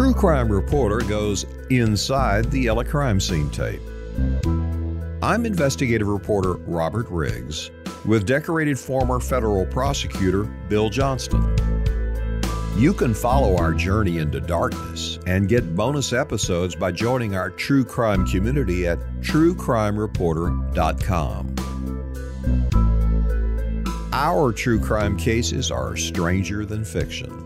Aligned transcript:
True 0.00 0.14
Crime 0.14 0.50
Reporter 0.50 1.06
goes 1.06 1.44
inside 1.68 2.50
the 2.50 2.70
LA 2.70 2.84
crime 2.84 3.20
scene 3.20 3.50
tape. 3.50 3.82
I'm 5.22 5.44
investigative 5.44 6.08
reporter 6.08 6.54
Robert 6.54 7.06
Riggs 7.10 7.70
with 8.06 8.24
decorated 8.24 8.78
former 8.78 9.20
federal 9.20 9.66
prosecutor 9.66 10.44
Bill 10.70 10.88
Johnston. 10.88 11.54
You 12.78 12.94
can 12.94 13.12
follow 13.12 13.58
our 13.58 13.74
journey 13.74 14.16
into 14.16 14.40
darkness 14.40 15.18
and 15.26 15.50
get 15.50 15.76
bonus 15.76 16.14
episodes 16.14 16.74
by 16.74 16.92
joining 16.92 17.36
our 17.36 17.50
true 17.50 17.84
crime 17.84 18.26
community 18.26 18.86
at 18.86 18.98
truecrimereporter.com. 19.20 21.54
Our 24.14 24.52
true 24.54 24.80
crime 24.80 25.18
cases 25.18 25.70
are 25.70 25.94
stranger 25.94 26.64
than 26.64 26.86
fiction. 26.86 27.36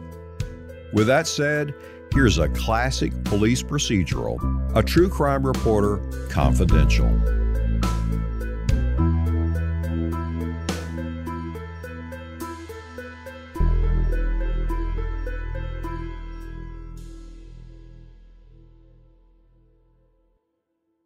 With 0.92 1.08
that 1.08 1.26
said, 1.26 1.74
here's 2.14 2.38
a 2.38 2.48
classic 2.50 3.12
police 3.24 3.60
procedural 3.60 4.38
A 4.76 4.82
True 4.82 5.08
Crime 5.08 5.44
Reporter 5.44 5.98
Confidential. 6.30 7.10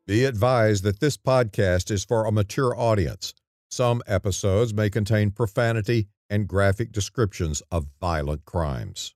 Be 0.06 0.24
advised 0.24 0.84
that 0.84 1.00
this 1.00 1.16
podcast 1.16 1.90
is 1.90 2.04
for 2.04 2.26
a 2.26 2.32
mature 2.32 2.78
audience. 2.78 3.34
Some 3.70 4.02
episodes 4.06 4.74
may 4.74 4.90
contain 4.90 5.30
profanity 5.30 6.08
and 6.28 6.46
graphic 6.46 6.92
descriptions 6.92 7.62
of 7.70 7.86
violent 8.00 8.44
crimes. 8.44 9.14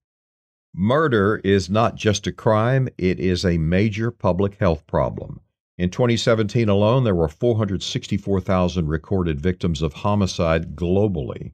Murder 0.74 1.40
is 1.44 1.68
not 1.68 1.96
just 1.96 2.26
a 2.26 2.32
crime, 2.32 2.88
it 2.96 3.20
is 3.20 3.44
a 3.44 3.58
major 3.58 4.10
public 4.10 4.54
health 4.54 4.86
problem. 4.86 5.40
In 5.76 5.90
2017 5.90 6.68
alone, 6.68 7.04
there 7.04 7.14
were 7.14 7.28
464,000 7.28 8.88
recorded 8.88 9.38
victims 9.38 9.82
of 9.82 9.92
homicide 9.92 10.74
globally. 10.74 11.52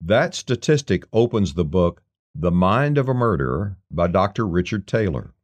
That 0.00 0.34
statistic 0.34 1.04
opens 1.12 1.54
the 1.54 1.64
book 1.64 2.02
The 2.34 2.50
Mind 2.50 2.98
of 2.98 3.08
a 3.08 3.14
Murderer 3.14 3.78
by 3.90 4.08
Dr. 4.08 4.44
Richard 4.46 4.88
Taylor. 4.88 5.34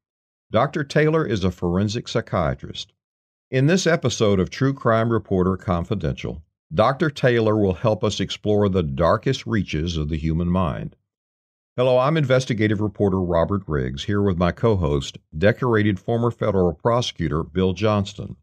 Dr. 0.51 0.83
Taylor 0.83 1.25
is 1.25 1.45
a 1.45 1.53
forensic 1.53 2.09
psychiatrist. 2.09 2.93
In 3.51 3.67
this 3.67 3.87
episode 3.87 4.41
of 4.41 4.51
True 4.51 4.75
Crime 4.75 5.11
Reporter 5.11 5.57
Confidential, 5.57 6.43
Dr. 6.75 7.11
Taylor 7.11 7.57
will 7.57 7.75
help 7.75 8.03
us 8.03 8.19
explore 8.19 8.69
the 8.69 8.83
darkest 8.83 9.47
reaches 9.47 9.97
of 9.97 10.09
the 10.09 10.19
human 10.19 10.49
mind. 10.49 10.97
Hello, 11.79 11.97
I'm 11.97 12.17
investigative 12.17 12.81
reporter 12.81 13.21
Robert 13.21 13.63
Riggs, 13.69 14.03
here 14.03 14.21
with 14.21 14.37
my 14.37 14.51
co 14.51 14.75
host, 14.75 15.17
decorated 15.39 16.01
former 16.01 16.33
federal 16.33 16.73
prosecutor 16.73 17.45
Bill 17.45 17.73
Johnston. 17.73 18.35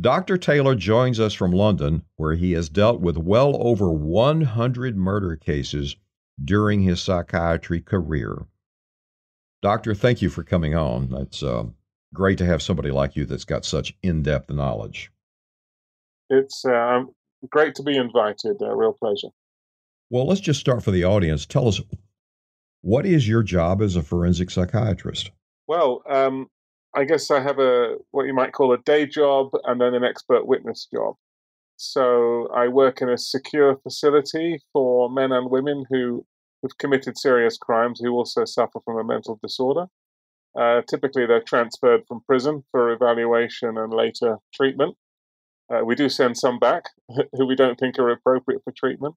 Dr. 0.00 0.38
Taylor 0.38 0.74
joins 0.74 1.20
us 1.20 1.34
from 1.34 1.52
London, 1.52 2.04
where 2.16 2.32
he 2.32 2.52
has 2.52 2.70
dealt 2.70 3.02
with 3.02 3.18
well 3.18 3.54
over 3.62 3.92
100 3.92 4.96
murder 4.96 5.36
cases 5.36 5.94
during 6.42 6.80
his 6.80 7.02
psychiatry 7.02 7.82
career. 7.82 8.46
Doctor, 9.60 9.94
thank 9.94 10.22
you 10.22 10.30
for 10.30 10.42
coming 10.42 10.74
on. 10.74 11.12
It's 11.12 11.42
uh, 11.42 11.64
great 12.14 12.38
to 12.38 12.46
have 12.46 12.62
somebody 12.62 12.90
like 12.90 13.14
you 13.14 13.26
that's 13.26 13.44
got 13.44 13.66
such 13.66 13.94
in 14.02 14.22
depth 14.22 14.48
knowledge. 14.48 15.12
It's 16.30 16.64
uh, 16.64 17.02
great 17.50 17.74
to 17.74 17.82
be 17.82 17.98
invited. 17.98 18.56
A 18.62 18.74
real 18.74 18.94
pleasure. 18.94 19.28
Well, 20.08 20.26
let's 20.26 20.40
just 20.40 20.60
start 20.60 20.82
for 20.82 20.92
the 20.92 21.04
audience. 21.04 21.44
Tell 21.44 21.68
us, 21.68 21.78
what 22.82 23.06
is 23.06 23.26
your 23.26 23.42
job 23.42 23.80
as 23.80 23.96
a 23.96 24.02
forensic 24.02 24.50
psychiatrist? 24.50 25.30
Well, 25.66 26.02
um, 26.08 26.48
I 26.94 27.04
guess 27.04 27.30
I 27.30 27.40
have 27.40 27.58
a 27.58 27.96
what 28.10 28.26
you 28.26 28.34
might 28.34 28.52
call 28.52 28.72
a 28.72 28.78
day 28.78 29.06
job 29.06 29.50
and 29.64 29.80
then 29.80 29.94
an 29.94 30.04
expert 30.04 30.46
witness 30.46 30.86
job. 30.92 31.14
So 31.76 32.48
I 32.54 32.68
work 32.68 33.00
in 33.00 33.08
a 33.08 33.16
secure 33.16 33.76
facility 33.76 34.58
for 34.72 35.08
men 35.08 35.32
and 35.32 35.50
women 35.50 35.86
who 35.90 36.26
have 36.62 36.78
committed 36.78 37.18
serious 37.18 37.56
crimes 37.56 38.00
who 38.00 38.12
also 38.12 38.44
suffer 38.44 38.78
from 38.84 38.98
a 38.98 39.04
mental 39.04 39.38
disorder. 39.42 39.86
Uh, 40.58 40.82
typically, 40.88 41.24
they're 41.24 41.40
transferred 41.40 42.02
from 42.06 42.20
prison 42.26 42.62
for 42.70 42.92
evaluation 42.92 43.78
and 43.78 43.92
later 43.92 44.36
treatment. 44.52 44.96
Uh, 45.72 45.82
we 45.84 45.94
do 45.94 46.08
send 46.08 46.36
some 46.36 46.58
back 46.58 46.84
who 47.32 47.46
we 47.46 47.56
don't 47.56 47.78
think 47.78 47.98
are 47.98 48.10
appropriate 48.10 48.62
for 48.64 48.72
treatment. 48.72 49.14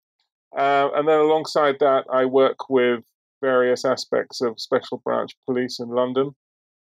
Uh, 0.58 0.90
and 0.96 1.08
then 1.08 1.20
alongside 1.20 1.76
that, 1.80 2.06
I 2.12 2.26
work 2.26 2.70
with 2.70 3.04
various 3.46 3.86
aspects 3.86 4.42
of 4.42 4.60
Special 4.60 4.98
Branch 5.06 5.32
Police 5.46 5.80
in 5.80 5.90
London. 5.90 6.36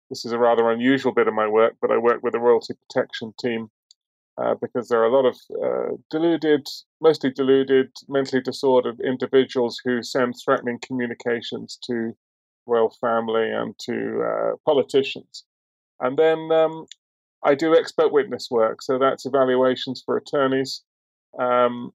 This 0.09 0.23
is 0.25 0.31
a 0.31 0.39
rather 0.39 0.71
unusual 0.71 1.11
bit 1.11 1.27
of 1.27 1.33
my 1.33 1.47
work, 1.47 1.73
but 1.81 1.91
I 1.91 1.97
work 1.97 2.21
with 2.23 2.33
the 2.33 2.39
Royalty 2.39 2.73
Protection 2.81 3.33
Team 3.39 3.69
uh, 4.37 4.55
because 4.61 4.87
there 4.87 5.01
are 5.01 5.11
a 5.11 5.15
lot 5.15 5.25
of 5.25 5.37
uh, 5.63 5.95
deluded, 6.09 6.65
mostly 7.01 7.31
deluded, 7.31 7.89
mentally 8.07 8.41
disordered 8.41 8.99
individuals 9.01 9.81
who 9.83 10.01
send 10.01 10.35
threatening 10.35 10.79
communications 10.87 11.77
to 11.87 12.15
royal 12.67 12.93
family 13.01 13.49
and 13.51 13.77
to 13.79 13.95
uh, 14.23 14.51
politicians. 14.65 15.43
And 15.99 16.17
then 16.17 16.51
um, 16.51 16.85
I 17.43 17.55
do 17.55 17.75
expert 17.75 18.11
witness 18.11 18.47
work, 18.49 18.81
so 18.81 18.97
that's 18.97 19.25
evaluations 19.25 20.03
for 20.05 20.17
attorneys, 20.17 20.83
um, 21.39 21.91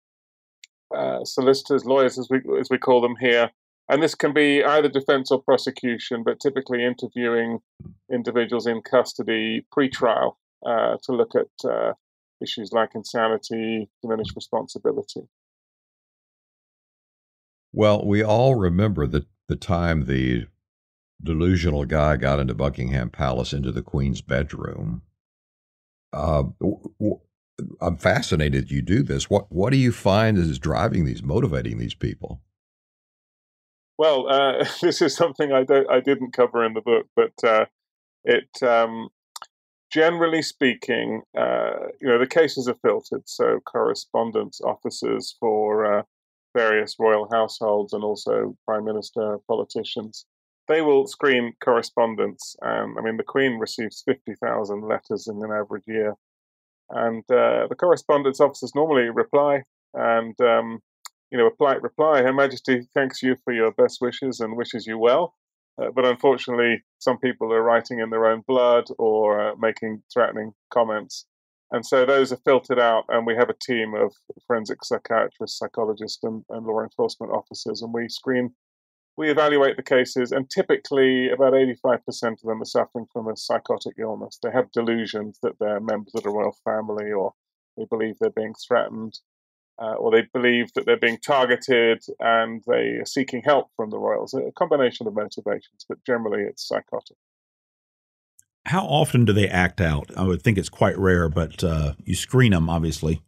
uh, 0.94 1.24
solicitors, 1.24 1.84
lawyers, 1.84 2.18
as 2.18 2.28
we 2.30 2.38
as 2.60 2.68
we 2.70 2.78
call 2.78 3.00
them 3.00 3.16
here. 3.20 3.50
And 3.90 4.00
this 4.00 4.14
can 4.14 4.32
be 4.32 4.62
either 4.62 4.88
defense 4.88 5.32
or 5.32 5.42
prosecution, 5.42 6.22
but 6.22 6.38
typically 6.38 6.84
interviewing 6.84 7.58
individuals 8.10 8.64
in 8.68 8.82
custody 8.82 9.66
pre-trial 9.72 10.38
uh, 10.64 10.96
to 11.02 11.12
look 11.12 11.32
at 11.34 11.68
uh, 11.68 11.94
issues 12.40 12.70
like 12.72 12.90
insanity, 12.94 13.90
diminished 14.00 14.36
responsibility. 14.36 15.22
Well, 17.72 18.06
we 18.06 18.22
all 18.22 18.54
remember 18.54 19.08
the 19.08 19.26
the 19.48 19.56
time 19.56 20.06
the 20.06 20.46
delusional 21.20 21.84
guy 21.84 22.16
got 22.16 22.38
into 22.38 22.54
Buckingham 22.54 23.10
Palace 23.10 23.52
into 23.52 23.72
the 23.72 23.82
Queen's 23.82 24.20
bedroom. 24.20 25.02
Uh, 26.12 26.44
I'm 27.80 27.96
fascinated 27.96 28.70
you 28.70 28.82
do 28.82 29.02
this. 29.02 29.28
What 29.28 29.50
what 29.50 29.70
do 29.70 29.76
you 29.76 29.90
find 29.90 30.38
is 30.38 30.60
driving 30.60 31.04
these, 31.04 31.24
motivating 31.24 31.78
these 31.78 31.94
people? 31.94 32.40
Well, 34.00 34.30
uh, 34.30 34.64
this 34.80 35.02
is 35.02 35.14
something 35.14 35.52
I 35.52 35.62
don't 35.64 35.90
I 35.90 36.00
didn't 36.00 36.32
cover 36.32 36.64
in 36.64 36.72
the 36.72 36.80
book, 36.80 37.06
but 37.14 37.34
uh, 37.44 37.66
it 38.24 38.48
um, 38.62 39.10
generally 39.92 40.40
speaking, 40.40 41.20
uh, 41.36 41.88
you 42.00 42.08
know, 42.08 42.18
the 42.18 42.26
cases 42.26 42.66
are 42.66 42.78
filtered. 42.80 43.24
So 43.26 43.60
correspondence 43.66 44.62
officers 44.62 45.36
for 45.38 45.98
uh, 45.98 46.02
various 46.56 46.96
royal 46.98 47.28
households 47.30 47.92
and 47.92 48.02
also 48.02 48.56
prime 48.66 48.86
minister 48.86 49.36
politicians 49.46 50.24
they 50.66 50.80
will 50.80 51.06
screen 51.06 51.52
correspondence. 51.62 52.56
Um, 52.62 52.96
I 52.96 53.02
mean, 53.02 53.16
the 53.18 53.24
Queen 53.24 53.58
receives 53.58 54.02
50,000 54.06 54.82
letters 54.82 55.26
in 55.26 55.42
an 55.42 55.50
average 55.50 55.82
year. 55.86 56.14
And 56.90 57.24
uh, 57.30 57.66
the 57.68 57.76
correspondence 57.76 58.40
officers 58.40 58.72
normally 58.74 59.10
reply, 59.10 59.64
and, 59.94 60.40
um, 60.40 60.80
you 61.30 61.38
know, 61.38 61.46
a 61.46 61.54
polite 61.54 61.82
reply 61.82 62.22
Her 62.22 62.32
Majesty 62.32 62.88
thanks 62.94 63.22
you 63.22 63.36
for 63.44 63.52
your 63.52 63.72
best 63.72 63.98
wishes 64.00 64.40
and 64.40 64.56
wishes 64.56 64.86
you 64.86 64.98
well. 64.98 65.34
Uh, 65.80 65.90
but 65.94 66.04
unfortunately, 66.04 66.82
some 66.98 67.18
people 67.18 67.52
are 67.52 67.62
writing 67.62 68.00
in 68.00 68.10
their 68.10 68.26
own 68.26 68.42
blood 68.46 68.84
or 68.98 69.40
uh, 69.40 69.54
making 69.56 70.02
threatening 70.12 70.52
comments. 70.70 71.26
And 71.70 71.86
so 71.86 72.04
those 72.04 72.32
are 72.32 72.40
filtered 72.44 72.80
out, 72.80 73.04
and 73.08 73.24
we 73.24 73.36
have 73.36 73.48
a 73.48 73.54
team 73.54 73.94
of 73.94 74.12
forensic 74.46 74.84
psychiatrists, 74.84 75.58
psychologists, 75.58 76.22
and, 76.24 76.44
and 76.50 76.66
law 76.66 76.82
enforcement 76.82 77.32
officers, 77.32 77.80
and 77.80 77.94
we 77.94 78.08
screen 78.08 78.52
we 79.20 79.30
evaluate 79.30 79.76
the 79.76 79.82
cases, 79.82 80.32
and 80.32 80.48
typically 80.48 81.28
about 81.28 81.52
85% 81.52 81.98
of 82.22 82.40
them 82.40 82.62
are 82.62 82.64
suffering 82.64 83.06
from 83.12 83.28
a 83.28 83.36
psychotic 83.36 83.96
illness. 83.98 84.38
They 84.42 84.50
have 84.50 84.72
delusions 84.72 85.38
that 85.42 85.58
they're 85.60 85.78
members 85.78 86.14
of 86.14 86.22
the 86.22 86.30
royal 86.30 86.56
family, 86.64 87.12
or 87.12 87.34
they 87.76 87.84
believe 87.84 88.16
they're 88.18 88.30
being 88.30 88.54
threatened, 88.66 89.18
uh, 89.80 89.94
or 89.94 90.10
they 90.10 90.26
believe 90.32 90.72
that 90.74 90.84
they're 90.86 90.96
being 90.98 91.18
targeted 91.18 92.02
and 92.18 92.62
they 92.66 92.98
are 93.00 93.06
seeking 93.06 93.42
help 93.42 93.68
from 93.76 93.90
the 93.90 93.98
royals. 93.98 94.34
A 94.34 94.52
combination 94.52 95.06
of 95.06 95.14
motivations, 95.14 95.86
but 95.88 96.04
generally 96.04 96.42
it's 96.42 96.66
psychotic. 96.66 97.16
How 98.66 98.84
often 98.84 99.24
do 99.24 99.32
they 99.32 99.48
act 99.48 99.80
out? 99.80 100.10
I 100.16 100.24
would 100.24 100.42
think 100.42 100.58
it's 100.58 100.68
quite 100.68 100.98
rare, 100.98 101.28
but 101.28 101.64
uh, 101.64 101.94
you 102.04 102.14
screen 102.14 102.52
them, 102.52 102.68
obviously. 102.68 103.22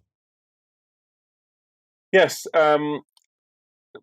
Yes, 2.13 2.47
um, 2.53 3.01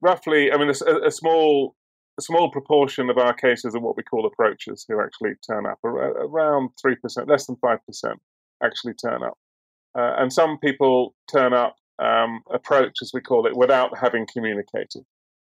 roughly. 0.01 0.51
I 0.51 0.57
mean, 0.57 0.69
a, 0.69 1.07
a, 1.07 1.11
small 1.11 1.75
a 2.17 2.23
small 2.23 2.49
proportion 2.49 3.11
of 3.11 3.19
our 3.19 3.33
cases 3.33 3.75
are 3.75 3.79
what 3.79 3.95
we 3.95 4.03
call 4.03 4.25
approaches 4.25 4.85
who 4.87 4.99
actually 4.99 5.33
turn 5.47 5.67
up. 5.67 5.77
Around 5.83 6.71
3%, 6.83 7.29
less 7.29 7.45
than 7.45 7.55
5% 7.57 7.77
actually 8.63 8.93
turn 8.95 9.23
up. 9.23 9.37
Uh, 9.97 10.15
and 10.17 10.33
some 10.33 10.57
people 10.59 11.15
turn 11.31 11.53
up, 11.53 11.75
um, 11.99 12.41
approach 12.51 12.97
as 13.01 13.11
we 13.13 13.21
call 13.21 13.45
it, 13.45 13.55
without 13.55 13.97
having 13.97 14.27
communicated. 14.31 15.03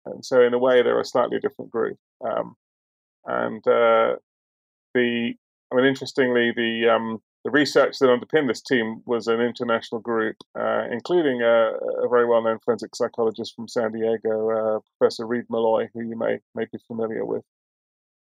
And 0.05 0.25
so, 0.25 0.41
in 0.41 0.53
a 0.53 0.59
way, 0.59 0.81
they're 0.81 0.99
a 0.99 1.05
slightly 1.05 1.39
different 1.39 1.71
group. 1.71 1.97
Um, 2.25 2.55
And 3.25 3.65
uh, 3.67 4.15
the, 4.93 5.33
I 5.71 5.75
mean, 5.75 5.85
interestingly, 5.85 6.51
the 6.55 6.89
um, 6.89 7.21
the 7.45 7.51
research 7.51 7.99
that 7.99 8.11
underpinned 8.11 8.49
this 8.49 8.61
team 8.61 9.01
was 9.05 9.27
an 9.27 9.39
international 9.39 10.01
group, 10.01 10.35
uh, 10.59 10.83
including 10.91 11.41
a, 11.41 11.71
a, 12.03 12.09
very 12.09 12.25
well-known 12.25 12.59
forensic 12.59 12.95
psychologist 12.95 13.55
from 13.55 13.67
San 13.67 13.93
Diego, 13.93 14.49
uh, 14.49 14.79
Professor 14.97 15.25
Reid 15.25 15.45
Meloy, 15.47 15.87
who 15.93 16.01
you 16.01 16.17
may 16.17 16.39
may 16.53 16.65
be 16.71 16.77
familiar 16.87 17.25
with. 17.25 17.43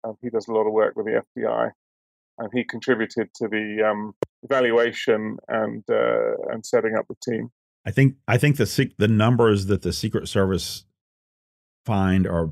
Um, 0.04 0.18
he 0.22 0.30
does 0.30 0.48
a 0.48 0.54
lot 0.54 0.68
of 0.68 0.74
work 0.74 0.96
with 0.96 1.08
the 1.08 1.24
FBI, 1.36 1.72
and 2.38 2.50
he 2.54 2.64
contributed 2.64 3.34
to 3.36 3.48
the 3.48 3.88
um, 3.90 4.14
evaluation 4.44 5.38
and 5.48 5.84
uh, 5.90 6.36
and 6.52 6.66
setting 6.66 6.96
up 6.96 7.08
the 7.08 7.16
team. 7.24 7.52
I 7.88 7.92
think 7.92 8.16
I 8.28 8.38
think 8.38 8.58
the 8.58 8.92
the 8.98 9.08
numbers 9.08 9.68
that 9.68 9.82
the 9.82 9.94
Secret 9.94 10.28
Service 10.28 10.84
find 11.86 12.28
are, 12.28 12.52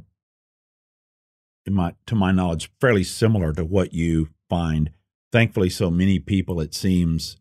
in 1.66 1.74
my 1.74 1.94
to 2.08 2.16
my 2.16 2.32
knowledge, 2.32 2.72
fairly 2.80 3.04
similar 3.04 3.52
to 3.52 3.66
what 3.66 3.94
you 3.94 4.30
find. 4.50 4.92
Thankfully, 5.34 5.70
so 5.70 5.92
many 5.92 6.20
people 6.20 6.62
it 6.62 6.74
seems, 6.74 7.36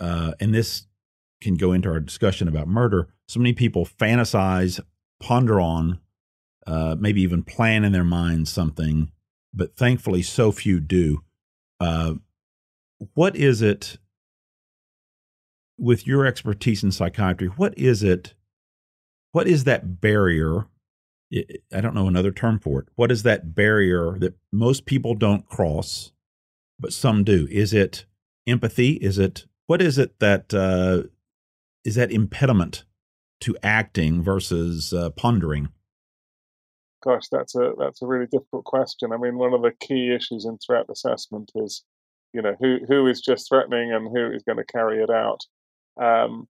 uh, 0.00 0.32
and 0.40 0.54
this 0.54 0.86
can 1.42 1.56
go 1.56 1.72
into 1.72 1.90
our 1.90 2.00
discussion 2.00 2.48
about 2.48 2.66
murder. 2.66 3.08
So 3.28 3.40
many 3.40 3.52
people 3.52 3.84
fantasize, 3.84 4.80
ponder 5.20 5.60
on, 5.60 6.00
uh, 6.66 6.96
maybe 6.98 7.20
even 7.20 7.42
plan 7.42 7.84
in 7.84 7.92
their 7.92 8.04
mind 8.04 8.48
something, 8.48 9.12
but 9.52 9.76
thankfully, 9.76 10.22
so 10.22 10.50
few 10.50 10.80
do. 10.80 11.20
Uh, 11.78 12.14
what 13.12 13.36
is 13.36 13.60
it 13.60 13.98
with 15.78 16.06
your 16.06 16.26
expertise 16.26 16.82
in 16.82 16.92
psychiatry? 16.92 17.48
What 17.48 17.76
is 17.78 18.02
it? 18.02 18.34
What 19.32 19.46
is 19.46 19.64
that 19.64 20.00
barrier? 20.00 20.66
I 21.32 21.80
don't 21.80 21.94
know 21.94 22.08
another 22.08 22.32
term 22.32 22.58
for 22.58 22.80
it. 22.80 22.88
What 22.96 23.12
is 23.12 23.22
that 23.22 23.54
barrier 23.54 24.18
that 24.18 24.34
most 24.52 24.86
people 24.86 25.14
don't 25.14 25.46
cross, 25.46 26.12
but 26.80 26.92
some 26.92 27.22
do? 27.22 27.46
Is 27.50 27.72
it 27.72 28.06
empathy? 28.46 28.92
Is 28.94 29.18
it 29.18 29.46
what 29.66 29.82
is 29.82 29.98
it 29.98 30.18
that 30.20 30.52
uh, 30.54 31.08
is 31.84 31.94
that 31.96 32.10
impediment 32.10 32.84
to 33.40 33.56
acting 33.62 34.22
versus 34.22 34.92
uh, 34.92 35.10
pondering? 35.10 35.68
Gosh, 37.04 37.28
that's 37.30 37.54
a 37.54 37.72
that's 37.78 38.02
a 38.02 38.06
really 38.06 38.26
difficult 38.26 38.64
question. 38.64 39.12
I 39.12 39.18
mean, 39.18 39.38
one 39.38 39.54
of 39.54 39.62
the 39.62 39.72
key 39.78 40.12
issues 40.12 40.44
in 40.44 40.58
threat 40.58 40.86
assessment 40.90 41.52
is 41.54 41.84
you 42.32 42.42
know 42.42 42.56
who 42.58 42.78
who 42.88 43.06
is 43.06 43.20
just 43.20 43.48
threatening 43.48 43.92
and 43.92 44.08
who 44.08 44.32
is 44.32 44.42
going 44.42 44.58
to 44.58 44.64
carry 44.64 45.02
it 45.02 45.10
out. 45.10 45.40
Um, 46.00 46.48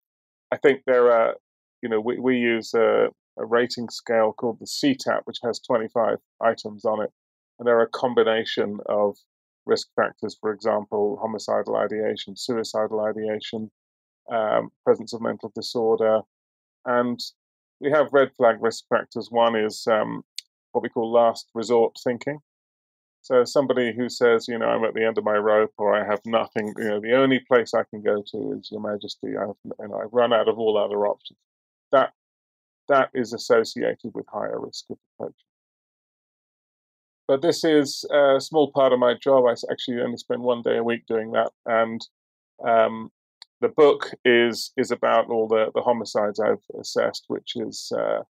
I 0.53 0.57
think 0.57 0.83
there 0.87 1.13
are 1.13 1.35
you 1.83 1.89
know 1.89 2.01
we, 2.01 2.19
we 2.19 2.37
use 2.39 2.75
a, 2.75 3.09
a 3.39 3.45
rating 3.45 3.89
scale 3.89 4.33
called 4.33 4.59
the 4.61 4.67
CTAP, 4.67 5.23
which 5.25 5.39
has 5.43 5.61
25 5.61 6.19
items 6.43 6.85
on 6.85 7.03
it, 7.03 7.11
and 7.59 7.67
there 7.67 7.79
are 7.79 7.83
a 7.83 7.89
combination 7.89 8.79
of 8.87 9.17
risk 9.67 9.89
factors, 9.95 10.37
for 10.41 10.53
example, 10.53 11.19
homicidal 11.21 11.77
ideation, 11.77 12.35
suicidal 12.37 13.01
ideation, 13.01 13.71
um, 14.33 14.71
presence 14.85 15.13
of 15.13 15.21
mental 15.21 15.53
disorder, 15.55 16.21
and 16.87 17.21
we 17.81 17.91
have 17.91 18.13
red 18.13 18.31
flag 18.37 18.57
risk 18.61 18.85
factors. 18.89 19.29
One 19.31 19.55
is 19.57 19.87
um, 19.87 20.25
what 20.73 20.83
we 20.83 20.89
call 20.89 21.13
last 21.13 21.49
resort 21.55 21.97
thinking. 22.03 22.41
So 23.29 23.45
somebody 23.45 23.93
who 23.95 24.09
says, 24.09 24.49
you 24.49 24.59
know, 24.59 24.69
I'm 24.69 24.85
at 24.85 24.95
the 24.95 25.05
end 25.05 25.19
of 25.19 25.25
my 25.25 25.37
rope 25.37 25.75
or 25.77 25.95
I 25.95 26.03
have 26.03 26.25
nothing, 26.25 26.73
you 26.79 26.85
know, 26.85 26.99
the 26.99 27.13
only 27.13 27.41
place 27.41 27.75
I 27.75 27.83
can 27.91 28.01
go 28.01 28.23
to 28.27 28.59
is 28.59 28.71
Your 28.73 28.81
Majesty, 28.81 29.37
I've, 29.37 29.55
and 29.81 29.93
I've 29.95 30.15
run 30.15 30.33
out 30.33 30.49
of 30.49 30.59
all 30.59 30.79
other 30.79 31.07
options. 31.07 31.39
That 31.93 32.15
that 32.89 33.11
is 33.13 33.35
associated 33.35 34.13
with 34.15 34.25
higher 34.33 34.59
risk 34.59 34.87
of 34.89 34.97
depression. 35.11 35.35
But 37.27 37.43
this 37.43 37.65
is 37.65 38.07
a 38.11 38.41
small 38.41 38.73
part 38.73 38.95
of 38.95 38.99
my 38.99 39.13
job. 39.13 39.45
I 39.45 39.53
actually 39.71 40.01
only 40.01 40.17
spend 40.17 40.41
one 40.41 40.63
day 40.63 40.79
a 40.79 40.83
week 40.83 41.05
doing 41.07 41.33
that, 41.33 41.51
and 41.67 42.01
um, 42.67 43.13
the 43.61 43.69
book 43.69 44.11
is 44.25 44.73
is 44.79 44.91
about 44.91 45.29
all 45.29 45.49
the, 45.49 45.67
the 45.75 45.83
homicides 45.83 46.41
I've 46.41 46.65
assessed, 46.81 47.25
which 47.29 47.57
is, 47.57 47.93
uh, 47.95 48.23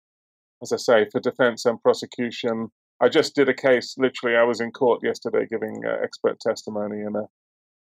as 0.63 0.73
I 0.73 0.77
say, 0.77 1.07
for 1.11 1.19
defense 1.19 1.65
and 1.65 1.79
prosecution 1.79 2.71
I 2.99 3.09
just 3.09 3.35
did 3.35 3.47
a 3.47 3.53
case. 3.53 3.95
Literally, 3.97 4.35
I 4.35 4.43
was 4.43 4.59
in 4.59 4.71
court 4.71 5.01
yesterday 5.03 5.45
giving 5.49 5.83
uh, 5.85 5.97
expert 6.03 6.39
testimony 6.39 7.01
in 7.01 7.15
a 7.15 7.25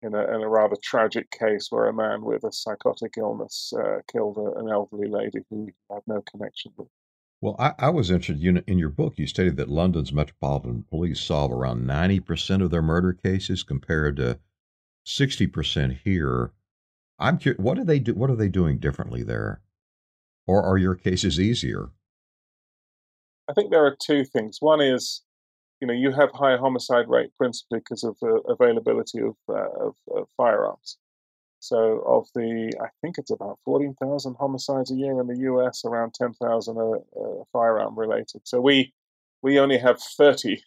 in 0.01 0.13
a, 0.13 0.23
in 0.35 0.41
a 0.41 0.49
rather 0.49 0.75
tragic 0.83 1.31
case 1.31 1.67
where 1.69 1.87
a 1.87 1.93
man 1.93 2.23
with 2.23 2.43
a 2.43 2.51
psychotic 2.51 3.13
illness 3.17 3.71
uh, 3.79 3.99
killed 4.11 4.37
a, 4.37 4.59
an 4.59 4.69
elderly 4.69 5.07
lady 5.07 5.39
who 5.49 5.69
had 5.91 6.01
no 6.05 6.21
connection 6.29 6.71
with. 6.77 6.87
Well, 7.41 7.55
I, 7.59 7.73
I 7.77 7.89
was 7.89 8.11
interested 8.11 8.41
know, 8.53 8.61
in 8.65 8.79
your 8.79 8.89
book. 8.89 9.13
You 9.17 9.27
stated 9.27 9.57
that 9.57 9.69
London's 9.69 10.11
Metropolitan 10.11 10.85
Police 10.89 11.19
solve 11.19 11.51
around 11.51 11.85
ninety 11.85 12.19
percent 12.19 12.63
of 12.63 12.71
their 12.71 12.81
murder 12.81 13.13
cases, 13.13 13.63
compared 13.63 14.17
to 14.17 14.39
sixty 15.05 15.45
percent 15.45 15.99
here. 16.03 16.51
I'm 17.19 17.37
curious. 17.37 17.61
What 17.61 17.77
do 17.77 17.83
they 17.83 17.99
do? 17.99 18.15
What 18.15 18.29
are 18.29 18.35
they 18.35 18.49
doing 18.49 18.79
differently 18.79 19.21
there, 19.21 19.61
or 20.47 20.63
are 20.63 20.77
your 20.77 20.95
cases 20.95 21.39
easier? 21.39 21.91
I 23.49 23.53
think 23.53 23.71
there 23.71 23.85
are 23.85 23.95
two 23.95 24.25
things. 24.25 24.57
One 24.59 24.81
is, 24.81 25.21
you 25.79 25.87
know, 25.87 25.93
you 25.93 26.11
have 26.11 26.31
high 26.31 26.57
homicide 26.57 27.07
rate 27.07 27.31
principally 27.37 27.79
because 27.79 28.03
of 28.03 28.17
the 28.21 28.41
availability 28.47 29.19
of, 29.19 29.35
uh, 29.49 29.87
of, 29.87 29.95
of 30.15 30.27
firearms. 30.35 30.97
So, 31.59 32.03
of 32.05 32.27
the, 32.35 32.71
I 32.79 32.89
think 33.01 33.17
it's 33.17 33.31
about 33.31 33.59
14,000 33.65 34.35
homicides 34.39 34.91
a 34.91 34.95
year 34.95 35.19
in 35.19 35.27
the 35.27 35.37
US, 35.51 35.83
around 35.83 36.13
10,000 36.13 36.77
are 36.77 36.97
uh, 36.97 37.43
firearm 37.51 37.97
related. 37.97 38.41
So, 38.43 38.61
we 38.61 38.93
we 39.41 39.59
only 39.59 39.77
have 39.77 40.01
30 40.01 40.63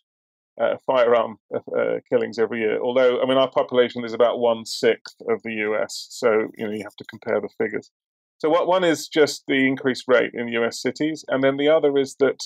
uh, 0.60 0.76
firearm 0.86 1.38
uh, 1.54 1.96
killings 2.08 2.38
every 2.38 2.60
year. 2.60 2.80
Although, 2.80 3.20
I 3.20 3.26
mean, 3.26 3.38
our 3.38 3.50
population 3.50 4.04
is 4.04 4.12
about 4.12 4.38
one 4.38 4.64
sixth 4.64 5.16
of 5.28 5.42
the 5.42 5.52
US. 5.68 6.06
So, 6.10 6.48
you 6.56 6.66
know, 6.66 6.72
you 6.72 6.82
have 6.82 6.96
to 6.96 7.04
compare 7.04 7.40
the 7.40 7.48
figures. 7.58 7.90
So, 8.38 8.48
what 8.48 8.68
one 8.68 8.84
is 8.84 9.08
just 9.08 9.44
the 9.46 9.66
increased 9.66 10.04
rate 10.06 10.30
in 10.34 10.48
US 10.48 10.80
cities, 10.80 11.24
and 11.28 11.42
then 11.42 11.56
the 11.56 11.68
other 11.68 11.96
is 11.98 12.16
that 12.20 12.40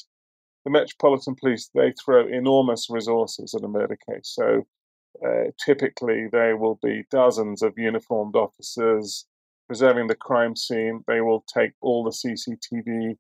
the 0.65 0.71
Metropolitan 0.71 1.35
Police 1.35 1.71
they 1.75 1.93
throw 1.93 2.27
enormous 2.27 2.89
resources 2.91 3.55
at 3.55 3.65
a 3.65 3.69
murder 3.69 3.99
case. 4.09 4.33
So 4.35 4.67
uh, 5.25 5.51
typically 5.65 6.29
there 6.31 6.57
will 6.57 6.79
be 6.83 7.05
dozens 7.11 7.63
of 7.63 7.79
uniformed 7.79 8.37
officers 8.37 9.27
preserving 9.67 10.09
the 10.09 10.15
crime 10.15 10.57
scene. 10.57 11.03
They 11.07 11.21
will 11.21 11.45
take 11.53 11.73
all 11.81 12.05
the 12.05 12.11
CCTV 12.11 13.17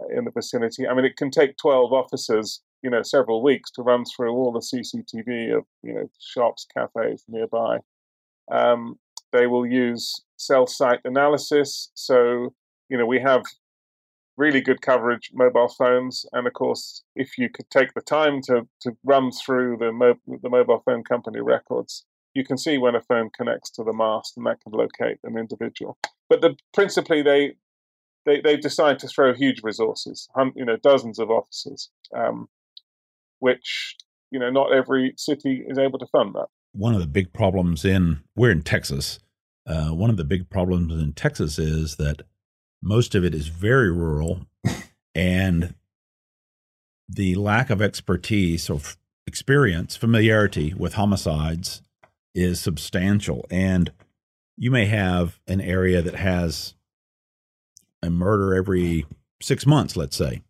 uh, 0.00 0.18
in 0.18 0.24
the 0.24 0.30
vicinity. 0.30 0.86
I 0.88 0.94
mean, 0.94 1.04
it 1.04 1.16
can 1.16 1.30
take 1.30 1.56
12 1.56 1.92
officers, 1.92 2.62
you 2.82 2.90
know, 2.90 3.02
several 3.02 3.42
weeks 3.42 3.70
to 3.72 3.82
run 3.82 4.04
through 4.04 4.32
all 4.32 4.52
the 4.52 4.60
CCTV 4.60 5.56
of, 5.56 5.64
you 5.82 5.94
know, 5.94 6.08
shops, 6.18 6.66
cafes 6.74 7.24
nearby. 7.28 7.78
Um, 8.50 8.98
they 9.32 9.46
will 9.46 9.66
use 9.66 10.22
cell 10.36 10.66
site 10.66 11.00
analysis. 11.04 11.90
So, 11.94 12.54
you 12.88 12.98
know, 12.98 13.06
we 13.06 13.20
have 13.20 13.42
really 14.40 14.62
good 14.62 14.80
coverage, 14.80 15.30
mobile 15.34 15.68
phones, 15.68 16.24
and 16.32 16.46
of 16.46 16.54
course, 16.54 17.04
if 17.14 17.36
you 17.36 17.50
could 17.50 17.68
take 17.70 17.92
the 17.94 18.00
time 18.00 18.40
to 18.42 18.66
to 18.80 18.96
run 19.04 19.30
through 19.30 19.76
the 19.76 19.92
mo- 19.92 20.38
the 20.42 20.48
mobile 20.48 20.82
phone 20.84 21.04
company 21.04 21.40
records, 21.40 22.06
you 22.34 22.44
can 22.44 22.56
see 22.56 22.78
when 22.78 22.94
a 22.94 23.02
phone 23.02 23.28
connects 23.30 23.70
to 23.72 23.84
the 23.84 23.92
mast, 23.92 24.36
and 24.36 24.46
that 24.46 24.60
can 24.62 24.72
locate 24.72 25.18
an 25.24 25.36
individual. 25.36 25.98
But 26.28 26.40
the, 26.40 26.56
principally, 26.72 27.22
they 27.22 27.52
they 28.24 28.40
they 28.40 28.56
decide 28.56 28.98
to 29.00 29.08
throw 29.08 29.34
huge 29.34 29.60
resources, 29.62 30.28
you 30.56 30.64
know, 30.64 30.76
dozens 30.76 31.18
of 31.18 31.30
officers, 31.30 31.90
um, 32.16 32.48
which 33.40 33.96
you 34.30 34.40
know 34.40 34.50
not 34.50 34.72
every 34.72 35.12
city 35.16 35.64
is 35.68 35.78
able 35.78 35.98
to 35.98 36.06
fund 36.06 36.34
that. 36.34 36.46
One 36.72 36.94
of 36.94 37.00
the 37.00 37.06
big 37.06 37.32
problems 37.34 37.84
in 37.84 38.22
we're 38.34 38.52
in 38.52 38.62
Texas. 38.62 39.18
Uh, 39.66 39.90
one 39.90 40.10
of 40.10 40.16
the 40.16 40.24
big 40.24 40.48
problems 40.48 40.94
in 40.94 41.12
Texas 41.12 41.58
is 41.58 41.96
that 41.96 42.22
most 42.82 43.14
of 43.14 43.24
it 43.24 43.34
is 43.34 43.48
very 43.48 43.90
rural, 43.92 44.46
and 45.14 45.74
the 47.08 47.34
lack 47.34 47.70
of 47.70 47.82
expertise 47.82 48.70
or 48.70 48.80
experience, 49.26 49.96
familiarity 49.96 50.74
with 50.76 50.94
homicides 50.94 51.82
is 52.34 52.60
substantial. 52.60 53.44
And 53.50 53.92
you 54.56 54.70
may 54.70 54.86
have 54.86 55.40
an 55.46 55.60
area 55.60 56.02
that 56.02 56.14
has 56.14 56.74
a 58.02 58.10
murder 58.10 58.54
every 58.54 59.06
six 59.42 59.66
months, 59.66 59.96
let's 59.96 60.16
say, 60.16 60.42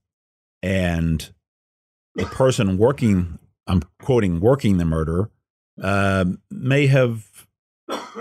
and 0.63 1.33
the 2.15 2.25
person 2.27 2.77
working, 2.77 3.39
I'm 3.67 3.83
quoting, 4.03 4.41
working 4.41 4.79
the 4.79 4.85
murder, 4.85 5.31
uh, 5.83 6.25
may 6.51 6.87
have 6.89 7.47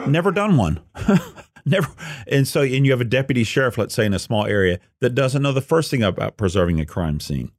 never 0.07 0.31
done 0.31 0.57
one. 0.57 0.79
Never. 1.65 1.87
And 2.27 2.47
so, 2.47 2.61
and 2.61 2.85
you 2.85 2.91
have 2.91 3.01
a 3.01 3.05
deputy 3.05 3.43
sheriff, 3.43 3.77
let's 3.77 3.93
say, 3.93 4.05
in 4.05 4.13
a 4.13 4.19
small 4.19 4.45
area 4.45 4.79
that 5.01 5.15
doesn't 5.15 5.41
know 5.41 5.51
the 5.51 5.61
first 5.61 5.91
thing 5.91 6.03
about 6.03 6.37
preserving 6.37 6.79
a 6.79 6.85
crime 6.85 7.19
scene. 7.19 7.51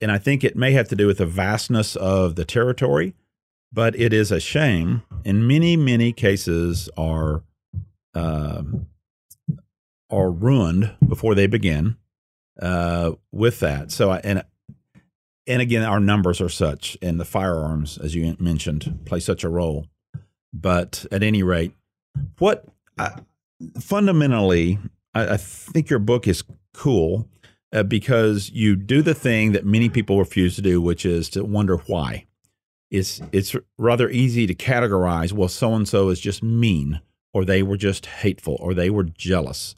And 0.00 0.10
I 0.10 0.18
think 0.18 0.44
it 0.44 0.56
may 0.56 0.72
have 0.72 0.88
to 0.88 0.96
do 0.96 1.06
with 1.06 1.18
the 1.18 1.26
vastness 1.26 1.96
of 1.96 2.36
the 2.36 2.44
territory, 2.44 3.14
but 3.72 3.98
it 3.98 4.12
is 4.12 4.30
a 4.30 4.40
shame. 4.40 5.02
In 5.24 5.46
many, 5.46 5.76
many 5.76 6.12
cases, 6.12 6.88
are 6.96 7.42
uh, 8.14 8.62
are 10.10 10.30
ruined 10.30 10.94
before 11.06 11.34
they 11.34 11.46
begin 11.46 11.96
uh, 12.60 13.12
with 13.32 13.60
that. 13.60 13.90
So, 13.90 14.12
and 14.12 14.44
and 15.46 15.60
again, 15.60 15.82
our 15.82 16.00
numbers 16.00 16.40
are 16.40 16.48
such, 16.48 16.96
and 17.02 17.20
the 17.20 17.24
firearms, 17.24 17.98
as 17.98 18.14
you 18.14 18.36
mentioned, 18.38 19.00
play 19.04 19.20
such 19.20 19.44
a 19.44 19.48
role. 19.48 19.86
But 20.52 21.04
at 21.10 21.22
any 21.22 21.42
rate, 21.42 21.72
what 22.38 22.64
fundamentally, 23.80 24.78
I, 25.14 25.34
I, 25.34 25.36
think 25.36 25.90
your 25.90 25.98
book 25.98 26.26
is 26.28 26.44
cool 26.72 27.28
uh, 27.72 27.82
because 27.82 28.50
you 28.50 28.76
do 28.76 29.02
the 29.02 29.14
thing 29.14 29.52
that 29.52 29.64
many 29.66 29.88
people 29.88 30.18
refuse 30.18 30.56
to 30.56 30.62
do, 30.62 30.80
which 30.80 31.04
is 31.04 31.28
to 31.30 31.44
wonder 31.44 31.76
why. 31.86 32.26
It's 32.90 33.20
it's 33.32 33.56
rather 33.78 34.08
easy 34.08 34.46
to 34.46 34.54
categorize. 34.54 35.32
Well, 35.32 35.48
so 35.48 35.74
and 35.74 35.88
so 35.88 36.10
is 36.10 36.20
just 36.20 36.42
mean, 36.42 37.00
or 37.32 37.44
they 37.44 37.62
were 37.62 37.76
just 37.76 38.06
hateful, 38.06 38.56
or 38.60 38.74
they 38.74 38.90
were 38.90 39.04
jealous. 39.04 39.74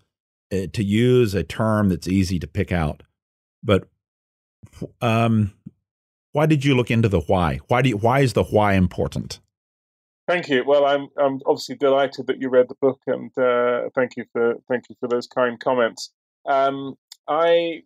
Uh, 0.52 0.66
to 0.72 0.84
use 0.84 1.34
a 1.34 1.42
term 1.42 1.88
that's 1.88 2.06
easy 2.06 2.38
to 2.38 2.46
pick 2.46 2.70
out, 2.70 3.02
but 3.64 3.88
um, 5.00 5.52
why 6.32 6.46
did 6.46 6.64
you 6.64 6.76
look 6.76 6.90
into 6.90 7.08
the 7.08 7.20
why? 7.20 7.60
Why 7.68 7.82
do 7.82 7.88
you, 7.88 7.96
why 7.96 8.20
is 8.20 8.34
the 8.34 8.44
why 8.44 8.74
important? 8.74 9.40
Thank 10.26 10.48
you. 10.48 10.64
Well, 10.64 10.84
I'm 10.84 11.08
I'm 11.18 11.40
obviously 11.46 11.76
delighted 11.76 12.26
that 12.26 12.40
you 12.40 12.48
read 12.48 12.68
the 12.68 12.74
book, 12.80 13.00
and 13.06 13.30
uh, 13.38 13.90
thank 13.94 14.16
you 14.16 14.24
for 14.32 14.56
thank 14.68 14.88
you 14.88 14.96
for 14.98 15.08
those 15.08 15.26
kind 15.26 15.58
comments. 15.60 16.10
Um, 16.46 16.96
I 17.28 17.82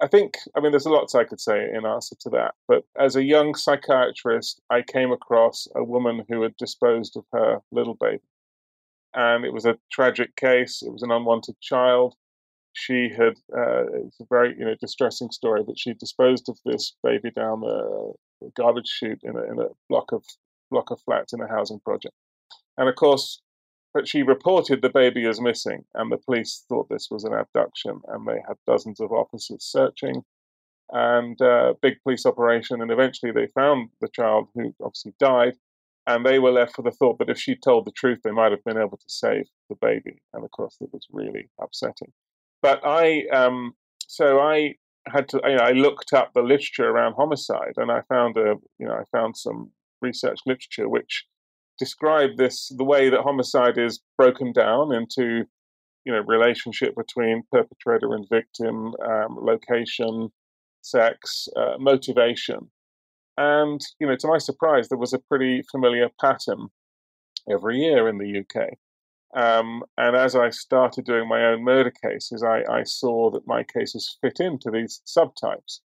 I 0.00 0.08
think 0.08 0.36
I 0.56 0.60
mean 0.60 0.72
there's 0.72 0.86
a 0.86 0.90
lot 0.90 1.14
I 1.14 1.24
could 1.24 1.40
say 1.40 1.68
in 1.72 1.86
answer 1.86 2.16
to 2.20 2.30
that, 2.30 2.54
but 2.66 2.84
as 2.98 3.14
a 3.14 3.24
young 3.24 3.54
psychiatrist, 3.54 4.60
I 4.68 4.82
came 4.82 5.12
across 5.12 5.68
a 5.76 5.84
woman 5.84 6.24
who 6.28 6.42
had 6.42 6.56
disposed 6.56 7.16
of 7.16 7.24
her 7.32 7.60
little 7.70 7.94
baby, 7.94 8.22
and 9.14 9.44
it 9.44 9.52
was 9.52 9.64
a 9.64 9.78
tragic 9.92 10.34
case. 10.34 10.82
It 10.82 10.92
was 10.92 11.02
an 11.02 11.12
unwanted 11.12 11.60
child 11.60 12.16
she 12.72 13.08
had 13.08 13.34
uh, 13.56 13.84
it's 14.06 14.20
a 14.20 14.26
very 14.30 14.54
you 14.56 14.64
know 14.64 14.74
distressing 14.80 15.30
story 15.30 15.62
but 15.66 15.78
she 15.78 15.94
disposed 15.94 16.48
of 16.48 16.58
this 16.64 16.94
baby 17.02 17.30
down 17.30 17.60
the 17.60 18.12
garbage 18.56 18.86
chute 18.86 19.20
in 19.24 19.36
a, 19.36 19.42
in 19.50 19.58
a 19.58 19.68
block 19.88 20.12
of 20.12 20.22
block 20.70 20.90
of 20.90 21.00
flats 21.00 21.32
in 21.32 21.40
a 21.40 21.48
housing 21.48 21.80
project, 21.80 22.14
and 22.76 22.88
of 22.88 22.94
course, 22.94 23.40
but 23.94 24.06
she 24.06 24.22
reported 24.22 24.82
the 24.82 24.90
baby 24.90 25.26
as 25.26 25.40
missing, 25.40 25.84
and 25.94 26.12
the 26.12 26.18
police 26.18 26.64
thought 26.68 26.88
this 26.88 27.08
was 27.10 27.24
an 27.24 27.32
abduction, 27.32 28.00
and 28.08 28.26
they 28.26 28.40
had 28.46 28.56
dozens 28.66 29.00
of 29.00 29.12
officers 29.12 29.64
searching, 29.64 30.22
and 30.90 31.40
uh, 31.42 31.74
big 31.82 31.94
police 32.02 32.24
operation, 32.26 32.80
and 32.80 32.90
eventually 32.90 33.32
they 33.32 33.46
found 33.54 33.90
the 34.00 34.08
child 34.08 34.48
who 34.54 34.74
obviously 34.82 35.12
died, 35.18 35.54
and 36.06 36.24
they 36.24 36.38
were 36.38 36.52
left 36.52 36.76
with 36.76 36.86
the 36.86 36.92
thought 36.92 37.18
that 37.18 37.30
if 37.30 37.38
she 37.38 37.54
told 37.54 37.84
the 37.84 37.92
truth, 37.92 38.20
they 38.24 38.30
might 38.30 38.52
have 38.52 38.64
been 38.64 38.78
able 38.78 38.96
to 38.96 39.08
save 39.08 39.46
the 39.68 39.76
baby, 39.80 40.22
and 40.32 40.44
of 40.44 40.50
course, 40.50 40.76
it 40.80 40.90
was 40.92 41.06
really 41.10 41.50
upsetting. 41.60 42.12
But 42.62 42.80
I, 42.84 43.26
um, 43.32 43.72
so 44.06 44.40
I 44.40 44.74
had 45.06 45.28
to, 45.28 45.40
you 45.44 45.56
know, 45.56 45.62
I 45.62 45.72
looked 45.72 46.12
up 46.12 46.32
the 46.34 46.42
literature 46.42 46.88
around 46.88 47.14
homicide, 47.14 47.74
and 47.76 47.90
I 47.90 48.02
found 48.08 48.36
a, 48.36 48.54
you 48.78 48.86
know, 48.86 48.94
I 48.94 49.04
found 49.16 49.36
some 49.36 49.70
research 50.00 50.38
literature 50.46 50.88
which 50.88 51.24
describe 51.78 52.36
this, 52.36 52.72
the 52.76 52.84
way 52.84 53.08
that 53.08 53.20
homicide 53.20 53.78
is 53.78 54.00
broken 54.16 54.52
down 54.52 54.92
into, 54.92 55.44
you 56.04 56.12
know, 56.12 56.22
relationship 56.26 56.94
between 56.96 57.44
perpetrator 57.52 58.14
and 58.14 58.26
victim, 58.28 58.94
um, 59.04 59.38
location, 59.40 60.30
sex, 60.82 61.48
uh, 61.56 61.76
motivation. 61.78 62.70
And, 63.36 63.80
you 64.00 64.06
know, 64.08 64.16
to 64.16 64.26
my 64.26 64.38
surprise, 64.38 64.88
there 64.88 64.98
was 64.98 65.12
a 65.12 65.18
pretty 65.18 65.62
familiar 65.70 66.08
pattern 66.20 66.68
every 67.48 67.78
year 67.78 68.08
in 68.08 68.18
the 68.18 68.40
UK. 68.40 68.70
Um, 69.36 69.84
and 69.96 70.16
as 70.16 70.34
I 70.34 70.50
started 70.50 71.04
doing 71.04 71.28
my 71.28 71.44
own 71.44 71.62
murder 71.62 71.92
cases, 71.92 72.42
I, 72.42 72.64
I 72.68 72.82
saw 72.82 73.30
that 73.30 73.46
my 73.46 73.62
cases 73.62 74.16
fit 74.20 74.40
into 74.40 74.70
these 74.70 75.02
subtypes. 75.06 75.80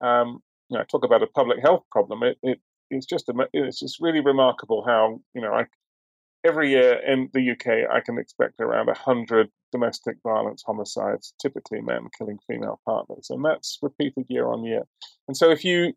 Um, 0.00 0.42
you 0.68 0.78
know, 0.78 0.84
talk 0.84 1.04
about 1.04 1.22
a 1.22 1.26
public 1.26 1.60
health 1.60 1.84
problem. 1.90 2.22
It, 2.22 2.38
it 2.42 2.60
it's 2.90 3.06
just 3.06 3.30
it's 3.52 3.80
just 3.80 4.00
really 4.00 4.20
remarkable 4.20 4.84
how 4.86 5.20
you 5.34 5.40
know 5.40 5.52
I, 5.52 5.66
every 6.46 6.70
year 6.70 7.00
in 7.06 7.28
the 7.32 7.50
UK 7.52 7.90
I 7.90 8.00
can 8.00 8.18
expect 8.18 8.60
around 8.60 8.88
hundred 8.90 9.50
domestic 9.72 10.16
violence 10.24 10.62
homicides, 10.66 11.34
typically 11.40 11.80
men 11.80 12.08
killing 12.18 12.38
female 12.46 12.80
partners, 12.84 13.28
and 13.30 13.44
that's 13.44 13.78
repeated 13.82 14.26
year 14.28 14.46
on 14.48 14.64
year. 14.64 14.82
And 15.28 15.36
so 15.36 15.50
if 15.50 15.64
you 15.64 15.92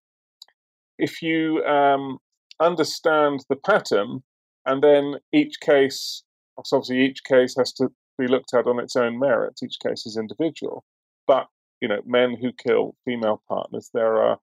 if 0.97 1.21
you 1.21 1.63
um, 1.63 2.19
understand 2.59 3.45
the 3.49 3.55
pattern, 3.55 4.23
and 4.65 4.83
then 4.83 5.15
each 5.33 5.59
case, 5.59 6.23
obviously 6.57 7.03
each 7.03 7.23
case 7.23 7.55
has 7.57 7.73
to 7.73 7.89
be 8.17 8.27
looked 8.27 8.53
at 8.53 8.67
on 8.67 8.79
its 8.79 8.95
own 8.95 9.19
merits. 9.19 9.63
Each 9.63 9.77
case 9.85 10.05
is 10.05 10.17
individual. 10.17 10.83
But, 11.27 11.47
you 11.81 11.87
know, 11.87 12.01
men 12.05 12.37
who 12.39 12.51
kill 12.51 12.95
female 13.05 13.41
partners, 13.49 13.89
there 13.93 14.17
are 14.17 14.39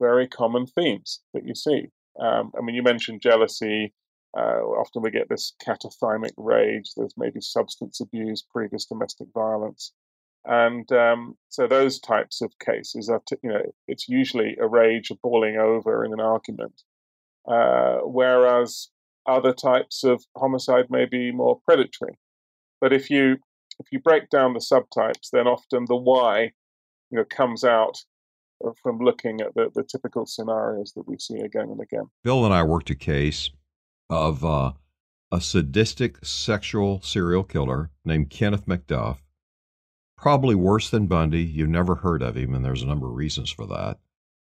very 0.00 0.26
common 0.28 0.66
themes 0.66 1.20
that 1.32 1.46
you 1.46 1.54
see. 1.54 1.88
Um, 2.20 2.52
I 2.58 2.62
mean, 2.62 2.74
you 2.74 2.82
mentioned 2.82 3.20
jealousy. 3.20 3.92
Uh, 4.36 4.60
often 4.60 5.02
we 5.02 5.10
get 5.10 5.28
this 5.28 5.54
catathymic 5.64 6.32
rage. 6.36 6.90
There's 6.96 7.14
maybe 7.16 7.40
substance 7.40 8.00
abuse, 8.00 8.42
previous 8.42 8.86
domestic 8.86 9.28
violence. 9.34 9.92
And 10.44 10.90
um, 10.92 11.36
so 11.48 11.66
those 11.66 11.98
types 11.98 12.42
of 12.42 12.52
cases 12.58 13.08
are, 13.08 13.22
t- 13.26 13.36
you 13.42 13.50
know, 13.50 13.62
it's 13.88 14.08
usually 14.08 14.56
a 14.60 14.66
rage, 14.66 15.10
a 15.10 15.14
boiling 15.14 15.56
over 15.56 16.04
in 16.04 16.12
an 16.12 16.20
argument. 16.20 16.82
Uh, 17.48 17.98
whereas 18.04 18.88
other 19.26 19.52
types 19.52 20.04
of 20.04 20.24
homicide 20.36 20.86
may 20.90 21.06
be 21.06 21.30
more 21.30 21.60
predatory. 21.64 22.18
But 22.80 22.92
if 22.92 23.10
you 23.10 23.38
if 23.80 23.86
you 23.90 23.98
break 23.98 24.28
down 24.30 24.52
the 24.52 24.60
subtypes, 24.60 25.30
then 25.32 25.46
often 25.46 25.86
the 25.86 25.96
why 25.96 26.52
you 27.10 27.18
know 27.18 27.24
comes 27.24 27.64
out 27.64 27.98
from 28.82 28.98
looking 28.98 29.40
at 29.40 29.54
the, 29.54 29.70
the 29.74 29.84
typical 29.84 30.26
scenarios 30.26 30.92
that 30.96 31.06
we 31.06 31.18
see 31.18 31.40
again 31.40 31.68
and 31.70 31.80
again. 31.80 32.04
Bill 32.22 32.44
and 32.44 32.54
I 32.54 32.62
worked 32.62 32.90
a 32.90 32.94
case 32.94 33.50
of 34.10 34.44
uh, 34.44 34.72
a 35.32 35.40
sadistic 35.40 36.24
sexual 36.24 37.00
serial 37.02 37.44
killer 37.44 37.90
named 38.04 38.30
Kenneth 38.30 38.66
McDuff. 38.66 39.18
Probably 40.16 40.54
worse 40.54 40.88
than 40.90 41.06
Bundy. 41.06 41.42
You've 41.42 41.68
never 41.68 41.96
heard 41.96 42.22
of 42.22 42.36
him, 42.36 42.54
and 42.54 42.64
there's 42.64 42.82
a 42.82 42.86
number 42.86 43.08
of 43.08 43.14
reasons 43.14 43.50
for 43.50 43.66
that 43.66 43.98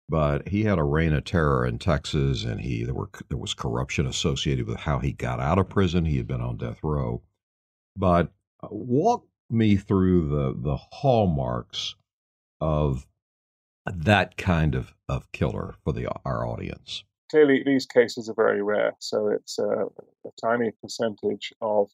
but 0.08 0.48
he 0.48 0.64
had 0.64 0.78
a 0.78 0.84
reign 0.84 1.12
of 1.12 1.24
terror 1.24 1.66
in 1.66 1.78
Texas, 1.78 2.44
and 2.44 2.60
he 2.60 2.84
there 2.84 2.94
were 2.94 3.10
there 3.28 3.38
was 3.38 3.54
corruption 3.54 4.06
associated 4.06 4.66
with 4.66 4.78
how 4.78 4.98
he 4.98 5.12
got 5.12 5.40
out 5.40 5.58
of 5.58 5.68
prison. 5.68 6.04
He 6.04 6.16
had 6.16 6.26
been 6.26 6.40
on 6.40 6.56
death 6.56 6.80
row, 6.82 7.22
but 7.96 8.32
uh, 8.62 8.68
walk 8.70 9.26
me 9.50 9.76
through 9.76 10.28
the 10.28 10.54
the 10.56 10.76
hallmarks 10.76 11.94
of 12.60 13.06
that 13.94 14.36
kind 14.36 14.74
of 14.74 14.94
of 15.08 15.30
killer 15.32 15.74
for 15.84 15.92
the 15.92 16.08
our 16.24 16.46
audience. 16.46 17.04
Clearly, 17.30 17.62
these 17.64 17.86
cases 17.86 18.28
are 18.28 18.34
very 18.34 18.62
rare, 18.62 18.92
so 19.00 19.28
it's 19.28 19.58
a, 19.58 19.86
a 20.26 20.30
tiny 20.40 20.72
percentage 20.82 21.52
of 21.60 21.90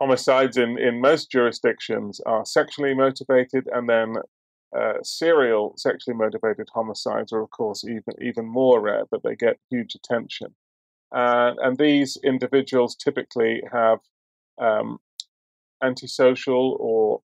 homicides 0.00 0.56
in, 0.56 0.78
in 0.78 1.00
most 1.00 1.30
jurisdictions 1.30 2.20
are 2.26 2.44
sexually 2.44 2.94
motivated, 2.94 3.68
and 3.72 3.88
then 3.88 4.16
uh, 4.76 4.94
serial 5.02 5.74
sexually 5.76 6.16
motivated 6.16 6.68
homicides 6.72 7.32
are, 7.32 7.42
of 7.42 7.50
course, 7.50 7.84
even 7.84 8.14
even 8.20 8.46
more 8.46 8.80
rare, 8.80 9.04
but 9.10 9.22
they 9.22 9.34
get 9.34 9.58
huge 9.70 9.94
attention. 9.94 10.54
Uh, 11.14 11.54
and 11.62 11.78
these 11.78 12.18
individuals 12.22 12.94
typically 12.94 13.62
have 13.72 13.98
um, 14.60 14.98
antisocial 15.82 16.76
or 16.80 17.20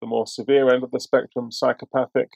the 0.00 0.06
more 0.06 0.26
severe 0.26 0.68
end 0.68 0.82
of 0.82 0.90
the 0.90 1.00
spectrum, 1.00 1.50
psychopathic 1.50 2.28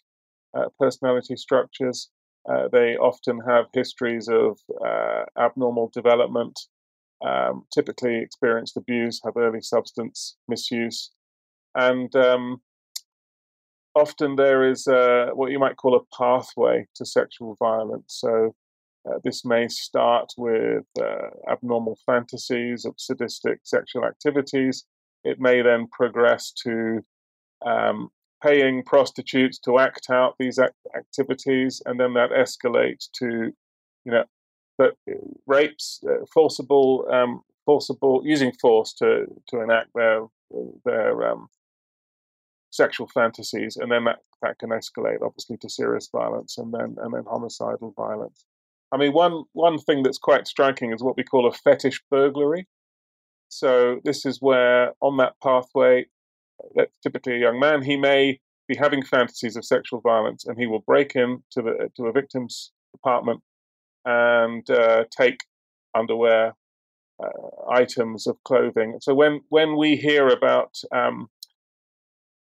personality 0.79 1.37
structures. 1.37 2.11
Uh, 2.51 2.69
they 2.71 2.97
often 2.97 3.41
have 3.49 3.67
histories 3.73 4.29
of 4.29 4.59
uh, 4.85 5.25
abnormal 5.39 5.91
development, 5.93 6.59
um, 7.27 7.65
typically 7.75 8.17
experienced 8.19 8.77
abuse, 8.77 9.21
have 9.25 9.37
early 9.37 9.61
substance 9.61 10.37
misuse, 10.49 11.11
and 11.75 12.15
um, 12.15 12.61
often 13.97 14.37
there 14.37 14.69
is 14.69 14.87
a, 14.87 15.31
what 15.35 15.51
you 15.51 15.59
might 15.59 15.77
call 15.77 15.97
a 15.97 16.17
pathway 16.17 16.87
to 16.95 17.05
sexual 17.05 17.57
violence. 17.59 18.19
So 18.19 18.55
uh, 19.09 19.19
this 19.25 19.45
may 19.45 19.67
start 19.69 20.33
with 20.37 20.85
uh, 21.01 21.29
abnormal 21.51 21.99
fantasies 22.05 22.85
of 22.85 22.95
sadistic 22.99 23.61
sexual 23.65 24.05
activities. 24.05 24.85
It 25.25 25.41
may 25.41 25.63
then 25.63 25.89
progress 25.91 26.53
to 26.65 27.01
um, 27.65 28.11
paying 28.43 28.83
prostitutes 28.83 29.59
to 29.61 29.79
act 29.79 30.09
out 30.11 30.35
these 30.39 30.59
activities, 30.95 31.83
and 31.87 31.99
then 31.99 32.15
that 32.15 32.31
escalates 32.31 33.09
to, 33.19 33.53
you 34.05 34.13
know, 34.13 34.25
but 34.79 34.95
uh, 35.11 35.15
rapes, 35.47 36.01
uh, 36.09 36.25
forcible, 36.33 37.07
um, 37.11 37.43
forcible, 37.65 38.23
using 38.25 38.53
force 38.53 38.93
to 38.95 39.27
to 39.49 39.61
enact 39.61 39.91
their 39.95 40.27
their 40.85 41.31
um, 41.31 41.49
sexual 42.71 43.09
fantasies, 43.09 43.77
and 43.77 43.91
then 43.91 44.05
that, 44.05 44.19
that 44.43 44.59
can 44.59 44.71
escalate 44.71 45.23
obviously 45.23 45.57
to 45.57 45.69
serious 45.69 46.09
violence 46.13 46.59
and 46.59 46.73
then 46.73 46.97
and 47.03 47.15
then 47.15 47.25
homicidal 47.27 47.93
violence. 47.97 48.45
I 48.93 48.99
mean, 48.99 49.13
one 49.13 49.45
one 49.53 49.79
thing 49.79 50.03
that's 50.03 50.19
quite 50.19 50.47
striking 50.47 50.93
is 50.93 51.03
what 51.03 51.17
we 51.17 51.25
call 51.25 51.47
a 51.47 51.53
fetish 51.53 52.03
burglary. 52.11 52.67
So 53.49 54.01
this 54.05 54.27
is 54.27 54.43
where 54.43 54.93
on 55.01 55.17
that 55.19 55.35
pathway, 55.43 56.07
that's 56.75 56.99
typically 57.03 57.35
a 57.35 57.41
young 57.41 57.59
man, 57.59 57.83
he 57.83 57.97
may 57.97 58.41
be 58.69 58.77
having 58.77 59.05
fantasies 59.05 59.57
of 59.57 59.65
sexual 59.65 60.01
violence, 60.01 60.45
and 60.45 60.59
he 60.59 60.67
will 60.67 60.81
break 60.81 61.15
in 61.15 61.43
to 61.53 61.63
the 61.63 61.91
to 61.97 62.07
a 62.07 62.13
victim's 62.13 62.73
apartment 62.95 63.41
and 64.05 64.69
uh, 64.71 65.05
take 65.17 65.41
underwear, 65.95 66.55
uh, 67.23 67.71
items 67.71 68.27
of 68.27 68.37
clothing. 68.45 68.97
So 69.01 69.15
when 69.15 69.41
when 69.49 69.77
we 69.77 69.97
hear 69.97 70.29
about 70.29 70.75
um, 70.95 71.29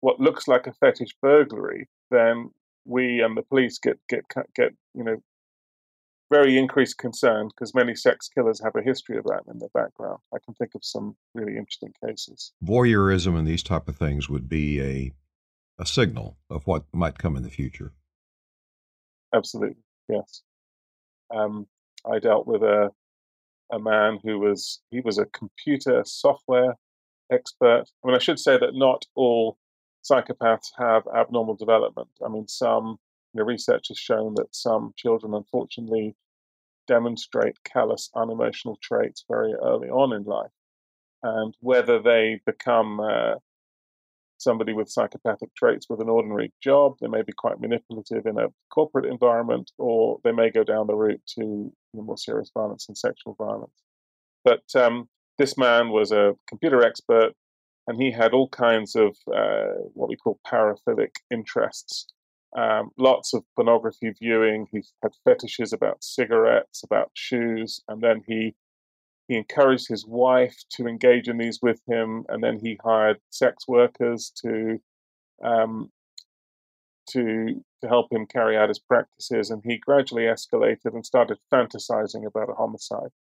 what 0.01 0.19
looks 0.19 0.47
like 0.47 0.67
a 0.67 0.73
fetish 0.73 1.15
burglary, 1.21 1.87
then 2.11 2.51
we 2.85 3.21
and 3.21 3.37
the 3.37 3.43
police 3.43 3.79
get 3.79 3.99
get 4.09 4.23
get 4.55 4.73
you 4.93 5.03
know 5.03 5.17
very 6.29 6.57
increased 6.57 6.97
concern 6.97 7.47
because 7.47 7.73
many 7.73 7.95
sex 7.95 8.27
killers 8.27 8.61
have 8.63 8.75
a 8.75 8.81
history 8.81 9.17
of 9.17 9.23
that 9.25 9.43
in 9.51 9.59
their 9.59 9.69
background. 9.73 10.19
I 10.33 10.37
can 10.43 10.53
think 10.55 10.75
of 10.75 10.83
some 10.83 11.15
really 11.33 11.57
interesting 11.57 11.93
cases. 12.05 12.51
Voyeurism 12.63 13.37
and 13.37 13.47
these 13.47 13.63
type 13.63 13.87
of 13.87 13.95
things 13.95 14.29
would 14.29 14.49
be 14.49 14.81
a 14.81 15.13
a 15.79 15.85
signal 15.85 16.37
of 16.49 16.65
what 16.65 16.85
might 16.91 17.19
come 17.19 17.37
in 17.37 17.43
the 17.43 17.51
future. 17.51 17.93
Absolutely, 19.33 19.83
yes. 20.09 20.41
Um, 21.33 21.67
I 22.09 22.19
dealt 22.19 22.47
with 22.47 22.63
a 22.63 22.89
a 23.71 23.79
man 23.79 24.19
who 24.23 24.39
was 24.39 24.81
he 24.91 25.01
was 25.01 25.17
a 25.17 25.25
computer 25.25 26.03
software 26.05 26.75
expert. 27.31 27.83
I 28.03 28.07
mean, 28.07 28.15
I 28.15 28.19
should 28.19 28.39
say 28.39 28.57
that 28.57 28.73
not 28.73 29.05
all 29.15 29.57
psychopaths 30.09 30.71
have 30.77 31.03
abnormal 31.15 31.55
development. 31.55 32.09
I 32.25 32.29
mean, 32.29 32.47
some 32.47 32.97
know, 33.33 33.43
research 33.43 33.89
has 33.89 33.97
shown 33.97 34.35
that 34.35 34.55
some 34.55 34.93
children, 34.97 35.33
unfortunately, 35.33 36.15
demonstrate 36.87 37.63
callous, 37.63 38.09
unemotional 38.15 38.77
traits 38.81 39.25
very 39.29 39.53
early 39.53 39.89
on 39.89 40.13
in 40.13 40.23
life, 40.23 40.51
and 41.23 41.53
whether 41.59 42.01
they 42.01 42.39
become 42.45 42.99
uh, 42.99 43.35
somebody 44.37 44.73
with 44.73 44.89
psychopathic 44.89 45.53
traits 45.55 45.87
with 45.89 45.99
an 45.99 46.09
ordinary 46.09 46.53
job. 46.61 46.95
They 47.01 47.07
may 47.07 47.23
be 47.23 47.33
quite 47.33 47.59
manipulative 47.59 48.25
in 48.25 48.37
a 48.37 48.47
corporate 48.69 49.05
environment, 49.05 49.71
or 49.77 50.19
they 50.23 50.31
may 50.31 50.49
go 50.49 50.63
down 50.63 50.87
the 50.87 50.95
route 50.95 51.21
to 51.39 51.71
more 51.93 52.17
serious 52.17 52.51
violence 52.53 52.87
and 52.87 52.97
sexual 52.97 53.33
violence. 53.33 53.73
But 54.43 54.63
um, 54.75 55.09
this 55.37 55.57
man 55.57 55.89
was 55.89 56.11
a 56.11 56.35
computer 56.47 56.83
expert, 56.83 57.33
and 57.87 58.01
he 58.01 58.11
had 58.11 58.33
all 58.33 58.49
kinds 58.49 58.95
of 58.95 59.17
uh, 59.33 59.73
what 59.93 60.09
we 60.09 60.15
call 60.15 60.39
paraphilic 60.45 61.15
interests. 61.31 62.07
Um, 62.55 62.91
lots 62.97 63.33
of 63.33 63.43
pornography 63.55 64.11
viewing. 64.11 64.67
He 64.71 64.83
had 65.03 65.11
fetishes 65.23 65.73
about 65.73 66.03
cigarettes, 66.03 66.83
about 66.83 67.11
shoes, 67.13 67.81
and 67.87 68.01
then 68.01 68.23
he 68.27 68.55
he 69.27 69.35
encouraged 69.35 69.89
his 69.89 70.05
wife 70.05 70.55
to 70.71 70.87
engage 70.87 71.27
in 71.27 71.37
these 71.37 71.59
with 71.61 71.81
him, 71.85 72.25
and 72.29 72.41
then 72.41 72.59
he 72.59 72.79
hired 72.81 73.19
sex 73.29 73.67
workers 73.67 74.31
to 74.41 74.79
um, 75.43 75.91
to 77.09 77.63
to 77.81 77.87
help 77.87 78.11
him 78.11 78.25
carry 78.25 78.57
out 78.57 78.69
his 78.69 78.79
practices. 78.79 79.51
And 79.51 79.61
he 79.63 79.77
gradually 79.77 80.23
escalated 80.23 80.93
and 80.93 81.05
started 81.05 81.37
fantasizing 81.53 82.25
about 82.25 82.49
a 82.49 82.53
homicide. 82.53 83.11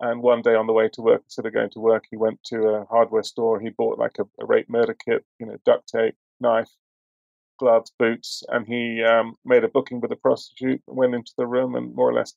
And 0.00 0.22
one 0.22 0.42
day 0.42 0.54
on 0.54 0.66
the 0.66 0.74
way 0.74 0.90
to 0.90 1.00
work, 1.00 1.22
instead 1.24 1.46
of 1.46 1.54
going 1.54 1.70
to 1.70 1.80
work, 1.80 2.04
he 2.10 2.16
went 2.16 2.42
to 2.44 2.68
a 2.68 2.84
hardware 2.86 3.22
store. 3.22 3.58
He 3.60 3.70
bought 3.70 3.98
like 3.98 4.18
a, 4.18 4.24
a 4.38 4.44
rape 4.44 4.68
murder 4.68 4.94
kit, 4.94 5.24
you 5.38 5.46
know, 5.46 5.56
duct 5.64 5.88
tape, 5.88 6.16
knife, 6.40 6.70
gloves, 7.58 7.92
boots, 7.98 8.42
and 8.48 8.66
he 8.66 9.02
um, 9.02 9.36
made 9.44 9.64
a 9.64 9.68
booking 9.68 10.00
with 10.00 10.12
a 10.12 10.16
prostitute. 10.16 10.82
Went 10.86 11.14
into 11.14 11.32
the 11.36 11.46
room 11.46 11.74
and 11.74 11.94
more 11.94 12.10
or 12.10 12.14
less 12.14 12.34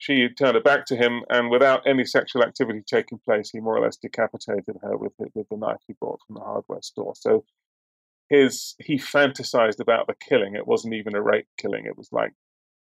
she 0.00 0.30
turned 0.30 0.54
her 0.54 0.62
back 0.62 0.86
to 0.86 0.96
him, 0.96 1.22
and 1.28 1.50
without 1.50 1.86
any 1.86 2.06
sexual 2.06 2.42
activity 2.42 2.80
taking 2.86 3.18
place, 3.18 3.50
he 3.50 3.60
more 3.60 3.76
or 3.76 3.84
less 3.84 3.98
decapitated 3.98 4.76
her 4.82 4.96
with 4.96 5.12
the, 5.18 5.26
with 5.34 5.46
the 5.50 5.58
knife 5.58 5.82
he 5.86 5.94
bought 6.00 6.20
from 6.26 6.36
the 6.36 6.40
hardware 6.40 6.80
store. 6.80 7.12
So 7.14 7.44
his 8.30 8.74
he 8.78 8.96
fantasized 8.96 9.78
about 9.78 10.06
the 10.06 10.14
killing. 10.14 10.54
It 10.54 10.66
wasn't 10.66 10.94
even 10.94 11.14
a 11.14 11.20
rape 11.20 11.48
killing. 11.58 11.84
It 11.84 11.98
was 11.98 12.08
like 12.12 12.32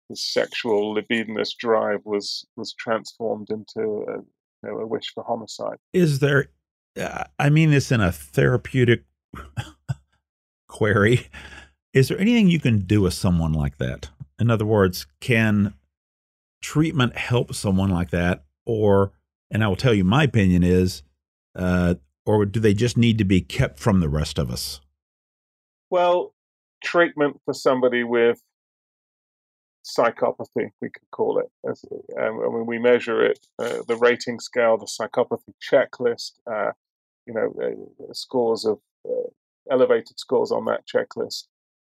his 0.10 0.21
sexual 0.21 0.91
libidinous 0.91 1.54
drive 1.54 2.02
was 2.04 2.45
was 2.58 2.74
transformed 2.74 3.50
into 3.50 3.80
a, 3.80 4.17
you 4.17 4.26
know, 4.63 4.80
a 4.80 4.86
wish 4.86 5.13
for 5.13 5.24
homicide. 5.24 5.78
Is 5.93 6.19
there? 6.19 6.50
Uh, 7.00 7.24
I 7.39 7.50
mean 7.50 7.71
this 7.71 7.93
in 7.93 8.02
a 8.02 8.12
therapeutic 8.12 9.06
query. 10.76 11.30
Is 11.94 12.10
there 12.10 12.20
anything 12.20 12.50
you 12.50 12.60
can 12.60 12.80
do 12.80 13.02
with 13.02 13.14
someone 13.14 13.54
like 13.54 13.78
that? 13.78 14.10
In 14.38 14.52
other 14.52 14.66
words, 14.66 15.08
can 15.22 15.74
treatment 16.62 17.16
help 17.16 17.56
someone 17.56 17.90
like 17.90 18.10
that, 18.10 18.44
or 18.66 19.14
and 19.50 19.64
I 19.64 19.68
will 19.70 19.78
tell 19.78 19.94
you 19.94 20.04
my 20.04 20.24
opinion 20.24 20.64
is, 20.64 21.04
uh, 21.56 21.96
or 22.26 22.46
do 22.46 22.60
they 22.60 22.74
just 22.74 22.98
need 22.98 23.18
to 23.20 23.24
be 23.24 23.40
kept 23.40 23.80
from 23.80 24.02
the 24.02 24.10
rest 24.10 24.38
of 24.38 24.52
us? 24.52 24.82
Well, 25.90 26.34
treatment 26.84 27.40
for 27.46 27.54
somebody 27.54 28.04
with 28.04 28.42
psychopathy, 29.86 30.72
we 30.82 30.90
could 30.90 31.10
call 31.12 31.40
it. 31.40 31.50
Um, 32.20 32.42
I 32.46 32.50
mean, 32.50 32.66
we 32.66 32.80
measure 32.80 33.24
it, 33.24 33.40
uh, 33.60 33.84
the 33.88 33.96
rating 33.96 34.42
scale, 34.42 34.78
the 34.78 34.88
psychopathy 34.88 35.54
checklist, 35.62 36.32
uh, 36.52 36.72
you 37.26 37.34
know, 37.34 37.54
uh, 37.64 38.14
scores 38.14 38.66
of 38.66 38.80
uh, 39.08 39.30
elevated 39.71 40.19
scores 40.19 40.51
on 40.51 40.65
that 40.65 40.84
checklist. 40.88 41.45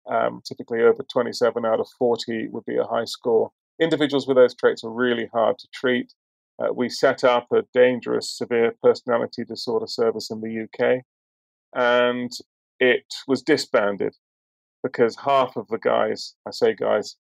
Um, 0.09 0.41
typically, 0.45 0.81
over 0.81 1.03
27 1.03 1.65
out 1.65 1.79
of 1.79 1.87
40 1.97 2.47
would 2.49 2.65
be 2.65 2.77
a 2.77 2.83
high 2.83 3.05
score 3.05 3.51
individuals 3.79 4.27
with 4.27 4.37
those 4.37 4.55
traits 4.55 4.83
are 4.83 4.91
really 4.91 5.29
hard 5.33 5.57
to 5.57 5.67
treat. 5.73 6.13
Uh, 6.59 6.73
we 6.73 6.89
set 6.89 7.23
up 7.23 7.47
a 7.53 7.63
dangerous 7.73 8.29
severe 8.29 8.73
personality 8.83 9.45
disorder 9.45 9.87
service 9.87 10.29
in 10.29 10.41
the 10.41 10.63
UK, 10.63 11.03
and 11.73 12.31
it 12.79 13.05
was 13.27 13.41
disbanded 13.41 14.15
because 14.83 15.15
half 15.23 15.55
of 15.55 15.67
the 15.69 15.77
guys, 15.77 16.35
I 16.45 16.51
say 16.51 16.73
guys, 16.73 17.15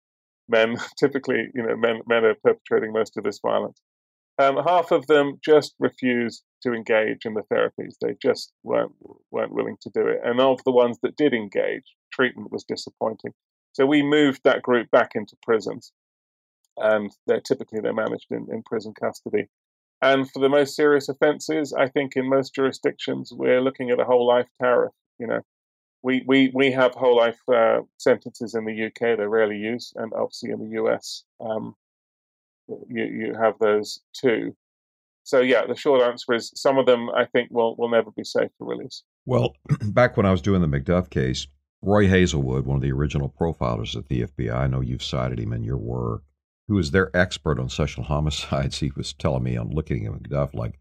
men, 0.48 0.76
typically, 0.98 1.48
you 1.54 1.62
know, 1.62 1.76
men, 1.76 2.00
men 2.06 2.24
are 2.24 2.34
perpetrating 2.34 2.92
most 2.92 3.16
of 3.16 3.24
this 3.24 3.40
violence. 3.40 3.80
Um, 4.38 4.58
half 4.66 4.90
of 4.90 5.06
them 5.06 5.38
just 5.42 5.74
refused 5.78 6.42
to 6.62 6.74
engage 6.74 7.24
in 7.24 7.34
the 7.34 7.42
therapies. 7.52 7.94
They 8.00 8.16
just 8.20 8.52
weren't 8.62 8.92
weren't 9.30 9.54
willing 9.54 9.76
to 9.82 9.90
do 9.90 10.06
it. 10.06 10.20
And 10.24 10.40
of 10.40 10.62
the 10.64 10.72
ones 10.72 10.98
that 11.02 11.16
did 11.16 11.32
engage, 11.32 11.94
treatment 12.12 12.52
was 12.52 12.64
disappointing. 12.64 13.32
So 13.72 13.86
we 13.86 14.02
moved 14.02 14.40
that 14.44 14.62
group 14.62 14.90
back 14.90 15.12
into 15.14 15.36
prisons 15.42 15.92
and 16.76 17.10
they're 17.26 17.40
typically 17.40 17.80
they're 17.80 17.92
managed 17.92 18.30
in, 18.30 18.46
in 18.50 18.62
prison 18.62 18.94
custody. 18.98 19.48
And 20.02 20.30
for 20.30 20.40
the 20.40 20.48
most 20.48 20.76
serious 20.76 21.08
offences, 21.08 21.72
I 21.72 21.88
think 21.88 22.16
in 22.16 22.28
most 22.28 22.54
jurisdictions 22.54 23.32
we're 23.32 23.62
looking 23.62 23.90
at 23.90 24.00
a 24.00 24.04
whole 24.04 24.26
life 24.26 24.48
tariff. 24.60 24.92
You 25.18 25.26
know, 25.26 25.40
we 26.02 26.22
we 26.26 26.50
we 26.54 26.70
have 26.72 26.92
whole 26.94 27.16
life 27.16 27.40
uh, 27.52 27.80
sentences 27.96 28.54
in 28.54 28.66
the 28.66 28.86
UK; 28.86 29.16
they're 29.16 29.28
rarely 29.28 29.56
used, 29.56 29.94
and 29.96 30.12
obviously 30.12 30.50
in 30.50 30.60
the 30.60 30.82
US, 30.82 31.24
um, 31.40 31.74
you 32.88 33.04
you 33.04 33.34
have 33.40 33.54
those 33.60 34.00
too. 34.12 34.56
So 35.24 35.40
yeah, 35.40 35.66
the 35.66 35.76
short 35.76 36.02
answer 36.02 36.34
is 36.34 36.52
some 36.54 36.78
of 36.78 36.86
them 36.86 37.10
I 37.10 37.24
think 37.26 37.50
will 37.50 37.76
will 37.76 37.90
never 37.90 38.10
be 38.10 38.24
safe 38.24 38.50
for 38.58 38.68
release. 38.68 39.02
Well, 39.24 39.54
back 39.82 40.16
when 40.16 40.26
I 40.26 40.30
was 40.30 40.42
doing 40.42 40.60
the 40.60 40.68
McDuff 40.68 41.10
case, 41.10 41.46
Roy 41.82 42.08
Hazelwood, 42.08 42.66
one 42.66 42.76
of 42.76 42.82
the 42.82 42.92
original 42.92 43.32
profilers 43.40 43.96
at 43.96 44.08
the 44.08 44.22
FBI, 44.22 44.54
I 44.54 44.66
know 44.66 44.80
you've 44.80 45.02
cited 45.02 45.40
him 45.40 45.52
in 45.52 45.64
your 45.64 45.78
work 45.78 46.22
who 46.68 46.78
is 46.78 46.90
their 46.90 47.14
expert 47.16 47.58
on 47.58 47.68
sexual 47.68 48.04
homicides, 48.04 48.78
he 48.78 48.92
was 48.96 49.12
telling 49.12 49.42
me 49.42 49.56
on 49.56 49.70
looking 49.70 50.06
at 50.06 50.12
McDuff, 50.12 50.54
like, 50.54 50.78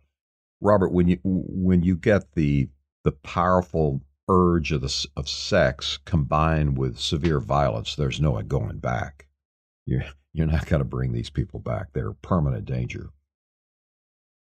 Robert, 0.62 0.91
when 0.91 1.08
you 1.08 1.19
when 1.24 1.84
you 1.84 1.95
get 1.95 2.34
the 2.34 2.69
the 3.04 3.12
powerful 3.12 4.02
urge 4.30 4.71
of 4.71 4.82
the 4.82 5.08
of 5.15 5.30
sex 5.30 6.00
combined 6.06 6.78
with 6.78 6.98
severe 6.98 7.39
violence, 7.39 7.95
there's 7.95 8.21
no 8.21 8.41
going 8.41 8.80
back. 8.80 9.28
You're 9.86 10.06
you're 10.36 10.48
not 10.48 10.65
going 10.65 10.82
to 10.82 10.86
bring 10.86 11.13
these 11.13 11.30
people 11.30 11.60
back. 11.60 11.88
They're 11.93 12.12
permanent 12.12 12.65
danger. 12.65 13.10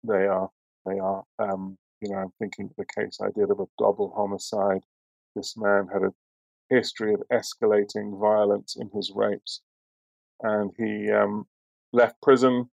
They 0.03 0.25
are. 0.25 0.49
They 0.85 0.97
are. 0.99 1.23
Um, 1.37 1.77
you 2.01 2.09
know, 2.09 2.17
I'm 2.17 2.33
thinking 2.39 2.65
of 2.65 2.75
the 2.77 3.01
case 3.01 3.19
I 3.21 3.29
did 3.37 3.51
of 3.51 3.59
a 3.59 3.67
double 3.77 4.11
homicide. 4.15 4.81
This 5.35 5.55
man 5.55 5.87
had 5.93 6.01
a 6.01 6.13
history 6.69 7.13
of 7.13 7.21
escalating 7.31 8.19
violence 8.19 8.75
in 8.75 8.89
his 8.93 9.11
rapes 9.13 9.61
and 10.41 10.71
he 10.77 11.11
um, 11.11 11.45
left 11.93 12.21
prison. 12.21 12.69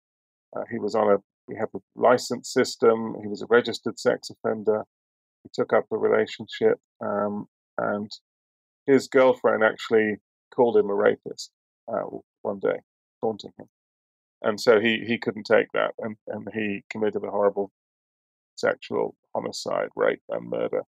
Uh, 0.56 0.62
he 0.70 0.78
was 0.78 0.94
on 0.94 1.12
a 1.12 1.16
he 1.48 1.56
had 1.56 1.68
a 1.74 1.78
license 1.96 2.52
system. 2.52 3.16
He 3.20 3.26
was 3.26 3.42
a 3.42 3.46
registered 3.46 3.98
sex 3.98 4.30
offender. 4.30 4.84
He 5.42 5.50
took 5.52 5.72
up 5.72 5.86
a 5.90 5.96
relationship, 5.96 6.78
um, 7.00 7.46
and 7.78 8.10
his 8.86 9.08
girlfriend 9.08 9.64
actually 9.64 10.16
called 10.54 10.76
him 10.76 10.90
a 10.90 10.94
rapist 10.94 11.50
uh, 11.92 12.02
one 12.42 12.61
day, 12.61 12.81
taunting 13.22 13.53
him. 13.59 13.68
And 14.42 14.61
so 14.61 14.81
he, 14.81 15.05
he 15.07 15.18
couldn't 15.18 15.44
take 15.44 15.68
that, 15.74 15.94
and, 15.98 16.16
and 16.29 16.48
he 16.55 16.85
committed 16.90 17.24
a 17.24 17.31
horrible 17.31 17.72
sexual 18.57 19.16
homicide, 19.35 19.88
rape, 19.96 20.22
and 20.31 20.50
murder. 20.50 20.83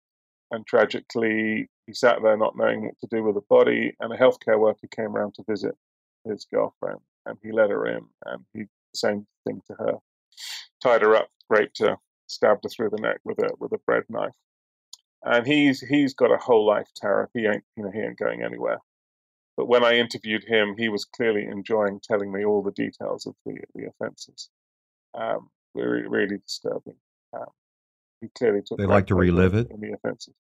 And 0.51 0.65
tragically, 0.67 1.69
he 1.87 1.93
sat 1.93 2.17
there 2.23 2.37
not 2.37 2.57
knowing 2.57 2.85
what 2.85 2.99
to 3.01 3.07
do 3.11 3.23
with 3.23 3.35
the 3.35 3.41
body, 3.49 3.95
and 3.99 4.13
a 4.13 4.17
healthcare 4.17 4.59
worker 4.59 4.87
came 4.95 5.15
around 5.15 5.35
to 5.35 5.43
visit 5.49 5.75
his 6.25 6.45
girlfriend, 6.53 6.99
and 7.25 7.37
he 7.43 7.51
let 7.51 7.69
her 7.71 7.87
in, 7.87 8.05
and 8.25 8.45
he 8.53 8.65
same 8.95 9.27
thing 9.47 9.61
to 9.67 9.73
her, 9.75 9.93
tied 10.83 11.01
her 11.03 11.15
up, 11.15 11.29
raped 11.49 11.79
her, 11.79 11.97
stabbed 12.27 12.63
her 12.63 12.69
through 12.69 12.89
the 12.91 13.01
neck 13.01 13.19
with 13.25 13.39
a 13.39 13.49
with 13.59 13.71
a 13.73 13.79
bread 13.79 14.03
knife. 14.09 14.33
and 15.23 15.45
he's 15.47 15.81
he's 15.81 16.13
got 16.13 16.31
a 16.31 16.37
whole 16.37 16.65
life 16.65 16.89
tariff. 16.95 17.29
He 17.33 17.45
ain't 17.47 17.63
you 17.77 17.83
know 17.83 17.91
he 17.91 17.99
ain't 17.99 18.17
going 18.19 18.43
anywhere. 18.43 18.79
But 19.59 19.67
when 19.67 19.83
I 19.83 19.95
interviewed 19.95 20.45
him, 20.45 20.75
he 20.77 20.87
was 20.87 21.03
clearly 21.03 21.43
enjoying 21.43 21.99
telling 21.99 22.31
me 22.31 22.45
all 22.45 22.63
the 22.63 22.71
details 22.71 23.25
of 23.25 23.35
the 23.45 23.57
the 23.75 23.87
offences. 23.87 24.47
Um, 25.13 25.49
really, 25.75 26.07
really 26.07 26.37
disturbing. 26.37 26.95
Um, 27.33 27.49
he 28.21 28.29
clearly 28.37 28.61
took. 28.65 28.77
They 28.77 28.85
like 28.85 29.07
to 29.07 29.15
relive 29.15 29.55
it 29.55 29.69
in 29.69 29.81
the 29.81 29.91
offences. 29.91 30.33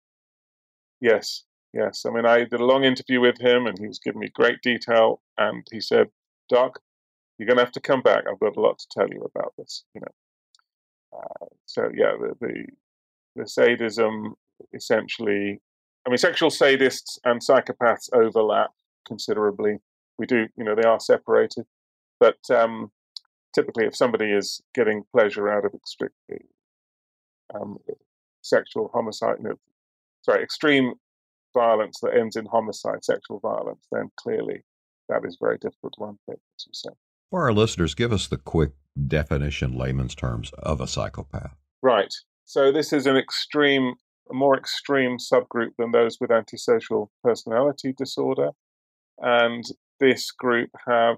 Yes, 1.01 1.43
yes. 1.73 2.05
I 2.05 2.11
mean, 2.11 2.25
I 2.25 2.45
did 2.45 2.61
a 2.61 2.65
long 2.65 2.85
interview 2.85 3.19
with 3.19 3.37
him, 3.41 3.67
and 3.67 3.77
he 3.77 3.87
was 3.87 3.99
giving 3.99 4.21
me 4.21 4.29
great 4.33 4.61
detail. 4.61 5.21
And 5.37 5.67
he 5.69 5.81
said, 5.81 6.07
"Doc, 6.47 6.79
you're 7.37 7.47
going 7.47 7.57
to 7.57 7.65
have 7.65 7.73
to 7.73 7.81
come 7.81 8.01
back. 8.01 8.23
I've 8.25 8.39
got 8.39 8.55
a 8.55 8.61
lot 8.61 8.79
to 8.79 8.87
tell 8.89 9.09
you 9.09 9.19
about 9.23 9.51
this." 9.57 9.83
You 9.93 9.99
know. 9.99 11.19
Uh, 11.19 11.45
so 11.65 11.89
yeah, 11.93 12.13
the, 12.17 12.35
the 12.39 12.65
the 13.35 13.47
sadism 13.49 14.35
essentially. 14.73 15.59
I 16.07 16.09
mean, 16.09 16.17
sexual 16.17 16.51
sadists 16.51 17.19
and 17.25 17.41
psychopaths 17.41 18.07
overlap 18.13 18.69
considerably. 19.09 19.79
We 20.17 20.25
do, 20.25 20.47
you 20.55 20.63
know, 20.63 20.75
they 20.75 20.87
are 20.87 20.99
separated, 20.99 21.65
but 22.19 22.37
um, 22.49 22.91
typically, 23.53 23.85
if 23.85 23.95
somebody 23.95 24.31
is 24.31 24.61
getting 24.73 25.03
pleasure 25.13 25.49
out 25.49 25.65
of 25.65 25.73
extreme 25.73 26.09
um, 27.53 27.77
sexual 28.41 28.89
homicide, 28.93 29.37
no, 29.41 29.55
sorry, 30.21 30.43
extreme 30.43 30.93
violence 31.53 31.99
that 32.01 32.15
ends 32.15 32.35
in 32.35 32.45
homicide, 32.45 33.03
sexual 33.03 33.39
violence, 33.39 33.85
then 33.91 34.09
clearly 34.17 34.63
that 35.09 35.25
is 35.25 35.37
very 35.41 35.57
difficult 35.57 35.93
to 35.97 36.05
unpick, 36.05 36.39
as 36.57 36.65
you 36.67 36.73
say. 36.73 36.89
For 37.31 37.43
our 37.43 37.53
listeners, 37.53 37.95
give 37.95 38.13
us 38.13 38.27
the 38.27 38.37
quick 38.37 38.71
definition, 39.07 39.77
layman's 39.77 40.15
terms, 40.15 40.51
of 40.59 40.81
a 40.81 40.87
psychopath. 40.87 41.55
Right. 41.81 42.13
So 42.45 42.71
this 42.71 42.91
is 42.91 43.05
an 43.05 43.17
extreme, 43.17 43.95
a 44.29 44.33
more 44.33 44.57
extreme 44.57 45.17
subgroup 45.17 45.71
than 45.77 45.91
those 45.91 46.17
with 46.19 46.31
antisocial 46.31 47.11
personality 47.23 47.93
disorder. 47.95 48.51
And 49.21 49.63
this 49.99 50.31
group 50.31 50.69
have 50.87 51.17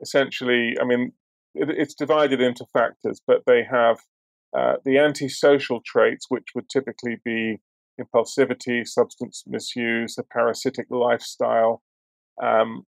essentially, 0.00 0.76
I 0.80 0.84
mean, 0.84 1.12
it, 1.54 1.68
it's 1.70 1.94
divided 1.94 2.40
into 2.40 2.64
factors, 2.72 3.20
but 3.26 3.42
they 3.46 3.64
have 3.70 3.98
uh, 4.56 4.74
the 4.84 4.98
antisocial 4.98 5.80
traits, 5.84 6.26
which 6.28 6.48
would 6.54 6.68
typically 6.68 7.18
be 7.24 7.58
impulsivity, 8.00 8.86
substance 8.86 9.44
misuse, 9.46 10.16
a 10.18 10.22
parasitic 10.22 10.86
lifestyle. 10.90 11.82
Um, 12.42 12.84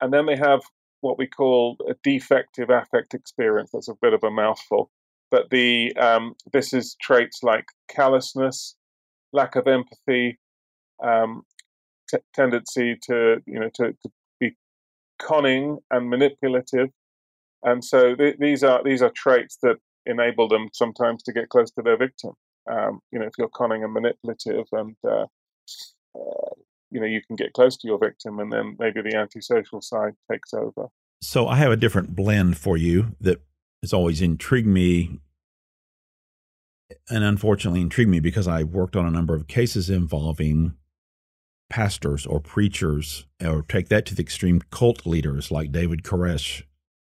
and 0.00 0.12
then 0.12 0.26
they 0.26 0.36
have 0.36 0.60
what 1.00 1.18
we 1.18 1.26
call 1.26 1.76
a 1.88 1.94
defective 2.02 2.70
affect 2.70 3.14
experience. 3.14 3.70
That's 3.72 3.88
a 3.88 3.94
bit 4.00 4.12
of 4.12 4.24
a 4.24 4.30
mouthful. 4.30 4.90
But 5.30 5.50
the 5.50 5.94
um, 5.96 6.34
this 6.52 6.72
is 6.72 6.96
traits 7.00 7.42
like 7.42 7.66
callousness, 7.88 8.76
lack 9.32 9.56
of 9.56 9.66
empathy, 9.66 10.38
um, 11.04 11.42
t- 12.10 12.18
tendency 12.34 12.96
to 13.02 13.42
you 13.46 13.60
know 13.60 13.70
to, 13.74 13.92
to, 13.92 14.10
be 14.40 14.56
conning 15.20 15.78
and 15.90 16.08
manipulative, 16.08 16.88
and 17.62 17.84
so 17.84 18.14
th- 18.14 18.36
these 18.38 18.62
are 18.62 18.82
these 18.84 19.02
are 19.02 19.10
traits 19.10 19.58
that 19.62 19.76
enable 20.06 20.48
them 20.48 20.68
sometimes 20.72 21.22
to 21.22 21.32
get 21.32 21.48
close 21.48 21.70
to 21.72 21.82
their 21.82 21.96
victim. 21.96 22.32
Um, 22.70 23.00
you 23.12 23.18
know, 23.18 23.26
if 23.26 23.32
you're 23.38 23.48
conning 23.48 23.84
and 23.84 23.92
manipulative, 23.92 24.66
and 24.72 24.96
uh, 25.06 25.26
uh, 26.14 26.54
you 26.90 27.00
know 27.00 27.06
you 27.06 27.20
can 27.26 27.36
get 27.36 27.52
close 27.52 27.76
to 27.78 27.88
your 27.88 27.98
victim, 27.98 28.38
and 28.38 28.52
then 28.52 28.76
maybe 28.78 29.02
the 29.02 29.16
antisocial 29.16 29.80
side 29.80 30.14
takes 30.30 30.52
over. 30.54 30.88
So 31.20 31.48
I 31.48 31.56
have 31.56 31.72
a 31.72 31.76
different 31.76 32.14
blend 32.14 32.58
for 32.58 32.76
you 32.76 33.16
that 33.20 33.40
has 33.82 33.92
always 33.92 34.22
intrigued 34.22 34.68
me 34.68 35.20
and 37.10 37.24
unfortunately 37.24 37.80
intrigued 37.80 38.10
me 38.10 38.20
because 38.20 38.48
I 38.48 38.62
worked 38.62 38.96
on 38.96 39.06
a 39.06 39.10
number 39.10 39.34
of 39.34 39.46
cases 39.46 39.90
involving 39.90 40.74
pastors 41.70 42.26
or 42.26 42.40
preachers, 42.40 43.26
or 43.44 43.62
take 43.62 43.88
that 43.88 44.06
to 44.06 44.14
the 44.14 44.22
extreme, 44.22 44.60
cult 44.70 45.06
leaders 45.06 45.50
like 45.50 45.72
David 45.72 46.02
Koresh, 46.02 46.62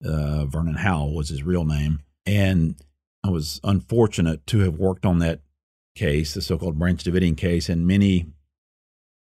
uh, 0.05 0.47
Vernon 0.47 0.77
Howell 0.77 1.15
was 1.15 1.29
his 1.29 1.43
real 1.43 1.65
name. 1.65 2.01
And 2.25 2.77
I 3.25 3.31
was 3.31 3.61
unfortunate 3.65 4.47
to 4.49 4.61
have 4.61 4.79
worked 4.79 5.05
on 5.05 5.19
that 5.19 5.41
case, 5.95 6.35
the 6.35 6.43
so 6.43 6.57
called 6.59 6.79
Branch 6.79 7.03
Davidian 7.03 7.37
case, 7.37 7.69
and 7.69 7.87
many 7.87 8.27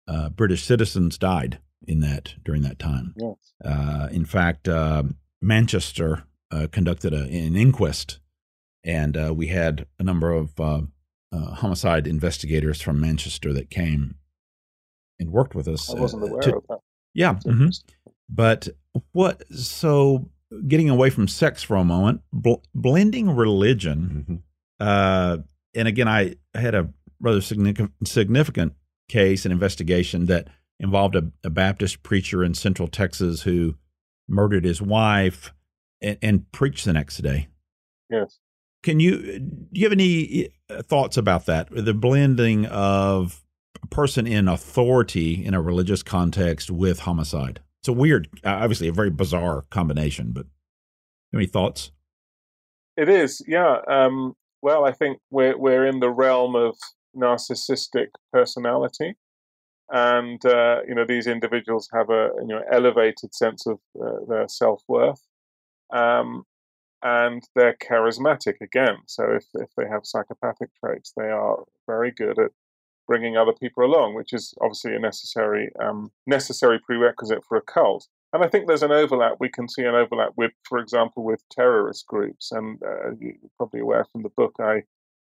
uh, 0.08 0.30
British 0.30 0.64
citizens 0.64 1.18
died 1.18 1.60
in 1.88 2.00
that 2.00 2.36
during 2.44 2.62
that 2.62 2.80
time. 2.80 3.14
Yes. 3.18 3.54
Uh, 3.64 4.08
in 4.12 4.26
fact, 4.26 4.68
uh, 4.68 5.04
Manchester 5.42 6.24
uh, 6.52 6.68
conducted 6.72 7.14
a, 7.14 7.24
an 7.24 7.56
inquest, 7.56 8.20
and 8.84 9.18
uh, 9.18 9.34
we 9.36 9.48
had 9.48 9.86
a 10.00 10.04
number 10.04 10.32
of 10.32 10.60
uh, 10.60 10.82
homicide 11.32 12.08
investigators 12.08 12.82
from 12.82 13.00
Manchester 13.00 13.52
that 13.54 13.70
came 13.70 14.16
and 15.20 15.32
worked 15.32 15.56
with 15.56 15.68
us. 15.68 15.94
I 15.94 16.00
wasn't 16.00 16.24
aware 16.24 16.42
to, 16.42 16.58
of 16.58 16.64
that. 16.70 16.80
Yeah. 17.14 17.36
Mm-hmm. 17.36 17.70
But 18.30 18.70
what, 19.12 19.44
so 19.54 20.30
getting 20.68 20.90
away 20.90 21.10
from 21.10 21.28
sex 21.28 21.64
for 21.64 21.76
a 21.76 21.84
moment, 21.84 22.22
bl- 22.32 22.56
blending 22.74 23.36
religion, 23.36 24.42
mm-hmm. 24.80 25.42
and 25.76 25.88
again, 25.88 26.08
I 26.08 26.36
had 26.54 26.76
a 26.76 26.90
rather 27.20 27.42
significant, 27.42 28.74
case 29.10 29.46
and 29.46 29.52
investigation 29.52 30.26
that 30.28 30.48
involved 30.80 31.16
a, 31.16 31.32
a, 31.44 31.50
Baptist 31.50 32.04
preacher 32.04 32.44
in 32.44 32.54
Central 32.54 32.88
Texas 32.88 33.42
who 33.42 33.76
murdered 34.28 34.64
his 34.64 34.82
wife 34.82 35.54
and, 36.02 36.18
and, 36.22 36.52
preached 36.52 36.86
the 36.86 36.94
next 36.94 37.18
day. 37.18 37.50
Yes. 38.10 38.40
Can 38.82 39.00
you 39.00 39.40
do 39.40 39.80
you 39.80 39.86
have 39.86 39.92
any 39.92 40.50
uh, 40.70 40.82
thoughts 40.84 41.18
about 41.18 41.46
that? 41.46 41.68
The 41.70 41.94
blending 41.94 42.66
of 42.66 43.43
person 43.90 44.26
in 44.26 44.48
authority 44.48 45.44
in 45.46 45.54
a 45.54 45.62
religious 45.62 46.04
context 46.04 46.70
with 46.72 47.00
homicide. 47.02 47.62
It's 47.82 47.88
a 47.88 47.94
weird, 47.94 48.28
obviously 48.44 48.88
a 48.88 48.94
very 48.94 49.10
bizarre 49.10 49.66
combination. 49.70 50.32
But 50.32 50.48
any 51.34 51.46
thoughts? 51.46 51.92
It 52.96 53.10
is, 53.10 53.44
yeah. 53.48 53.78
Um, 53.88 54.36
well, 54.62 54.86
I 54.86 54.92
think 54.92 55.20
we're 55.30 55.58
we're 55.58 55.86
in 55.86 56.00
the 56.00 56.12
realm 56.12 56.56
of 56.56 56.76
narcissistic 57.16 58.08
personality, 58.32 59.16
and 59.90 60.44
uh, 60.46 60.82
you 60.88 60.96
know 60.96 61.06
these 61.06 61.28
individuals 61.28 61.90
have 61.94 62.10
a 62.10 62.30
you 62.40 62.48
know 62.48 62.62
elevated 62.72 63.34
sense 63.34 63.66
of 63.68 63.80
uh, 64.02 64.26
their 64.28 64.48
self 64.48 64.82
worth, 64.88 65.22
um, 65.92 66.44
and 67.02 67.44
they're 67.56 67.76
charismatic 67.76 68.62
again. 68.62 68.98
So 69.08 69.32
if 69.34 69.46
if 69.56 69.70
they 69.76 69.88
have 69.90 70.06
psychopathic 70.06 70.70
traits, 70.80 71.12
they 71.18 71.30
are 71.30 71.64
very 71.88 72.12
good 72.12 72.40
at 72.40 72.52
bringing 73.08 73.38
other 73.38 73.54
people 73.54 73.84
along, 73.84 74.16
which 74.16 74.34
is 74.34 74.54
obviously 74.62 74.96
a 74.96 75.00
necessary 75.00 75.70
um, 75.82 76.12
necessary 76.28 76.80
prerequisite 76.80 77.44
for 77.48 77.58
a 77.58 77.62
cult. 77.62 78.08
And 78.32 78.44
I 78.44 78.48
think 78.48 78.68
there's 78.68 78.84
an 78.84 78.92
overlap. 78.92 79.38
We 79.40 79.50
can 79.50 79.70
see 79.70 79.84
an 79.84 79.94
overlap 79.94 80.32
with, 80.36 80.52
for 80.68 80.80
example, 80.80 81.24
with 81.24 81.48
terrorist 81.52 82.08
groups. 82.08 82.52
And 82.52 82.82
uh, 82.84 83.12
you're 83.20 83.36
probably 83.58 83.82
aware 83.82 84.06
from 84.12 84.24
the 84.24 84.30
book, 84.30 84.56
I 84.60 84.84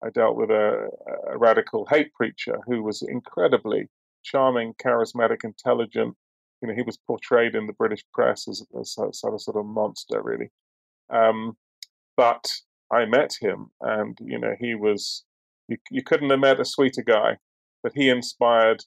I 0.04 0.10
dealt 0.10 0.36
with 0.36 0.50
a, 0.50 0.90
a 1.30 1.38
radical 1.38 1.86
hate 1.86 2.14
preacher 2.14 2.58
who 2.66 2.82
was 2.82 3.02
incredibly 3.02 3.90
charming, 4.24 4.74
charismatic, 4.74 5.44
intelligent. 5.44 6.16
You 6.62 6.68
know, 6.68 6.76
he 6.76 6.82
was 6.82 6.98
portrayed 6.98 7.56
in 7.56 7.68
the 7.68 7.74
British 7.74 8.04
press 8.14 8.48
as, 8.48 8.64
a, 8.76 8.84
sort 8.86 9.10
of, 9.10 9.42
sort 9.42 9.58
of 9.58 9.66
monster, 9.66 10.22
really. 10.22 10.50
Um, 11.12 11.58
but 12.18 12.52
I 12.92 13.06
met 13.06 13.36
him, 13.40 13.72
and 13.80 14.18
you 14.22 14.40
know, 14.40 14.56
he 14.60 14.76
was 14.76 15.24
you, 15.68 15.78
you 15.90 16.04
couldn't 16.04 16.30
have 16.30 16.40
met 16.40 16.60
a 16.60 16.66
sweeter 16.66 17.04
guy. 17.04 17.38
But 17.84 17.94
he 17.96 18.10
inspired. 18.10 18.86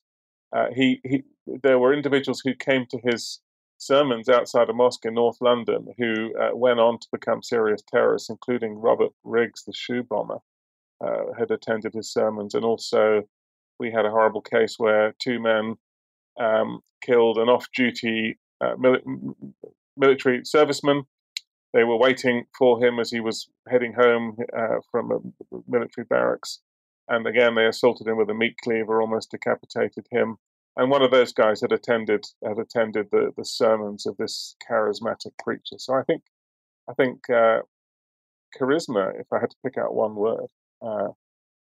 Uh, 0.55 0.67
he 0.75 1.01
he. 1.05 1.25
There 1.47 1.79
were 1.79 1.93
individuals 1.93 2.41
who 2.45 2.55
came 2.55 2.87
to 2.91 2.99
his 3.05 3.41
sermons 3.77 4.29
outside 4.29 4.71
a 4.71 4.73
mosque 4.73 5.05
in 5.05 5.15
North 5.15 5.37
London 5.41 5.89
who 5.99 6.33
uh, 6.41 6.57
went 6.57 6.81
on 6.81 6.99
to 7.01 7.09
become 7.13 7.43
serious 7.43 7.83
terrorists, 7.87 8.31
including 8.31 8.81
Richard 8.81 9.11
Reid, 9.25 9.51
the 9.67 9.73
shoe 9.75 10.03
bomber, 10.03 10.39
uh, 11.05 11.33
had 11.39 11.51
attended 11.51 11.93
his 11.93 12.11
sermons, 12.11 12.55
and 12.55 12.65
also 12.65 13.23
we 13.79 13.91
had 13.91 14.07
a 14.07 14.11
horrible 14.11 14.41
case 14.41 14.77
where 14.79 15.15
two 15.19 15.41
men 15.41 15.75
um, 16.41 16.81
killed 17.03 17.39
an 17.39 17.49
off-duty 17.49 18.39
uh, 18.61 18.75
mil- 18.79 19.37
military 19.97 20.43
serviceman. 20.43 21.03
They 21.73 21.85
were 21.85 21.99
waiting 21.99 22.45
for 22.57 22.83
him 22.83 23.01
as 23.01 23.11
he 23.11 23.21
was 23.21 23.49
heading 23.69 23.93
home 23.93 24.37
uh, 24.57 24.77
from 24.91 25.11
a 25.11 25.19
military 25.67 26.07
barracks, 26.09 26.61
and 27.09 27.27
again 27.27 27.55
they 27.55 27.67
assaulted 27.67 28.07
him 28.07 28.17
with 28.17 28.31
a 28.31 28.35
meat 28.35 28.57
cleaver, 28.63 29.01
almost 29.01 29.31
decapitated 29.31 30.07
him. 30.11 30.37
And 30.77 30.91
one 30.91 31.03
of 31.03 31.13
those 31.13 31.33
guys 31.33 31.61
had 31.61 31.73
attended 31.73 32.25
had 32.45 32.59
attended 32.59 33.09
the, 33.11 33.33
the 33.37 33.45
sermons 33.45 34.07
of 34.07 34.17
this 34.17 34.57
charismatic 34.69 35.33
preacher. 35.43 35.77
So 35.79 35.95
I 35.95 36.03
think 36.03 36.23
I 36.89 36.95
think 36.95 37.31
uh, 37.31 37.61
charisma, 38.59 39.19
if 39.19 39.27
I 39.33 39.39
had 39.41 39.51
to 39.51 39.57
pick 39.65 39.79
out 39.79 39.95
one 39.95 40.15
word, 40.15 40.47
uh, 40.83 41.09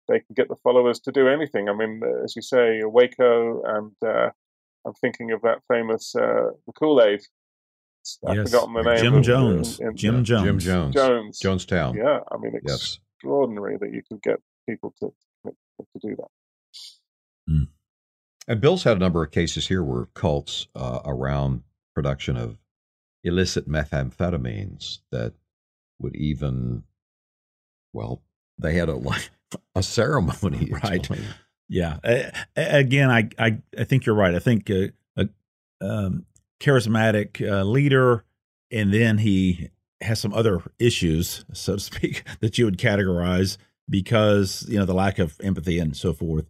they 0.09 0.21
can 0.21 0.35
get 0.35 0.49
the 0.49 0.57
followers 0.57 1.01
to 1.01 1.13
do 1.13 1.29
anything. 1.29 1.69
I 1.69 1.75
mean, 1.75 2.01
uh, 2.03 2.25
as 2.25 2.35
you 2.37 2.43
say, 2.43 2.81
Waco, 2.85 3.63
and 3.65 3.93
uh, 4.05 4.31
I'm 4.87 4.95
thinking 4.95 5.33
of 5.33 5.43
that 5.43 5.59
famous 5.69 6.15
uh, 6.15 6.51
the 6.67 6.73
Kool 6.79 7.03
Aid. 7.03 7.21
I've 8.27 8.37
yes. 8.37 8.51
forgotten 8.51 8.75
the 8.75 8.83
name. 8.83 8.99
Jim 8.99 9.15
of, 9.17 9.23
Jones. 9.23 9.79
In, 9.79 9.89
in, 9.89 9.97
Jim 9.97 10.25
Jones. 10.25 10.45
Jim 10.45 10.59
Jones. 10.59 10.95
Jones. 10.95 11.41
Jonestown. 11.41 11.97
Yeah, 11.97 12.21
I 12.33 12.39
mean, 12.39 12.53
it's 12.55 12.99
extraordinary 13.17 13.73
yes. 13.73 13.81
that 13.81 13.93
you 13.95 14.03
could 14.09 14.23
get 14.23 14.41
people 14.67 14.95
to 15.01 15.13
to 15.93 16.09
do 16.09 16.17
that. 16.17 16.29
And 18.51 18.61
Bill's 18.61 18.83
had 18.83 18.97
a 18.97 19.01
number 19.01 19.23
of 19.23 19.31
cases 19.31 19.69
here 19.69 19.85
where 19.85 20.07
cults 20.07 20.67
uh, 20.75 20.99
around 21.05 21.63
production 21.95 22.37
of 22.37 22.59
illicit 23.23 23.69
methamphetamines 23.69 24.99
that 25.13 25.35
would 26.01 26.17
even, 26.17 26.83
well, 27.93 28.23
they 28.59 28.75
had 28.75 28.89
a 28.89 28.95
like 28.97 29.31
a 29.77 29.85
ceremony, 29.85 30.73
right? 30.85 31.09
Yeah. 31.69 31.99
Uh, 32.03 32.31
again, 32.57 33.09
I, 33.09 33.29
I 33.39 33.59
I 33.79 33.85
think 33.85 34.05
you're 34.05 34.17
right. 34.17 34.35
I 34.35 34.41
think 34.41 34.69
uh, 34.69 34.89
a 35.17 35.29
um, 35.81 36.27
charismatic 36.61 37.49
uh, 37.49 37.63
leader, 37.63 38.25
and 38.73 38.93
then 38.93 39.19
he 39.19 39.71
has 40.01 40.19
some 40.19 40.35
other 40.35 40.63
issues, 40.81 41.45
so 41.53 41.75
to 41.75 41.81
speak, 41.81 42.25
that 42.41 42.59
you 42.59 42.65
would 42.65 42.79
categorize 42.79 43.59
because 43.91 44.65
you 44.69 44.79
know 44.79 44.87
the 44.87 44.95
lack 44.95 45.19
of 45.19 45.39
empathy 45.43 45.79
and 45.79 45.97
so 45.97 46.15
forth. 46.15 46.47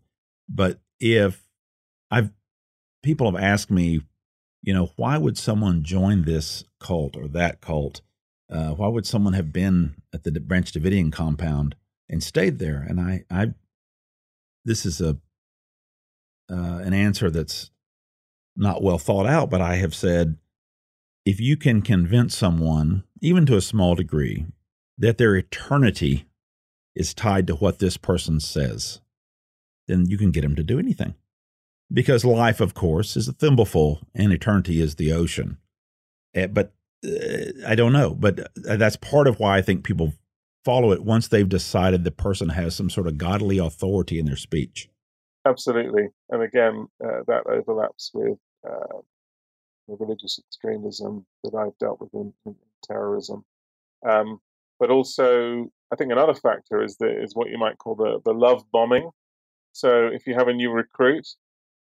But 0.49 0.81
if 1.01 1.43
I've 2.11 2.31
people 3.03 3.31
have 3.31 3.43
asked 3.43 3.71
me, 3.71 4.03
you 4.63 4.75
know, 4.75 4.91
why 4.97 5.17
would 5.19 5.39
someone 5.39 5.83
join 5.83 6.23
this 6.23 6.65
cult 6.79 7.17
or 7.17 7.27
that 7.29 7.61
cult? 7.61 8.03
Uh, 8.51 8.71
why 8.71 8.89
would 8.89 9.07
someone 9.07 9.33
have 9.33 9.53
been 9.53 9.95
at 10.13 10.25
the 10.25 10.33
Branch 10.33 10.71
Davidian 10.71 11.11
compound 11.13 11.77
and 12.09 12.23
stayed 12.23 12.59
there? 12.59 12.85
And 12.87 13.01
I, 13.01 13.25
I, 13.31 13.55
this 14.65 14.85
is 14.85 15.01
a 15.01 15.17
uh, 16.51 16.81
an 16.83 16.93
answer 16.93 17.31
that's 17.31 17.71
not 18.57 18.83
well 18.83 18.99
thought 18.99 19.27
out, 19.27 19.51
but 19.51 19.61
I 19.61 19.77
have 19.77 19.95
said, 19.95 20.37
if 21.25 21.39
you 21.39 21.57
can 21.57 21.81
convince 21.81 22.37
someone, 22.37 23.05
even 23.23 23.47
to 23.47 23.57
a 23.57 23.61
small 23.61 23.95
degree, 23.95 24.47
that 24.99 25.17
their 25.17 25.37
eternity 25.37 26.27
is 26.95 27.15
tied 27.15 27.47
to 27.47 27.55
what 27.55 27.79
this 27.79 27.97
person 27.97 28.41
says, 28.41 29.01
then 29.87 30.07
you 30.09 30.19
can 30.19 30.31
get 30.31 30.45
him 30.45 30.57
to 30.57 30.63
do 30.63 30.79
anything 30.79 31.15
because 31.93 32.25
life, 32.25 32.61
of 32.61 32.75
course, 32.75 33.17
is 33.17 33.29
a 33.29 33.33
thimbleful 33.33 34.01
and 34.15 34.33
eternity 34.33 34.81
is 34.81 34.95
the 34.95 35.13
ocean. 35.13 35.59
Eh, 36.35 36.47
but 36.47 36.73
uh, 37.05 37.67
I 37.67 37.75
don't 37.75 37.93
know. 37.93 38.15
But 38.15 38.41
uh, 38.69 38.77
that's 38.77 38.97
part 38.97 39.27
of 39.27 39.39
why 39.39 39.59
I 39.59 39.63
think 39.63 39.85
people 39.85 40.15
follow 40.65 40.93
it 40.93 41.03
once 41.03 41.29
they've 41.29 41.49
decided 41.49 42.05
the 42.05 42.11
person 42.11 42.51
has 42.51 42.77
some 42.77 42.91
sort 42.91 43.07
of 43.07 43.19
godly 43.19 43.59
authority 43.59 44.19
in 44.19 44.27
their 44.27 44.37
speech. 44.37 44.89
Absolutely. 45.47 46.09
And 46.29 46.43
again, 46.43 46.87
uh, 47.03 47.23
that 47.27 47.47
overlaps 47.47 48.11
with 48.13 48.39
uh, 48.69 48.99
religious 49.89 50.39
extremism 50.47 51.27
that 51.43 51.55
I've 51.55 51.77
dealt 51.79 52.01
with 52.01 52.13
in, 52.15 52.33
in 52.45 52.55
terrorism. 52.85 53.45
Um, 54.09 54.41
but 54.81 54.91
also, 54.91 55.71
I 55.93 55.97
think 55.97 56.11
another 56.11 56.35
factor 56.35 56.83
is 56.83 56.97
the, 56.97 57.23
is 57.23 57.35
what 57.35 57.51
you 57.51 57.59
might 57.59 57.79
call 57.79 57.95
the, 57.95 58.21
the 58.25 58.33
love 58.33 58.65
bombing. 58.73 59.11
So 59.73 60.09
if 60.09 60.27
you 60.27 60.35
have 60.35 60.49
a 60.49 60.53
new 60.53 60.73
recruit 60.73 61.27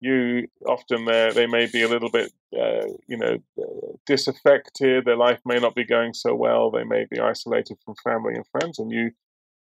you 0.02 0.48
often 0.66 1.06
they 1.06 1.48
may 1.48 1.68
be 1.68 1.82
a 1.82 1.88
little 1.88 2.10
bit 2.10 2.32
uh, 2.58 2.88
you 3.08 3.18
know 3.18 3.38
disaffected 4.06 5.06
their 5.06 5.18
life 5.18 5.40
may 5.46 5.60
not 5.60 5.76
be 5.76 5.84
going 5.84 6.14
so 6.14 6.34
well 6.34 6.72
they 6.72 6.84
may 6.84 7.06
be 7.10 7.20
isolated 7.20 7.78
from 7.84 7.96
family 8.04 8.34
and 8.34 8.46
friends 8.48 8.80
and 8.80 8.92
you 8.92 9.12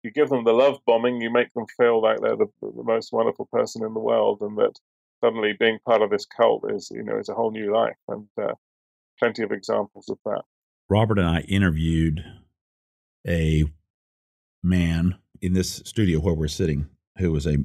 you 0.02 0.10
give 0.10 0.28
them 0.28 0.44
the 0.44 0.52
love 0.52 0.78
bombing 0.86 1.20
you 1.20 1.30
make 1.30 1.52
them 1.54 1.66
feel 1.76 2.02
like 2.02 2.20
they're 2.20 2.36
the, 2.36 2.48
the 2.60 2.82
most 2.82 3.12
wonderful 3.12 3.48
person 3.52 3.84
in 3.84 3.94
the 3.94 4.00
world 4.00 4.38
and 4.40 4.58
that 4.58 4.78
suddenly 5.22 5.54
being 5.58 5.78
part 5.86 6.02
of 6.02 6.10
this 6.10 6.26
cult 6.26 6.64
is 6.70 6.90
you 6.92 7.02
know 7.02 7.18
is 7.18 7.28
a 7.28 7.34
whole 7.34 7.52
new 7.52 7.72
life 7.72 7.96
and 8.08 8.26
uh, 8.40 8.54
plenty 9.18 9.42
of 9.42 9.52
examples 9.52 10.08
of 10.08 10.18
that 10.24 10.42
robert 10.88 11.18
and 11.18 11.28
i 11.28 11.40
interviewed 11.40 12.24
a 13.26 13.64
man 14.62 15.16
in 15.40 15.52
this 15.52 15.82
studio 15.84 16.20
where 16.20 16.34
we're 16.34 16.48
sitting 16.48 16.88
who 17.18 17.32
was 17.32 17.46
a 17.46 17.58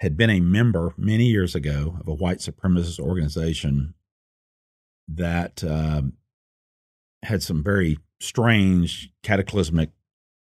had 0.00 0.16
been 0.16 0.30
a 0.30 0.40
member 0.40 0.94
many 0.96 1.26
years 1.26 1.54
ago 1.54 1.96
of 2.00 2.06
a 2.06 2.14
white 2.14 2.38
supremacist 2.38 3.00
organization 3.00 3.94
that 5.08 5.64
uh, 5.64 6.02
had 7.22 7.42
some 7.42 7.64
very 7.64 7.98
strange, 8.20 9.10
cataclysmic, 9.22 9.90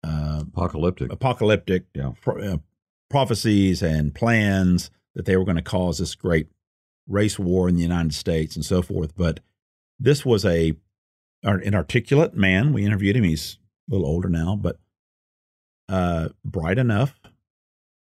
uh, 0.04 0.44
apocalyptic, 0.48 1.12
apocalyptic 1.12 1.86
yeah. 1.94 2.12
pro- 2.22 2.54
uh, 2.54 2.58
prophecies 3.10 3.82
and 3.82 4.14
plans 4.14 4.92
that 5.14 5.26
they 5.26 5.38
were 5.38 5.46
going 5.46 5.56
to 5.56 5.62
cause 5.62 6.00
this 6.00 6.16
great 6.16 6.48
race 7.08 7.40
war 7.40 7.70
in 7.70 7.76
the 7.76 7.82
United 7.82 8.14
States 8.14 8.56
and 8.56 8.66
so 8.66 8.82
forth. 8.82 9.16
But 9.16 9.40
this 10.00 10.26
was 10.26 10.44
a 10.44 10.74
an 11.44 11.76
articulate 11.76 12.34
man. 12.34 12.74
We 12.74 12.86
interviewed 12.86 13.16
him. 13.16 13.24
He's 13.24 13.60
a 13.90 13.94
little 13.94 14.08
older 14.08 14.30
now, 14.30 14.56
but 14.56 14.78
uh, 15.88 16.30
bright 16.44 16.78
enough 16.78 17.20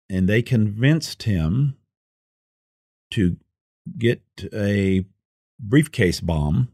and 0.10 0.30
they 0.30 0.42
convinced 0.42 1.24
him 1.24 1.78
to 3.12 3.38
get 3.98 4.22
a 4.54 5.06
briefcase 5.60 6.22
bomb 6.22 6.70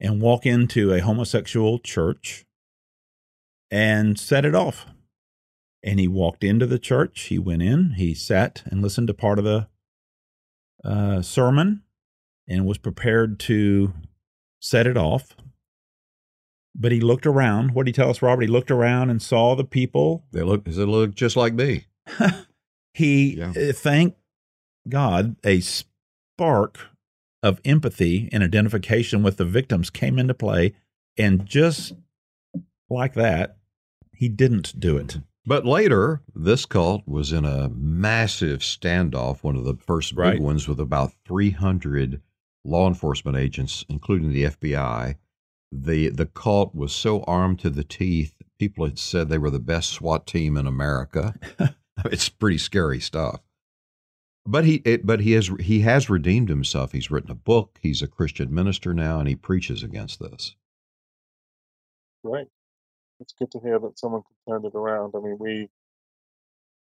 and 0.00 0.20
walk 0.20 0.46
into 0.46 0.92
a 0.92 1.00
homosexual 1.00 1.78
church 1.78 2.44
and 3.70 4.18
set 4.18 4.44
it 4.44 4.54
off. 4.54 4.86
And 5.82 6.00
he 6.00 6.08
walked 6.08 6.42
into 6.42 6.66
the 6.66 6.78
church. 6.78 7.22
He 7.24 7.38
went 7.38 7.62
in, 7.62 7.92
he 7.92 8.14
sat 8.14 8.62
and 8.66 8.82
listened 8.82 9.08
to 9.08 9.14
part 9.14 9.38
of 9.38 9.44
the 9.44 9.68
uh, 10.84 11.22
sermon 11.22 11.82
and 12.48 12.66
was 12.66 12.78
prepared 12.78 13.38
to 13.40 13.92
set 14.60 14.86
it 14.86 14.96
off. 14.96 15.36
But 16.80 16.92
he 16.92 17.00
looked 17.00 17.26
around. 17.26 17.72
What 17.72 17.86
did 17.86 17.96
he 17.96 18.00
tell 18.00 18.10
us, 18.10 18.22
Robert? 18.22 18.42
He 18.42 18.48
looked 18.48 18.70
around 18.70 19.10
and 19.10 19.20
saw 19.20 19.56
the 19.56 19.64
people. 19.64 20.24
They 20.30 20.42
look, 20.42 20.64
they 20.64 20.84
look 20.84 21.14
just 21.14 21.36
like 21.36 21.54
me. 21.54 21.86
He, 22.98 23.36
yeah. 23.36 23.50
uh, 23.50 23.72
thank 23.72 24.16
God, 24.88 25.36
a 25.44 25.60
spark 25.60 26.78
of 27.44 27.60
empathy 27.64 28.28
and 28.32 28.42
identification 28.42 29.22
with 29.22 29.36
the 29.36 29.44
victims 29.44 29.88
came 29.88 30.18
into 30.18 30.34
play. 30.34 30.74
And 31.16 31.46
just 31.46 31.92
like 32.90 33.14
that, 33.14 33.56
he 34.16 34.28
didn't 34.28 34.80
do 34.80 34.96
it. 34.96 35.18
But 35.46 35.64
later, 35.64 36.22
this 36.34 36.66
cult 36.66 37.06
was 37.06 37.30
in 37.30 37.44
a 37.44 37.68
massive 37.68 38.60
standoff, 38.60 39.44
one 39.44 39.54
of 39.54 39.64
the 39.64 39.76
first 39.76 40.16
big 40.16 40.18
right. 40.18 40.40
ones, 40.40 40.66
with 40.66 40.80
about 40.80 41.12
300 41.24 42.20
law 42.64 42.88
enforcement 42.88 43.36
agents, 43.36 43.84
including 43.88 44.32
the 44.32 44.44
FBI. 44.46 45.14
The, 45.70 46.08
the 46.08 46.26
cult 46.26 46.74
was 46.74 46.94
so 46.94 47.22
armed 47.24 47.58
to 47.60 47.70
the 47.70 47.84
teeth, 47.84 48.34
people 48.58 48.84
had 48.84 48.98
said 48.98 49.28
they 49.28 49.38
were 49.38 49.50
the 49.50 49.58
best 49.58 49.90
SWAT 49.90 50.26
team 50.26 50.56
in 50.56 50.66
America. 50.66 51.34
it's 52.06 52.28
pretty 52.28 52.58
scary 52.58 53.00
stuff. 53.00 53.40
But 54.46 54.64
he, 54.64 54.76
it, 54.84 55.04
but 55.04 55.20
he 55.20 55.32
has, 55.32 55.50
he 55.60 55.80
has 55.80 56.08
redeemed 56.08 56.48
himself. 56.48 56.92
He's 56.92 57.10
written 57.10 57.30
a 57.30 57.34
book. 57.34 57.78
He's 57.82 58.00
a 58.00 58.06
Christian 58.06 58.52
minister 58.54 58.94
now, 58.94 59.20
and 59.20 59.28
he 59.28 59.36
preaches 59.36 59.82
against 59.82 60.20
this. 60.20 60.54
Right. 62.22 62.46
It's 63.20 63.34
good 63.38 63.50
to 63.52 63.60
hear 63.60 63.78
that 63.78 63.98
someone 63.98 64.22
can 64.22 64.54
turn 64.54 64.64
it 64.64 64.74
around. 64.74 65.14
I 65.14 65.20
mean, 65.20 65.36
we, 65.38 65.68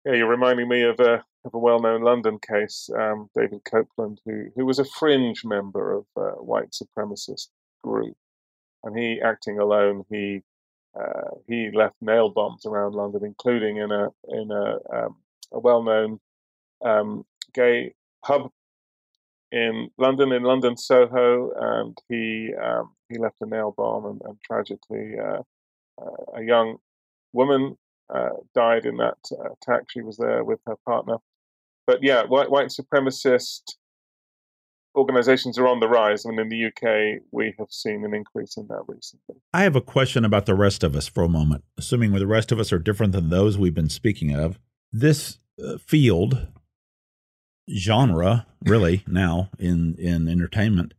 yeah, 0.05 0.13
you're 0.13 0.29
reminding 0.29 0.69
me 0.69 0.83
of 0.83 0.99
a 0.99 1.25
of 1.45 1.53
a 1.53 1.59
well-known 1.59 2.01
London 2.01 2.39
case, 2.39 2.89
um, 2.97 3.29
David 3.35 3.61
Copeland, 3.63 4.21
who 4.25 4.45
who 4.55 4.65
was 4.65 4.79
a 4.79 4.85
fringe 4.85 5.43
member 5.43 5.93
of 5.93 6.05
a 6.15 6.43
white 6.43 6.71
supremacist 6.71 7.47
group, 7.83 8.15
and 8.83 8.97
he, 8.97 9.21
acting 9.21 9.59
alone, 9.59 10.05
he 10.09 10.41
uh, 10.99 11.29
he 11.47 11.69
left 11.71 11.95
nail 12.01 12.29
bombs 12.29 12.65
around 12.65 12.95
London, 12.95 13.23
including 13.23 13.77
in 13.77 13.91
a 13.91 14.07
in 14.29 14.51
a, 14.51 14.77
um, 14.95 15.15
a 15.51 15.59
well-known 15.59 16.19
um, 16.83 17.25
gay 17.53 17.93
pub 18.25 18.49
in 19.51 19.89
London, 19.97 20.31
in 20.31 20.43
London 20.43 20.75
Soho, 20.75 21.51
and 21.55 21.97
he 22.09 22.53
um, 22.61 22.93
he 23.09 23.17
left 23.17 23.35
a 23.41 23.45
nail 23.45 23.73
bomb, 23.75 24.05
and, 24.05 24.21
and 24.25 24.37
tragically, 24.41 25.13
uh, 25.19 25.41
uh, 26.01 26.37
a 26.39 26.43
young 26.43 26.77
woman 27.33 27.77
uh, 28.13 28.29
died 28.53 28.85
in 28.85 28.97
that 28.97 29.17
uh, 29.31 29.51
attack. 29.51 29.83
She 29.89 30.01
was 30.01 30.17
there 30.17 30.43
with 30.43 30.59
her 30.65 30.75
partner. 30.85 31.17
But 31.85 32.03
yeah, 32.03 32.23
white 32.23 32.51
white 32.51 32.67
supremacist 32.67 33.75
organizations 34.97 35.57
are 35.57 35.67
on 35.67 35.79
the 35.79 35.87
rise. 35.87 36.25
I 36.25 36.29
mean, 36.31 36.39
in 36.39 36.49
the 36.49 36.65
UK, 36.65 37.21
we 37.31 37.53
have 37.59 37.71
seen 37.71 38.03
an 38.03 38.13
increase 38.13 38.57
in 38.57 38.67
that 38.67 38.83
recently. 38.87 39.35
I 39.53 39.61
have 39.61 39.75
a 39.75 39.81
question 39.81 40.25
about 40.25 40.45
the 40.47 40.55
rest 40.55 40.83
of 40.83 40.95
us 40.95 41.07
for 41.07 41.23
a 41.23 41.29
moment. 41.29 41.63
Assuming 41.77 42.11
the 42.11 42.27
rest 42.27 42.51
of 42.51 42.59
us 42.59 42.73
are 42.73 42.79
different 42.79 43.13
than 43.13 43.29
those 43.29 43.57
we've 43.57 43.73
been 43.73 43.89
speaking 43.89 44.33
of, 44.33 44.59
this 44.91 45.37
uh, 45.63 45.77
field, 45.77 46.47
genre, 47.73 48.47
really 48.65 49.03
now 49.07 49.49
in 49.59 49.95
in 49.99 50.27
entertainment, 50.27 50.93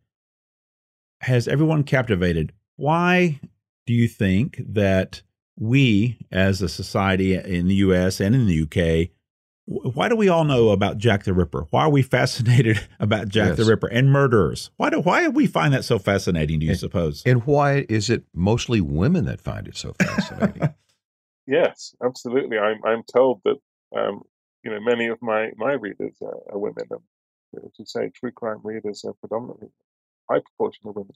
has 1.22 1.48
everyone 1.48 1.82
captivated. 1.82 2.52
Why 2.76 3.40
do 3.86 3.92
you 3.92 4.06
think 4.06 4.60
that 4.64 5.22
we, 5.58 6.18
as 6.30 6.62
a 6.62 6.68
society 6.68 7.34
in 7.34 7.66
the 7.66 7.74
U.S. 7.76 8.20
and 8.20 8.34
in 8.34 8.46
the 8.46 8.62
UK, 8.62 9.10
why 9.68 10.08
do 10.08 10.16
we 10.16 10.28
all 10.28 10.44
know 10.44 10.70
about 10.70 10.96
Jack 10.96 11.24
the 11.24 11.34
Ripper? 11.34 11.66
Why 11.70 11.82
are 11.82 11.90
we 11.90 12.02
fascinated 12.18 12.80
about 12.98 13.28
Jack 13.28 13.48
yes. 13.48 13.56
the 13.58 13.64
Ripper 13.64 13.86
and 13.88 14.10
murderers? 14.10 14.70
Why 14.76 14.90
do 14.90 15.00
why 15.00 15.24
do 15.24 15.30
we 15.30 15.46
find 15.46 15.74
that 15.74 15.84
so 15.84 15.98
fascinating? 15.98 16.60
Do 16.60 16.66
you 16.66 16.72
and, 16.72 16.80
suppose? 16.80 17.22
And 17.26 17.44
why 17.44 17.86
is 17.88 18.08
it 18.08 18.24
mostly 18.34 18.80
women 18.80 19.26
that 19.26 19.40
find 19.40 19.68
it 19.68 19.76
so 19.76 19.94
fascinating? 20.00 20.74
yes, 21.46 21.94
absolutely. 22.02 22.58
I'm 22.58 22.80
I'm 22.84 23.02
told 23.14 23.42
that 23.44 23.56
um, 23.96 24.22
you 24.64 24.70
know 24.70 24.80
many 24.80 25.06
of 25.06 25.18
my 25.20 25.50
my 25.56 25.72
readers 25.72 26.16
are, 26.22 26.38
are 26.50 26.58
women. 26.58 26.84
And 26.90 27.64
as 27.64 27.72
you 27.78 27.84
say, 27.84 28.10
true 28.10 28.32
crime 28.32 28.60
readers 28.62 29.04
are 29.06 29.14
predominantly 29.14 29.68
high 30.30 30.40
proportion 30.40 30.88
of 30.88 30.96
women. 30.96 31.14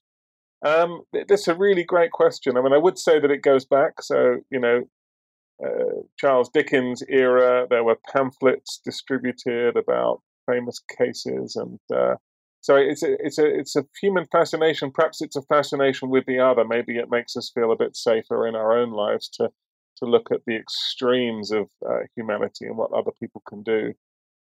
Um, 0.65 1.03
that's 1.29 1.49
a 1.49 1.55
really 1.55 1.85
great 1.85 2.13
question. 2.13 2.57
I 2.57 2.63
mean, 2.63 2.73
I 2.73 2.79
would 2.79 2.99
say 2.99 3.19
that 3.19 3.31
it 3.31 3.43
goes 3.43 3.65
back. 3.65 4.01
So, 4.01 4.39
you 4.49 4.61
know, 4.61 4.85
Charles 6.19 6.51
Dickens 6.53 7.03
era, 7.09 7.67
there 7.69 7.85
were 7.85 7.99
pamphlets 8.13 8.81
distributed 8.85 9.77
about 9.77 10.21
famous 10.51 10.81
cases, 10.99 11.57
and 11.57 11.79
uh, 11.95 12.17
so 12.61 12.77
it's 12.77 13.03
a 13.03 13.15
it's 13.25 13.39
a 13.39 13.47
it's 13.47 13.77
a 13.77 13.85
human 14.01 14.27
fascination. 14.31 14.91
Perhaps 14.93 15.21
it's 15.21 15.37
a 15.37 15.43
fascination 15.43 16.11
with 16.11 16.27
the 16.27 16.39
other. 16.39 16.65
Maybe 16.65 16.97
it 16.97 17.11
makes 17.11 17.37
us 17.37 17.51
feel 17.55 17.73
a 17.73 17.77
bit 17.77 17.97
safer 17.97 18.47
in 18.47 18.55
our 18.55 18.77
own 18.77 18.93
lives 18.93 19.29
to 19.35 19.51
to 19.99 20.05
look 20.05 20.31
at 20.33 20.41
the 20.47 20.57
extremes 20.57 21.53
of 21.53 21.69
uh, 21.89 22.01
humanity 22.17 22.67
and 22.67 22.77
what 22.77 22.93
other 22.93 23.11
people 23.21 23.43
can 23.49 23.63
do, 23.63 23.93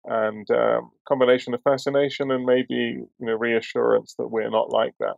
and 0.05 0.49
um, 0.51 0.91
combination 1.07 1.53
of 1.53 1.61
fascination 1.63 2.31
and 2.31 2.45
maybe 2.45 2.73
you 2.73 3.09
know 3.19 3.33
reassurance 3.33 4.15
that 4.17 4.27
we're 4.27 4.49
not 4.49 4.71
like 4.71 4.93
that. 4.99 5.15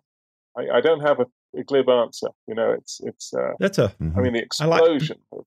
I, 0.57 0.77
I 0.77 0.81
don't 0.81 1.01
have 1.01 1.19
a, 1.19 1.25
a, 1.57 1.63
glib 1.63 1.89
answer. 1.89 2.29
You 2.47 2.55
know, 2.55 2.71
it's 2.71 2.99
it's. 3.03 3.33
Uh, 3.33 3.53
That's 3.59 3.77
a. 3.77 3.89
Mm-hmm. 4.01 4.17
I 4.17 4.21
mean, 4.21 4.33
the 4.33 4.41
explosion. 4.41 5.17
Like, 5.31 5.39
of, 5.39 5.45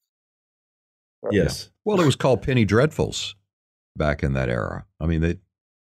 right, 1.22 1.32
yes. 1.32 1.64
Yeah. 1.64 1.70
Well, 1.84 2.00
it 2.00 2.06
was 2.06 2.16
called 2.16 2.42
Penny 2.42 2.66
Dreadfuls 2.66 3.34
back 3.96 4.22
in 4.22 4.32
that 4.34 4.48
era. 4.48 4.86
I 5.00 5.06
mean, 5.06 5.20
they. 5.20 5.38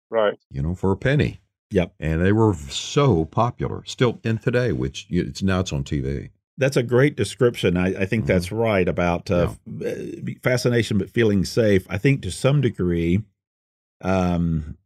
Right. 0.10 0.38
You 0.50 0.62
know, 0.62 0.76
for 0.76 0.92
a 0.92 0.98
penny. 0.98 1.42
Yep. 1.72 1.96
And 2.00 2.26
they 2.26 2.32
were 2.32 2.54
so 2.54 3.26
popular 3.26 3.84
still 3.86 4.20
in 4.24 4.38
today, 4.38 4.72
which 4.72 5.06
it's 5.10 5.44
now 5.44 5.60
it's 5.60 5.74
on 5.74 5.84
TV. 5.84 6.30
That's 6.58 6.78
a 6.78 6.84
great 6.84 7.16
description. 7.16 7.78
I, 7.78 7.88
I 7.88 8.06
think 8.06 8.24
mm-hmm. 8.24 8.28
that's 8.28 8.52
right 8.52 8.88
about 8.88 9.30
uh, 9.30 9.54
yeah. 9.80 9.90
Uh, 9.90 10.32
fascination, 10.42 10.98
but 10.98 11.10
feeling 11.10 11.46
safe. 11.46 11.86
I 11.90 11.98
think 11.98 12.22
to 12.24 12.32
some 12.32 12.62
degree, 12.62 13.22
um, 14.02 14.78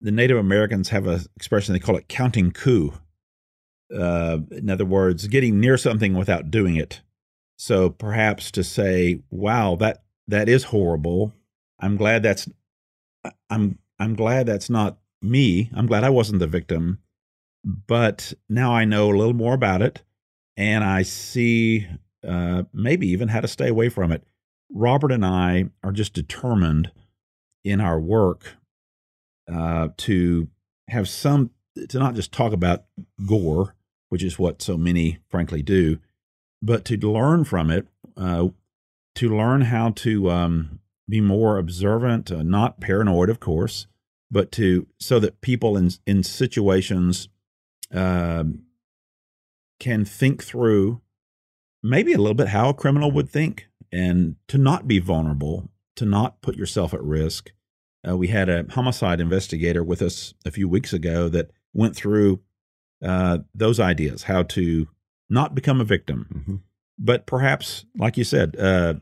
the 0.00 0.10
Native 0.10 0.36
Americans 0.36 0.88
have 0.88 1.06
an 1.06 1.20
expression 1.36 1.72
they 1.72 1.78
call 1.78 1.96
it 1.96 2.08
counting 2.08 2.50
coup. 2.50 2.92
Uh, 3.94 4.38
in 4.50 4.68
other 4.68 4.84
words, 4.84 5.28
getting 5.28 5.60
near 5.60 5.78
something 5.78 6.14
without 6.14 6.50
doing 6.50 6.76
it. 6.76 7.02
So 7.56 7.90
perhaps 7.90 8.50
to 8.52 8.64
say, 8.64 9.20
"Wow, 9.30 9.76
that 9.76 10.02
that 10.28 10.48
is 10.48 10.64
horrible," 10.64 11.32
I'm 11.78 11.96
glad 11.96 12.22
that's 12.22 12.48
I'm 13.50 13.78
I'm 13.98 14.14
glad 14.14 14.46
that's 14.46 14.70
not 14.70 14.98
me. 15.20 15.70
I'm 15.74 15.86
glad 15.86 16.04
I 16.04 16.10
wasn't 16.10 16.40
the 16.40 16.46
victim. 16.46 16.98
But 17.64 18.32
now 18.48 18.74
I 18.74 18.84
know 18.84 19.10
a 19.10 19.16
little 19.16 19.34
more 19.34 19.54
about 19.54 19.82
it 19.82 20.02
and 20.56 20.84
I 20.84 21.02
see 21.02 21.86
uh, 22.26 22.64
maybe 22.72 23.08
even 23.08 23.28
how 23.28 23.40
to 23.40 23.48
stay 23.48 23.68
away 23.68 23.88
from 23.88 24.12
it. 24.12 24.24
Robert 24.72 25.12
and 25.12 25.24
I 25.24 25.66
are 25.82 25.92
just 25.92 26.12
determined 26.12 26.90
in 27.64 27.80
our 27.80 28.00
work 28.00 28.56
uh, 29.52 29.88
to 29.98 30.48
have 30.88 31.08
some, 31.08 31.50
to 31.88 31.98
not 31.98 32.14
just 32.14 32.32
talk 32.32 32.52
about 32.52 32.84
gore, 33.26 33.74
which 34.08 34.22
is 34.22 34.38
what 34.38 34.62
so 34.62 34.76
many 34.76 35.18
frankly 35.28 35.62
do, 35.62 35.98
but 36.62 36.84
to 36.86 36.96
learn 36.96 37.44
from 37.44 37.70
it, 37.70 37.88
uh, 38.16 38.48
to 39.16 39.36
learn 39.36 39.62
how 39.62 39.90
to 39.90 40.30
um, 40.30 40.80
be 41.08 41.20
more 41.20 41.58
observant, 41.58 42.30
uh, 42.30 42.42
not 42.42 42.80
paranoid, 42.80 43.28
of 43.28 43.40
course, 43.40 43.86
but 44.30 44.52
to 44.52 44.86
so 44.98 45.18
that 45.18 45.40
people 45.40 45.76
in 45.76 45.90
in 46.06 46.22
situations 46.22 47.28
uh, 47.92 48.44
can 49.78 50.04
think 50.04 50.42
through 50.42 51.00
maybe 51.82 52.12
a 52.12 52.18
little 52.18 52.34
bit 52.34 52.48
how 52.48 52.68
a 52.68 52.74
criminal 52.74 53.10
would 53.10 53.28
think, 53.28 53.68
and 53.90 54.36
to 54.48 54.56
not 54.56 54.86
be 54.86 55.00
vulnerable, 55.00 55.68
to 55.96 56.06
not 56.06 56.40
put 56.40 56.56
yourself 56.56 56.94
at 56.94 57.02
risk. 57.02 57.52
Uh, 58.08 58.16
we 58.16 58.28
had 58.28 58.48
a 58.48 58.64
homicide 58.70 59.20
investigator 59.20 59.84
with 59.84 60.00
us 60.00 60.34
a 60.44 60.50
few 60.50 60.68
weeks 60.68 60.92
ago 60.92 61.28
that 61.28 61.50
went 61.72 61.94
through 61.94 62.40
uh, 63.04 63.38
those 63.54 63.78
ideas, 63.78 64.24
how 64.24 64.42
to 64.42 64.88
not 65.32 65.54
become 65.54 65.80
a 65.80 65.84
victim, 65.84 66.26
mm-hmm. 66.32 66.56
but 66.98 67.26
perhaps, 67.26 67.84
like 67.96 68.16
you 68.16 68.24
said, 68.24 68.56
uh, 68.58 68.94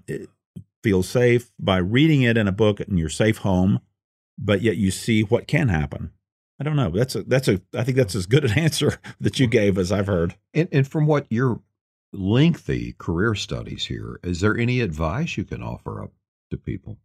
feel 0.82 1.02
safe 1.02 1.50
by 1.58 1.78
reading 1.78 2.22
it 2.22 2.36
in 2.36 2.48
a 2.48 2.52
book 2.52 2.80
in 2.80 2.96
your 2.96 3.08
safe 3.08 3.38
home, 3.38 3.80
but 4.38 4.62
yet 4.62 4.76
you 4.76 4.90
see 4.90 5.22
what 5.22 5.46
can 5.46 5.68
happen. 5.68 6.12
I 6.60 6.64
don't 6.64 6.76
know. 6.76 6.90
That's 6.90 7.16
a 7.16 7.22
that's 7.22 7.48
a 7.48 7.60
I 7.74 7.84
think 7.84 7.96
that's 7.96 8.14
as 8.14 8.26
good 8.26 8.44
an 8.44 8.52
answer 8.58 8.98
that 9.20 9.40
you 9.40 9.46
gave 9.46 9.78
as 9.78 9.90
I've 9.90 10.06
heard. 10.06 10.36
And, 10.54 10.68
and 10.70 10.86
from 10.86 11.06
what 11.06 11.26
your 11.30 11.60
lengthy 12.12 12.94
career 12.98 13.34
studies 13.34 13.86
here, 13.86 14.20
is 14.22 14.40
there 14.40 14.56
any 14.56 14.80
advice 14.80 15.36
you 15.36 15.44
can 15.44 15.62
offer 15.62 16.02
up 16.02 16.12
to 16.50 16.56
people? 16.56 16.98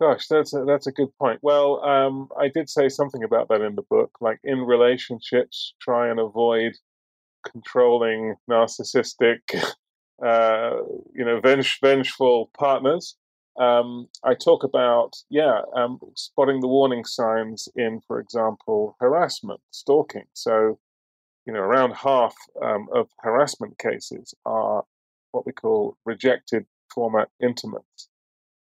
Gosh, 0.00 0.28
that's 0.28 0.54
a, 0.54 0.64
that's 0.64 0.86
a 0.86 0.92
good 0.92 1.14
point. 1.18 1.40
Well, 1.42 1.84
um, 1.84 2.28
I 2.38 2.48
did 2.48 2.70
say 2.70 2.88
something 2.88 3.22
about 3.22 3.48
that 3.48 3.60
in 3.60 3.74
the 3.74 3.82
book. 3.82 4.12
Like 4.20 4.38
in 4.42 4.60
relationships, 4.60 5.74
try 5.80 6.08
and 6.08 6.18
avoid 6.18 6.72
controlling, 7.46 8.36
narcissistic, 8.50 9.40
uh, 10.24 10.76
you 11.14 11.24
know, 11.24 11.40
venge- 11.40 11.78
vengeful 11.82 12.50
partners. 12.58 13.16
Um, 13.60 14.08
I 14.24 14.34
talk 14.34 14.64
about, 14.64 15.12
yeah, 15.28 15.60
um, 15.76 15.98
spotting 16.14 16.60
the 16.60 16.68
warning 16.68 17.04
signs 17.04 17.68
in, 17.76 18.00
for 18.06 18.20
example, 18.20 18.96
harassment, 19.00 19.60
stalking. 19.70 20.24
So, 20.32 20.78
you 21.46 21.52
know, 21.52 21.60
around 21.60 21.92
half 21.94 22.34
um, 22.62 22.88
of 22.94 23.08
harassment 23.20 23.78
cases 23.78 24.34
are 24.46 24.84
what 25.32 25.44
we 25.44 25.52
call 25.52 25.98
rejected 26.06 26.64
former 26.94 27.28
intimates. 27.42 28.08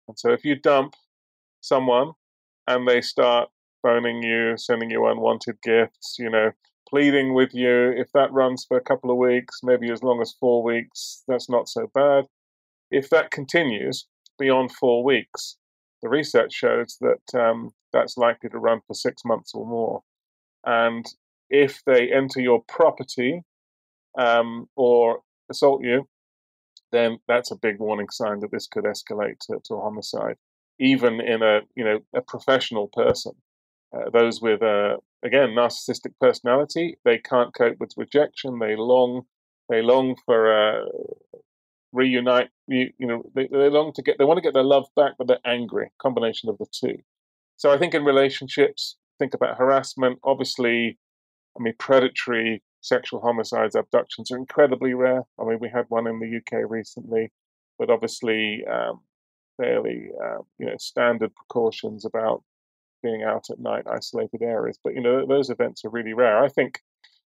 And 0.08 0.20
so 0.20 0.34
if 0.34 0.44
you 0.44 0.56
dump 0.56 0.96
someone 1.62 2.12
and 2.68 2.88
they 2.88 3.02
start 3.02 3.50
phoning 3.82 4.22
you, 4.24 4.58
sending 4.58 4.90
you 4.90 5.06
unwanted 5.08 5.58
gifts, 5.64 6.18
you 6.20 6.30
know, 6.30 6.52
pleading 6.88 7.34
with 7.34 7.54
you. 7.54 7.92
If 7.92 8.12
that 8.14 8.32
runs 8.32 8.66
for 8.68 8.78
a 8.78 8.84
couple 8.84 9.12
of 9.12 9.18
weeks, 9.18 9.60
maybe 9.64 9.92
as 9.92 10.04
long 10.04 10.22
as 10.22 10.36
four 10.40 10.64
weeks, 10.64 11.24
that's 11.28 11.50
not 11.50 11.70
so 11.70 11.90
bad. 11.94 12.26
If 12.92 13.10
that 13.10 13.32
continues 13.32 14.08
beyond 14.38 14.72
four 14.72 15.04
weeks, 15.04 15.58
the 16.02 16.10
research 16.10 16.54
shows 16.54 16.98
that 17.02 17.40
um, 17.40 17.72
that's 17.94 18.18
likely 18.18 18.50
to 18.50 18.58
run 18.58 18.82
for 18.88 18.94
six 18.94 19.24
months 19.26 19.54
or 19.54 19.66
more. 19.66 20.02
And 20.66 21.06
if 21.50 21.82
they 21.86 22.12
enter 22.12 22.40
your 22.42 22.64
property 22.68 23.44
um, 24.18 24.68
or 24.76 25.20
assault 25.50 25.84
you, 25.84 26.08
then 26.92 27.20
that's 27.28 27.52
a 27.52 27.56
big 27.56 27.80
warning 27.80 28.10
sign 28.10 28.40
that 28.40 28.52
this 28.52 28.68
could 28.68 28.86
escalate 28.86 29.40
to, 29.42 29.60
to 29.66 29.76
a 29.76 29.82
homicide, 29.82 30.38
even 30.80 31.20
in 31.20 31.42
a 31.44 31.62
you 31.76 31.84
know 31.84 32.00
a 32.16 32.22
professional 32.22 32.88
person. 32.88 33.34
Uh, 33.96 34.10
those 34.12 34.42
with 34.42 34.62
a 34.62 34.98
again 35.24 35.50
narcissistic 35.50 36.14
personality 36.22 36.98
they 37.04 37.18
can't 37.18 37.54
cope 37.54 37.78
with 37.80 37.94
rejection. 37.98 38.60
They 38.60 38.76
long 38.76 39.24
they 39.68 39.82
long 39.82 40.16
for 40.26 40.52
uh, 40.54 40.86
reunite 41.92 42.50
you, 42.68 42.92
you 42.98 43.08
know 43.08 43.24
they, 43.36 43.48
they 43.48 43.70
long 43.70 43.92
to 43.94 44.02
get 44.02 44.18
they 44.18 44.26
want 44.26 44.38
to 44.38 44.42
get 44.44 44.54
their 44.54 44.64
love 44.64 44.88
back 44.96 45.14
but 45.18 45.28
they're 45.28 45.40
angry. 45.46 45.92
Combination 46.02 46.50
of 46.50 46.58
the 46.58 46.68
two. 46.72 46.98
So 47.58 47.72
i 47.72 47.78
think 47.78 47.94
in 47.94 48.04
relationships 48.04 48.96
think 49.18 49.34
about 49.34 49.58
harassment. 49.58 50.20
Obviously 50.24 50.98
i 51.60 51.64
mean 51.64 51.74
predatory 51.78 52.62
sexual 52.82 53.20
homicides 53.20 53.76
abductions 53.76 54.32
are 54.32 54.38
incredibly 54.38 54.94
rare. 54.94 55.24
I 55.40 55.44
mean 55.46 55.60
we 55.60 55.70
had 55.70 55.86
one 55.90 56.08
in 56.08 56.20
the 56.20 56.38
uk 56.38 56.70
recently 56.70 57.32
but 57.80 57.90
obviously 57.90 58.64
um, 58.72 59.02
fairly 59.60 60.10
uh, 60.24 60.40
you 60.58 60.66
know 60.66 60.78
standard 60.78 61.36
precautions 61.36 62.06
about 62.06 62.44
being 63.02 63.24
out 63.24 63.50
at 63.50 63.60
night, 63.60 63.86
isolated 63.90 64.42
areas. 64.42 64.78
But 64.84 64.96
you 64.96 65.02
know, 65.02 65.26
those 65.26 65.50
events 65.50 65.84
are 65.86 65.90
really 65.90 66.14
rare. 66.14 66.44
I 66.44 66.50
think, 66.50 66.82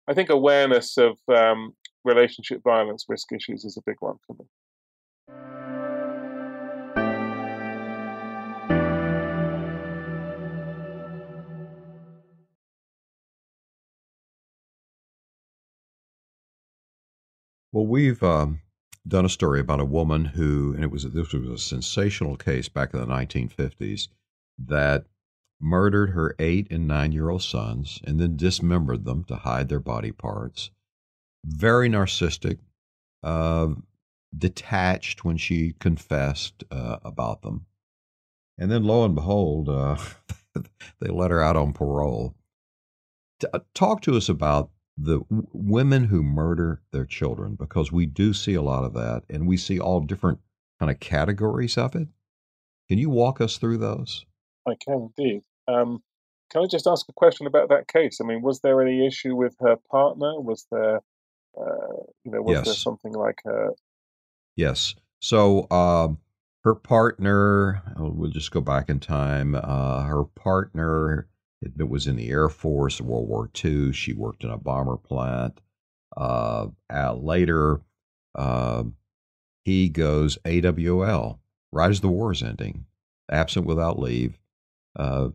I 0.07 0.13
think 0.13 0.29
awareness 0.29 0.97
of 0.97 1.17
um, 1.29 1.73
relationship 2.03 2.61
violence 2.63 3.05
risk 3.07 3.31
issues 3.31 3.65
is 3.65 3.77
a 3.77 3.81
big 3.85 3.97
one 3.99 4.17
for 4.25 4.35
me. 4.39 4.45
Well, 17.73 17.87
we've 17.87 18.21
um, 18.21 18.59
done 19.07 19.25
a 19.25 19.29
story 19.29 19.59
about 19.59 19.79
a 19.79 19.85
woman 19.85 20.25
who, 20.25 20.73
and 20.73 20.83
it 20.83 20.91
was 20.91 21.03
this 21.03 21.33
was 21.33 21.47
a 21.47 21.57
sensational 21.57 22.35
case 22.37 22.69
back 22.69 22.93
in 22.93 22.99
the 22.99 23.05
1950s 23.05 24.07
that 24.59 25.05
murdered 25.59 26.11
her 26.11 26.35
eight 26.39 26.67
and 26.71 26.87
nine 26.87 27.11
year 27.11 27.29
old 27.29 27.43
sons, 27.43 27.99
and 28.03 28.19
then 28.19 28.35
dismembered 28.35 29.05
them 29.05 29.23
to 29.25 29.35
hide 29.35 29.69
their 29.69 29.79
body 29.79 30.11
parts. 30.11 30.71
Very 31.45 31.89
narcissistic, 31.89 32.59
uh, 33.23 33.69
detached 34.35 35.23
when 35.23 35.37
she 35.37 35.73
confessed 35.79 36.63
uh, 36.71 36.97
about 37.03 37.41
them. 37.41 37.65
And 38.57 38.71
then 38.71 38.83
lo 38.83 39.05
and 39.05 39.15
behold, 39.15 39.69
uh, 39.69 39.97
they 40.99 41.09
let 41.09 41.31
her 41.31 41.41
out 41.41 41.55
on 41.55 41.73
parole. 41.73 42.35
T- 43.39 43.47
uh, 43.53 43.59
talk 43.73 44.01
to 44.01 44.15
us 44.15 44.29
about 44.29 44.69
the 44.97 45.19
w- 45.19 45.47
women 45.53 46.05
who 46.05 46.23
murder 46.23 46.81
their 46.91 47.05
children, 47.05 47.55
because 47.55 47.91
we 47.91 48.05
do 48.05 48.33
see 48.33 48.53
a 48.53 48.61
lot 48.61 48.83
of 48.83 48.93
that, 48.93 49.23
and 49.29 49.47
we 49.47 49.57
see 49.57 49.79
all 49.79 49.99
different 49.99 50.39
kind 50.79 50.91
of 50.91 50.99
categories 50.99 51.77
of 51.77 51.95
it. 51.95 52.07
Can 52.89 52.97
you 52.97 53.09
walk 53.09 53.39
us 53.39 53.57
through 53.57 53.77
those? 53.77 54.25
I 54.67 54.73
can 54.75 55.11
indeed. 55.17 55.43
Um, 55.67 56.03
can 56.51 56.63
I 56.63 56.65
just 56.67 56.87
ask 56.87 57.07
a 57.07 57.13
question 57.13 57.47
about 57.47 57.69
that 57.69 57.87
case? 57.87 58.19
I 58.21 58.25
mean, 58.25 58.41
was 58.41 58.59
there 58.59 58.81
any 58.81 59.05
issue 59.05 59.35
with 59.35 59.55
her 59.61 59.77
partner? 59.89 60.39
Was 60.39 60.67
there, 60.71 60.97
uh, 61.57 62.03
you 62.23 62.31
know, 62.31 62.41
was 62.41 62.55
yes. 62.55 62.65
there 62.65 62.73
something 62.73 63.13
like 63.13 63.39
her? 63.45 63.71
Yes. 64.57 64.95
So 65.21 65.69
um, 65.71 66.17
her 66.63 66.75
partner, 66.75 67.81
oh, 67.97 68.09
we'll 68.09 68.31
just 68.31 68.51
go 68.51 68.59
back 68.59 68.89
in 68.89 68.99
time. 68.99 69.55
Uh, 69.55 70.03
her 70.03 70.25
partner 70.25 71.27
it 71.61 71.89
was 71.89 72.07
in 72.07 72.15
the 72.15 72.29
Air 72.29 72.49
Force 72.49 72.99
in 72.99 73.07
World 73.07 73.27
War 73.27 73.49
II. 73.63 73.93
She 73.93 74.13
worked 74.13 74.43
in 74.43 74.49
a 74.49 74.57
bomber 74.57 74.97
plant. 74.97 75.59
Uh, 76.15 76.67
later, 77.15 77.81
uh, 78.35 78.83
he 79.63 79.89
goes 79.89 80.37
AWL 80.45 81.39
right 81.71 81.89
as 81.89 82.01
the 82.01 82.07
war 82.07 82.31
is 82.31 82.43
ending, 82.43 82.85
absent 83.29 83.65
without 83.65 83.99
leave. 83.99 84.39
Uh, 84.95 85.29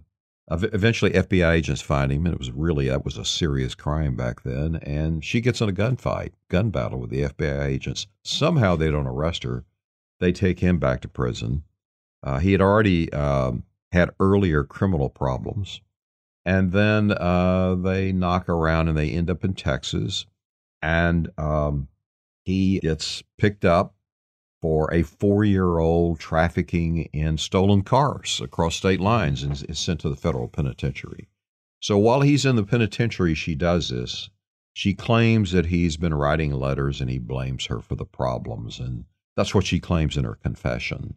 eventually, 0.50 1.12
FBI 1.12 1.52
agents 1.52 1.80
find 1.80 2.12
him, 2.12 2.26
and 2.26 2.34
it 2.34 2.38
was 2.38 2.50
really 2.50 2.88
that 2.88 3.04
was 3.04 3.16
a 3.16 3.24
serious 3.24 3.74
crime 3.74 4.16
back 4.16 4.42
then. 4.42 4.76
And 4.76 5.24
she 5.24 5.40
gets 5.40 5.60
in 5.60 5.68
a 5.68 5.72
gunfight, 5.72 6.32
gun 6.48 6.70
battle 6.70 7.00
with 7.00 7.10
the 7.10 7.22
FBI 7.22 7.64
agents. 7.64 8.06
Somehow 8.24 8.76
they 8.76 8.90
don't 8.90 9.06
arrest 9.06 9.42
her. 9.44 9.64
They 10.20 10.32
take 10.32 10.60
him 10.60 10.78
back 10.78 11.00
to 11.02 11.08
prison. 11.08 11.64
Uh, 12.22 12.38
he 12.38 12.52
had 12.52 12.60
already 12.60 13.12
um, 13.12 13.64
had 13.92 14.10
earlier 14.18 14.64
criminal 14.64 15.08
problems, 15.08 15.80
and 16.46 16.70
then 16.70 17.10
uh, 17.10 17.74
they 17.74 18.12
knock 18.12 18.48
around 18.48 18.88
and 18.88 18.96
they 18.96 19.10
end 19.10 19.28
up 19.28 19.44
in 19.44 19.52
Texas, 19.52 20.24
and 20.80 21.28
um, 21.36 21.88
he 22.44 22.78
gets 22.78 23.24
picked 23.36 23.64
up 23.64 23.96
for 24.62 24.92
a 24.94 25.02
four 25.02 25.44
year 25.44 25.78
old 25.78 26.20
trafficking 26.20 27.02
in 27.12 27.36
stolen 27.36 27.82
cars 27.82 28.40
across 28.42 28.76
state 28.76 29.00
lines 29.00 29.42
and 29.42 29.64
is 29.68 29.78
sent 29.78 30.00
to 30.00 30.08
the 30.08 30.16
federal 30.16 30.48
penitentiary. 30.48 31.28
So 31.80 31.98
while 31.98 32.22
he's 32.22 32.46
in 32.46 32.56
the 32.56 32.64
penitentiary, 32.64 33.34
she 33.34 33.54
does 33.54 33.88
this. 33.88 34.30
She 34.72 34.94
claims 34.94 35.52
that 35.52 35.66
he's 35.66 35.96
been 35.96 36.14
writing 36.14 36.52
letters 36.52 37.00
and 37.00 37.10
he 37.10 37.18
blames 37.18 37.66
her 37.66 37.80
for 37.80 37.96
the 37.96 38.04
problems. 38.04 38.78
And 38.78 39.04
that's 39.36 39.54
what 39.54 39.66
she 39.66 39.80
claims 39.80 40.16
in 40.16 40.24
her 40.24 40.36
confession. 40.36 41.14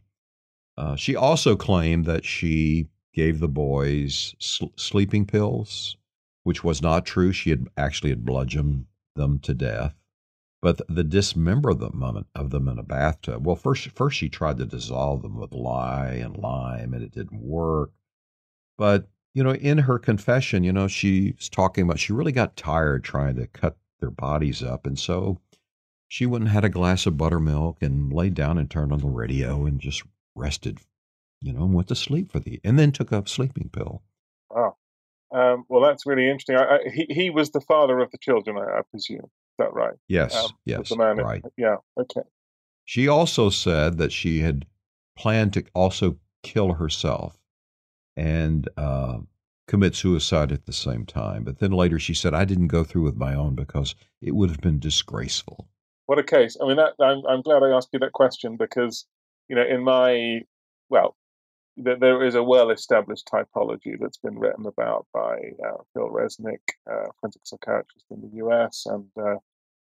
Uh, 0.77 0.95
she 0.95 1.15
also 1.15 1.55
claimed 1.55 2.05
that 2.05 2.25
she 2.25 2.87
gave 3.13 3.39
the 3.39 3.47
boys 3.47 4.35
sl- 4.39 4.67
sleeping 4.75 5.25
pills, 5.25 5.97
which 6.43 6.63
was 6.63 6.81
not 6.81 7.05
true. 7.05 7.31
She 7.31 7.49
had 7.49 7.67
actually 7.77 8.09
had 8.11 8.25
bludgeoned 8.25 8.85
them 9.15 9.39
to 9.39 9.53
death. 9.53 9.95
But 10.61 10.81
the 10.89 11.05
dismemberment 11.05 12.03
um, 12.03 12.25
of 12.35 12.49
them 12.49 12.67
in 12.67 12.77
a 12.77 12.83
bathtub. 12.83 13.47
Well, 13.47 13.55
first, 13.55 13.89
first 13.91 14.17
she 14.17 14.27
tried 14.27 14.57
to 14.57 14.65
dissolve 14.65 15.21
them 15.21 15.37
with 15.37 15.53
lye 15.53 16.19
and 16.21 16.35
lime, 16.35 16.93
and 16.93 17.01
it 17.01 17.11
didn't 17.11 17.41
work. 17.41 17.91
But 18.77 19.09
you 19.33 19.43
know, 19.43 19.53
in 19.53 19.77
her 19.79 19.99
confession, 19.99 20.63
you 20.63 20.73
know, 20.73 20.87
she's 20.87 21.47
talking 21.49 21.83
about 21.83 21.99
she 21.99 22.11
really 22.11 22.31
got 22.31 22.57
tired 22.57 23.03
trying 23.03 23.35
to 23.35 23.47
cut 23.47 23.77
their 23.99 24.11
bodies 24.11 24.61
up, 24.61 24.85
and 24.85 24.99
so 24.99 25.39
she 26.09 26.25
went 26.25 26.43
and 26.43 26.51
had 26.51 26.65
a 26.65 26.69
glass 26.69 27.05
of 27.05 27.17
buttermilk 27.17 27.81
and 27.81 28.11
laid 28.11 28.33
down 28.33 28.57
and 28.57 28.69
turned 28.69 28.91
on 28.91 28.99
the 28.99 29.07
radio 29.07 29.65
and 29.65 29.79
just 29.79 30.03
rested, 30.35 30.79
you 31.41 31.53
know, 31.53 31.63
and 31.63 31.73
went 31.73 31.87
to 31.89 31.95
sleep 31.95 32.31
for 32.31 32.39
the, 32.39 32.59
and 32.63 32.77
then 32.77 32.91
took 32.91 33.11
a 33.11 33.27
sleeping 33.27 33.69
pill. 33.69 34.01
Wow. 34.49 34.77
Um, 35.31 35.65
well, 35.69 35.81
that's 35.81 36.05
really 36.05 36.25
interesting. 36.25 36.55
I, 36.55 36.63
I, 36.63 36.89
he, 36.91 37.05
he 37.09 37.29
was 37.29 37.51
the 37.51 37.61
father 37.61 37.99
of 37.99 38.11
the 38.11 38.17
children, 38.17 38.57
I, 38.57 38.79
I 38.79 38.81
presume 38.89 39.29
that 39.59 39.73
right? 39.73 39.93
Yes, 40.07 40.35
um, 40.35 40.51
yes, 40.65 40.89
the 40.89 40.97
man 40.97 41.17
right. 41.17 41.43
yeah, 41.55 41.75
okay. 41.99 42.21
She 42.85 43.07
also 43.07 43.51
said 43.51 43.99
that 43.99 44.11
she 44.11 44.39
had 44.39 44.65
planned 45.15 45.53
to 45.53 45.63
also 45.75 46.17
kill 46.41 46.73
herself 46.73 47.37
and 48.17 48.67
uh, 48.77 49.19
commit 49.67 49.95
suicide 49.95 50.51
at 50.51 50.65
the 50.65 50.73
same 50.73 51.05
time. 51.05 51.43
But 51.43 51.59
then 51.59 51.71
later 51.71 51.99
she 51.99 52.15
said, 52.15 52.33
I 52.33 52.45
didn't 52.45 52.67
go 52.67 52.83
through 52.83 53.03
with 53.03 53.15
my 53.15 53.35
own 53.35 53.53
because 53.53 53.93
it 54.21 54.33
would 54.33 54.49
have 54.49 54.61
been 54.61 54.79
disgraceful. 54.79 55.67
What 56.07 56.17
a 56.17 56.23
case. 56.23 56.57
I 56.59 56.65
mean, 56.65 56.77
that, 56.77 56.93
I'm, 56.99 57.23
I'm 57.27 57.41
glad 57.43 57.61
I 57.61 57.69
asked 57.69 57.89
you 57.93 57.99
that 57.99 58.13
question 58.13 58.57
because, 58.57 59.05
you 59.47 59.55
know, 59.55 59.63
in 59.63 59.83
my, 59.83 60.39
well, 60.89 61.15
there 61.81 62.23
is 62.23 62.35
a 62.35 62.43
well-established 62.43 63.29
typology 63.31 63.95
that's 63.99 64.17
been 64.17 64.37
written 64.37 64.65
about 64.65 65.07
by 65.13 65.35
uh, 65.65 65.77
Phil 65.93 66.09
Resnick, 66.09 66.59
uh, 66.91 67.07
forensic 67.19 67.45
psychiatrist 67.45 68.05
in 68.11 68.21
the 68.21 68.45
US, 68.45 68.85
and 68.85 69.05
uh, 69.17 69.35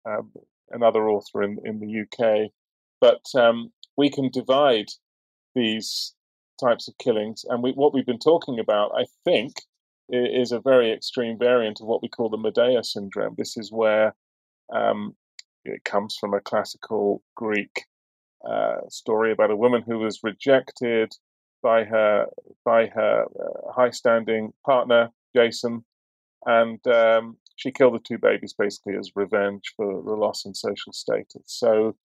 um, 0.08 0.32
another 0.70 1.08
author 1.08 1.42
in, 1.42 1.58
in 1.64 1.78
the 1.78 2.02
UK. 2.02 2.50
But 3.00 3.22
um, 3.40 3.72
we 3.96 4.10
can 4.10 4.30
divide 4.30 4.88
these 5.54 6.14
types 6.60 6.88
of 6.88 6.98
killings, 6.98 7.44
and 7.48 7.62
we, 7.62 7.72
what 7.72 7.94
we've 7.94 8.06
been 8.06 8.18
talking 8.18 8.58
about, 8.58 8.90
I 8.96 9.04
think, 9.24 9.54
is 10.08 10.52
a 10.52 10.60
very 10.60 10.92
extreme 10.92 11.38
variant 11.38 11.80
of 11.80 11.86
what 11.86 12.02
we 12.02 12.08
call 12.08 12.28
the 12.28 12.36
Medea 12.36 12.82
syndrome. 12.82 13.34
This 13.38 13.56
is 13.56 13.70
where 13.72 14.14
um, 14.74 15.14
it 15.64 15.84
comes 15.84 16.16
from 16.20 16.34
a 16.34 16.40
classical 16.40 17.22
Greek 17.36 17.84
uh, 18.48 18.80
story 18.88 19.32
about 19.32 19.50
a 19.50 19.56
woman 19.56 19.82
who 19.86 19.98
was 19.98 20.20
rejected 20.22 21.12
by 21.64 21.82
her 21.84 22.26
by 22.64 22.86
her 22.86 23.24
uh, 23.24 23.72
high-standing 23.72 24.52
partner 24.64 25.10
Jason, 25.34 25.84
and 26.44 26.86
um, 26.86 27.38
she 27.56 27.72
killed 27.72 27.94
the 27.94 28.00
two 28.06 28.18
babies 28.18 28.54
basically 28.56 28.94
as 28.96 29.16
revenge 29.16 29.72
for 29.76 30.02
the 30.02 30.12
loss 30.12 30.44
in 30.44 30.54
social 30.54 30.92
status. 30.92 31.42
So 31.46 31.96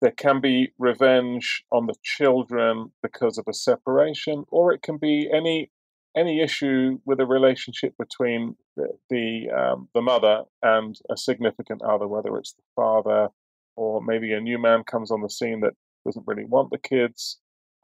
there 0.00 0.12
can 0.12 0.40
be 0.40 0.72
revenge 0.78 1.64
on 1.72 1.86
the 1.86 1.94
children 2.02 2.92
because 3.02 3.38
of 3.38 3.46
a 3.48 3.54
separation, 3.54 4.44
or 4.50 4.72
it 4.72 4.82
can 4.82 4.98
be 4.98 5.28
any 5.32 5.70
any 6.16 6.40
issue 6.40 7.00
with 7.06 7.18
a 7.20 7.26
relationship 7.26 7.94
between 7.98 8.54
the 8.76 8.88
the, 9.10 9.50
um, 9.50 9.88
the 9.94 10.02
mother 10.02 10.42
and 10.62 10.96
a 11.10 11.16
significant 11.16 11.82
other, 11.82 12.06
whether 12.06 12.36
it's 12.36 12.52
the 12.52 12.62
father 12.76 13.28
or 13.76 14.00
maybe 14.02 14.32
a 14.32 14.40
new 14.40 14.58
man 14.58 14.84
comes 14.84 15.10
on 15.10 15.22
the 15.22 15.28
scene 15.28 15.60
that 15.60 15.72
doesn't 16.04 16.26
really 16.26 16.44
want 16.44 16.70
the 16.70 16.78
kids, 16.78 17.40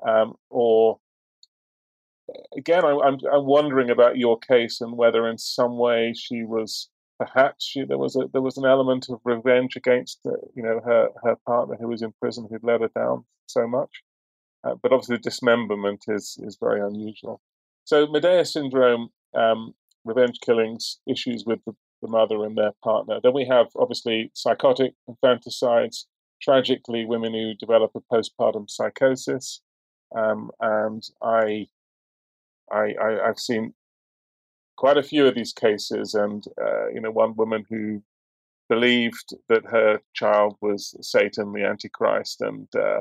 um, 0.07 0.35
or 0.49 0.99
again, 2.57 2.85
I, 2.85 2.91
I'm 2.91 3.19
I'm 3.33 3.47
wondering 3.47 3.91
about 3.91 4.19
your 4.19 4.39
case 4.39 4.81
and 4.81 4.97
whether 4.97 5.29
in 5.29 5.39
some 5.39 5.79
way 5.79 6.15
she 6.17 6.45
was 6.45 6.89
perhaps 7.19 7.67
she, 7.67 7.85
there 7.85 7.99
was 7.99 8.17
a 8.17 8.27
there 8.33 8.43
was 8.43 8.57
an 8.57 8.65
element 8.65 9.07
of 9.11 9.21
revenge 9.25 9.77
against 9.77 10.21
uh, 10.27 10.31
you 10.55 10.63
know 10.63 10.81
her 10.85 11.09
her 11.23 11.37
partner 11.47 11.77
who 11.79 11.89
was 11.89 12.03
in 12.03 12.13
prison 12.21 12.49
who'd 12.51 12.65
let 12.65 12.81
her 12.81 12.91
down 12.95 13.25
so 13.47 13.67
much. 13.67 14.03
Uh, 14.65 14.75
but 14.83 14.93
obviously, 14.93 15.19
dismemberment 15.19 16.05
is 16.09 16.39
is 16.43 16.57
very 16.61 16.81
unusual. 16.81 17.41
So 17.85 18.07
Medea 18.07 18.45
syndrome, 18.45 19.09
um, 19.35 19.75
revenge 20.05 20.39
killings, 20.41 20.99
issues 21.07 21.45
with 21.47 21.61
the, 21.67 21.73
the 22.03 22.09
mother 22.09 22.45
and 22.45 22.57
their 22.57 22.73
partner. 22.83 23.21
Then 23.23 23.35
we 23.35 23.47
have 23.47 23.67
obviously 23.77 24.31
psychotic 24.35 24.95
infanticides. 25.09 26.07
Tragically, 26.41 27.05
women 27.05 27.35
who 27.35 27.53
develop 27.55 27.91
a 27.95 28.01
postpartum 28.01 28.71
psychosis. 28.71 29.61
Um, 30.15 30.51
and 30.61 31.03
I 31.23 31.69
I, 32.71 32.95
I 33.03 33.27
have 33.27 33.39
seen 33.39 33.75
quite 34.77 34.97
a 34.97 35.03
few 35.03 35.27
of 35.27 35.35
these 35.35 35.53
cases, 35.53 36.15
and 36.15 36.45
uh, 36.61 36.89
you 36.89 37.01
know, 37.01 37.11
one 37.11 37.35
woman 37.37 37.65
who 37.69 38.03
believed 38.69 39.35
that 39.49 39.67
her 39.67 40.01
child 40.15 40.57
was 40.61 40.97
Satan, 41.03 41.53
the 41.53 41.65
Antichrist, 41.65 42.41
and 42.41 42.69
uh, 42.75 43.01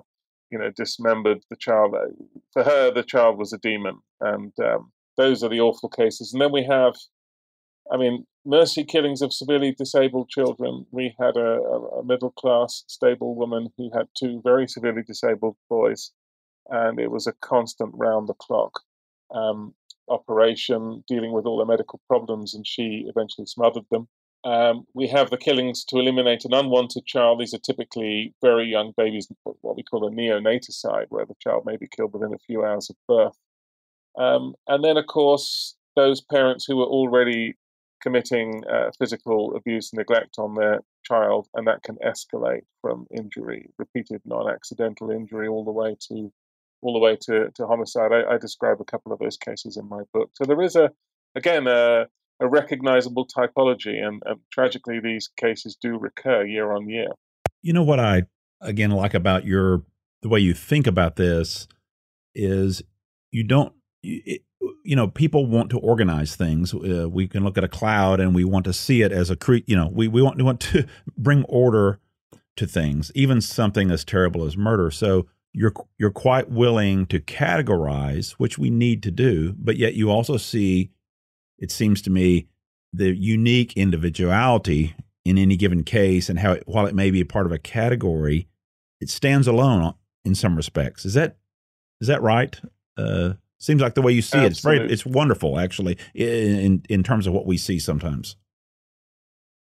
you 0.52 0.58
know, 0.58 0.72
dismembered 0.76 1.44
the 1.50 1.56
child. 1.56 1.94
Uh, 1.94 2.08
for 2.52 2.64
her, 2.64 2.92
the 2.92 3.04
child 3.04 3.38
was 3.38 3.54
a 3.54 3.60
demon, 3.60 4.00
and 4.20 4.52
um, 4.64 4.92
those 5.18 5.44
are 5.44 5.50
the 5.50 5.62
awful 5.62 5.90
cases. 5.90 6.34
And 6.34 6.42
then 6.42 6.52
we 6.52 6.64
have, 6.64 6.96
I 7.92 7.98
mean, 7.98 8.26
mercy 8.46 8.84
killings 8.84 9.22
of 9.22 9.32
severely 9.32 9.74
disabled 9.78 10.30
children. 10.30 10.86
We 10.92 11.16
had 11.20 11.38
a, 11.38 11.62
a 12.00 12.04
middle 12.04 12.32
class, 12.32 12.84
stable 12.88 13.36
woman 13.36 13.70
who 13.78 13.92
had 13.94 14.08
two 14.18 14.42
very 14.44 14.68
severely 14.68 15.04
disabled 15.04 15.56
boys, 15.70 16.12
and 16.70 17.00
it 17.00 17.12
was 17.12 17.28
a 17.28 17.34
constant 17.42 17.92
round 17.94 18.28
the 18.28 18.34
clock 18.36 18.82
um, 19.34 19.74
operation, 20.08 21.04
dealing 21.08 21.32
with 21.32 21.46
all 21.46 21.58
their 21.58 21.66
medical 21.66 22.00
problems, 22.08 22.54
and 22.54 22.66
she 22.66 23.06
eventually 23.08 23.46
smothered 23.46 23.86
them. 23.92 24.08
Um, 24.44 24.86
we 24.94 25.08
have 25.08 25.30
the 25.30 25.38
killings 25.38 25.84
to 25.86 25.98
eliminate 25.98 26.46
an 26.46 26.54
unwanted 26.54 27.06
child. 27.06 27.40
These 27.40 27.54
are 27.54 27.60
typically 27.60 28.34
very 28.42 28.68
young 28.68 28.94
babies, 28.96 29.28
what 29.44 29.76
we 29.76 29.84
call 29.84 30.08
a 30.08 30.12
neonaticide, 30.12 31.08
where 31.10 31.26
the 31.26 31.36
child 31.42 31.66
may 31.66 31.76
be 31.76 31.88
killed 31.88 32.14
within 32.14 32.34
a 32.34 32.40
few 32.40 32.64
hours 32.64 32.90
of 32.90 32.96
birth. 33.08 33.38
Um, 34.18 34.56
and 34.68 34.84
then, 34.84 34.98
of 34.98 35.08
course, 35.08 35.76
those 35.96 36.22
parents 36.22 36.66
who 36.66 36.78
were 36.78 36.86
already 36.86 37.56
committing 38.02 38.64
uh, 38.72 38.92
physical 38.98 39.56
abuse 39.58 39.92
and 39.92 39.98
neglect 39.98 40.36
on 40.40 40.56
their 40.56 40.80
child, 41.04 41.48
and 41.54 41.68
that 41.68 41.84
can 41.84 41.98
escalate 41.98 42.64
from 42.82 43.08
injury, 43.16 43.70
repeated 43.78 44.22
non 44.26 44.50
accidental 44.50 45.12
injury, 45.12 45.48
all 45.48 45.66
the 45.66 45.72
way 45.72 45.98
to 46.08 46.32
all 46.82 46.94
the 46.94 47.00
way 47.00 47.18
to, 47.22 47.50
to 47.56 47.68
homicide. 47.68 48.12
I, 48.12 48.36
I, 48.36 48.38
describe 48.38 48.80
a 48.80 48.86
couple 48.86 49.12
of 49.12 49.20
those 49.20 49.38
cases 49.38 49.78
in 49.78 49.88
my 49.90 50.04
book. 50.14 50.32
So 50.34 50.46
there 50.46 50.62
is 50.62 50.76
a, 50.76 50.92
again, 51.36 51.68
a, 51.68 52.08
a 52.40 52.48
recognizable 52.48 53.28
typology, 53.28 54.02
and, 54.02 54.22
and 54.26 54.40
tragically, 54.52 55.00
these 55.00 55.30
cases 55.38 55.78
do 55.82 55.98
recur 55.98 56.46
year 56.46 56.72
on 56.72 56.88
year. 56.88 57.10
You 57.62 57.74
know 57.74 57.84
what 57.84 58.00
I 58.00 58.24
again 58.62 58.92
like 58.92 59.14
about 59.14 59.46
your 59.46 59.84
the 60.22 60.30
way 60.30 60.40
you 60.40 60.54
think 60.54 60.88
about 60.88 61.16
this 61.16 61.68
is 62.34 62.82
you 63.32 63.44
don't 63.44 63.74
it, 64.04 64.44
you 64.84 64.96
know, 64.96 65.08
people 65.08 65.46
want 65.46 65.70
to 65.72 65.78
organize 65.78 66.36
things. 66.36 66.74
Uh, 66.74 67.10
we 67.10 67.28
can 67.28 67.44
look 67.44 67.58
at 67.58 67.64
a 67.64 67.68
cloud 67.70 68.20
and 68.20 68.36
we 68.36 68.44
want 68.44 68.66
to 68.66 68.74
see 68.74 69.02
it 69.02 69.12
as 69.12 69.30
a 69.30 69.36
cre- 69.36 69.58
you 69.66 69.76
know, 69.76 69.90
we, 69.92 70.08
we 70.08 70.22
want, 70.22 70.38
we 70.38 70.44
want 70.44 70.60
to 70.60 70.86
bring 71.18 71.44
order 71.44 72.00
to 72.58 72.68
things, 72.68 73.12
even 73.16 73.42
something 73.42 73.90
as 73.92 74.04
terrible 74.04 74.46
as 74.46 74.58
murder. 74.58 74.92
So 74.92 75.28
you're 75.54 75.74
you're 75.98 76.12
quite 76.12 76.50
willing 76.50 77.06
to 77.08 77.20
categorize, 77.20 78.32
which 78.34 78.58
we 78.58 78.70
need 78.70 79.04
to 79.04 79.12
do, 79.12 79.54
but 79.58 79.78
yet 79.78 79.94
you 79.94 80.10
also 80.10 80.38
see, 80.38 80.92
it 81.58 81.72
seems 81.72 82.02
to 82.04 82.10
me, 82.10 82.48
the 82.94 83.16
unique 83.16 83.74
individuality 83.74 84.96
in 85.26 85.38
any 85.38 85.56
given 85.56 85.84
case, 85.84 86.30
and 86.30 86.40
how 86.40 86.54
it, 86.54 86.64
while 86.66 86.86
it 86.86 86.96
may 86.96 87.12
be 87.12 87.22
a 87.22 87.26
part 87.26 87.46
of 87.46 87.52
a 87.52 87.60
category, 87.60 88.48
it 89.02 89.10
stands 89.10 89.48
alone 89.48 89.94
in 90.24 90.36
some 90.36 90.56
respects. 90.56 91.06
Is 91.06 91.14
that 91.16 91.38
is 92.02 92.08
that 92.08 92.22
right? 92.22 92.60
Uh, 92.98 93.34
seems 93.60 93.82
like 93.82 93.96
the 93.96 94.02
way 94.02 94.12
you 94.12 94.22
see 94.22 94.38
Absolutely. 94.38 94.86
it. 94.86 94.92
It's 94.92 95.02
very 95.04 95.14
it's 95.14 95.18
wonderful 95.18 95.60
actually 95.60 95.98
in 96.14 96.84
in 96.90 97.04
terms 97.04 97.28
of 97.28 97.34
what 97.34 97.46
we 97.46 97.58
see 97.58 97.80
sometimes. 97.80 98.36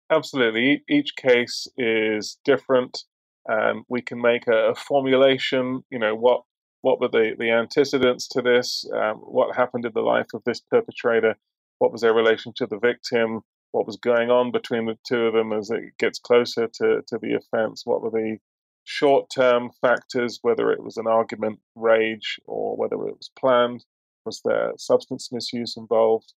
Absolutely, 0.09 0.83
each 0.87 1.15
case 1.15 1.67
is 1.77 2.37
different. 2.45 3.03
Um, 3.49 3.83
we 3.87 4.01
can 4.01 4.21
make 4.21 4.47
a, 4.47 4.71
a, 4.71 4.75
formulation. 4.75 5.83
You 5.89 5.99
know 5.99 6.15
what 6.15 6.41
what 6.81 6.99
were 6.99 7.09
the 7.09 7.35
the 7.37 7.51
antecedents 7.51 8.27
to 8.29 8.41
this? 8.41 8.85
Um, 8.93 9.17
what 9.17 9.55
happened 9.55 9.85
in 9.85 9.93
the 9.93 10.01
life 10.01 10.33
of 10.33 10.43
this 10.45 10.59
perpetrator? 10.59 11.35
What 11.79 11.91
was 11.91 12.01
their 12.01 12.13
relation 12.13 12.53
to 12.57 12.65
the 12.65 12.79
victim? 12.79 13.41
What 13.71 13.85
was 13.85 13.97
going 13.97 14.31
on 14.31 14.51
between 14.51 14.85
the 14.85 14.97
two 15.05 15.25
of 15.27 15.33
them 15.33 15.51
as 15.51 15.69
it 15.69 15.97
gets 15.99 16.17
closer 16.17 16.67
to, 16.67 17.01
to 17.07 17.17
the 17.17 17.33
offense? 17.33 17.85
What 17.85 18.01
were 18.01 18.09
the 18.09 18.37
short 18.85 19.29
term 19.29 19.71
factors, 19.81 20.39
whether 20.41 20.71
it 20.71 20.81
was 20.81 20.97
an 20.97 21.07
argument, 21.07 21.59
rage, 21.75 22.39
or 22.45 22.77
whether 22.77 22.95
it 22.95 23.17
was 23.17 23.29
planned? 23.37 23.83
Was 24.25 24.41
there 24.45 24.71
substance 24.77 25.31
misuse 25.31 25.75
involved? 25.75 26.33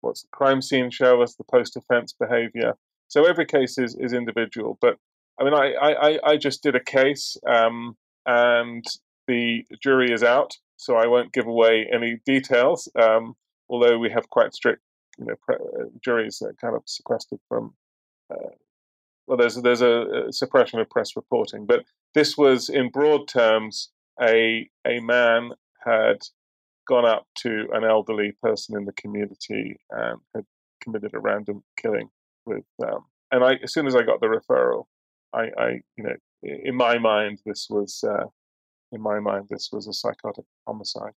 What's 0.00 0.22
the 0.22 0.28
crime 0.32 0.62
scene 0.62 0.90
show 0.90 1.22
us, 1.22 1.34
the 1.34 1.44
post 1.44 1.76
offense 1.76 2.12
behavior? 2.12 2.74
So 3.08 3.26
every 3.26 3.44
case 3.44 3.76
is, 3.76 3.94
is 3.96 4.12
individual. 4.12 4.78
But 4.80 4.96
I 5.40 5.44
mean, 5.44 5.54
I, 5.54 5.74
I, 5.80 6.18
I 6.32 6.36
just 6.36 6.62
did 6.62 6.76
a 6.76 6.84
case 6.84 7.36
um, 7.48 7.96
and 8.26 8.84
the 9.26 9.64
jury 9.82 10.12
is 10.12 10.22
out, 10.22 10.58
so 10.76 10.96
I 10.96 11.06
won't 11.06 11.32
give 11.32 11.46
away 11.46 11.88
any 11.92 12.20
details, 12.26 12.88
um, 13.00 13.36
although 13.68 13.98
we 13.98 14.10
have 14.10 14.28
quite 14.28 14.54
strict 14.54 14.82
you 15.18 15.26
know, 15.26 15.34
pre- 15.40 15.56
uh, 15.56 15.86
juries 16.04 16.38
that 16.40 16.58
kind 16.60 16.76
of 16.76 16.82
sequestered 16.86 17.40
from 17.48 17.74
uh, 18.30 18.50
well, 19.26 19.36
there's 19.36 19.56
there's 19.62 19.82
a, 19.82 20.26
a, 20.28 20.32
suppression 20.32 20.80
of 20.80 20.90
press 20.90 21.14
reporting, 21.14 21.64
but 21.64 21.84
this 22.14 22.36
was 22.36 22.68
in 22.68 22.90
broad 22.90 23.28
terms 23.28 23.90
a 24.20 24.68
a 24.84 25.00
man 25.00 25.50
had 25.84 26.18
gone 26.88 27.04
up 27.04 27.26
to 27.36 27.68
an 27.72 27.84
elderly 27.84 28.32
person 28.42 28.76
in 28.76 28.86
the 28.86 28.92
community 28.92 29.76
and 29.90 30.18
had 30.34 30.44
committed 30.82 31.14
a 31.14 31.20
random 31.20 31.62
killing 31.80 32.10
with 32.44 32.64
um, 32.82 33.04
and 33.30 33.44
I 33.44 33.54
as 33.62 33.72
soon 33.72 33.86
as 33.86 33.94
I 33.94 34.02
got 34.02 34.20
the 34.20 34.26
referral, 34.26 34.86
I, 35.32 35.50
I 35.58 35.68
you 35.96 36.04
know 36.04 36.16
in 36.42 36.74
my 36.74 36.98
mind 36.98 37.40
this 37.44 37.66
was 37.70 38.02
uh, 38.04 38.26
in 38.92 39.00
my 39.00 39.20
mind 39.20 39.46
this 39.50 39.70
was 39.72 39.86
a 39.86 39.92
psychotic 39.92 40.44
homicide, 40.66 41.12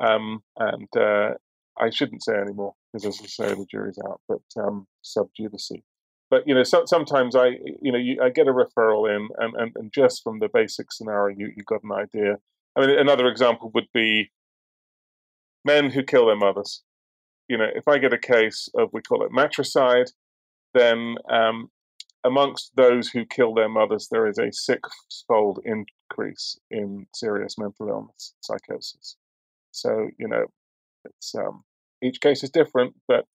um, 0.00 0.42
and 0.56 0.88
uh, 0.96 1.34
I 1.78 1.90
shouldn't 1.90 2.24
say 2.24 2.34
anymore 2.34 2.74
because 2.92 3.06
as 3.06 3.20
I 3.22 3.26
say 3.26 3.54
the 3.54 3.66
jury's 3.70 3.98
out, 4.06 4.20
but 4.28 4.42
um, 4.62 4.86
sub 5.02 5.28
judice 5.36 5.70
but 6.30 6.46
you 6.46 6.54
know, 6.54 6.62
so, 6.62 6.84
sometimes 6.86 7.34
I, 7.34 7.58
you 7.82 7.90
know, 7.90 7.98
you, 7.98 8.22
I 8.22 8.30
get 8.30 8.46
a 8.46 8.52
referral 8.52 9.14
in, 9.14 9.28
and, 9.38 9.54
and, 9.56 9.72
and 9.74 9.92
just 9.92 10.22
from 10.22 10.38
the 10.38 10.48
basic 10.48 10.92
scenario, 10.92 11.36
you 11.36 11.52
you 11.56 11.64
got 11.64 11.82
an 11.82 11.92
idea. 11.92 12.36
I 12.76 12.80
mean, 12.80 12.90
another 12.90 13.26
example 13.26 13.70
would 13.74 13.88
be 13.92 14.30
men 15.64 15.90
who 15.90 16.04
kill 16.04 16.26
their 16.26 16.36
mothers. 16.36 16.82
You 17.48 17.58
know, 17.58 17.66
if 17.74 17.88
I 17.88 17.98
get 17.98 18.12
a 18.12 18.18
case 18.18 18.68
of 18.78 18.90
we 18.92 19.02
call 19.02 19.24
it 19.24 19.32
matricide, 19.32 20.12
then 20.72 21.16
um, 21.28 21.68
amongst 22.24 22.72
those 22.76 23.08
who 23.08 23.24
kill 23.24 23.54
their 23.54 23.68
mothers, 23.68 24.08
there 24.10 24.26
is 24.26 24.38
a 24.38 24.52
six-fold 24.52 25.60
increase 25.64 26.58
in 26.70 27.06
serious 27.14 27.56
mental 27.58 27.88
illness, 27.88 28.34
psychosis. 28.40 29.16
So 29.72 30.08
you 30.18 30.28
know, 30.28 30.46
it's 31.04 31.34
um, 31.34 31.64
each 32.02 32.20
case 32.20 32.42
is 32.42 32.50
different, 32.50 32.94
but 33.08 33.26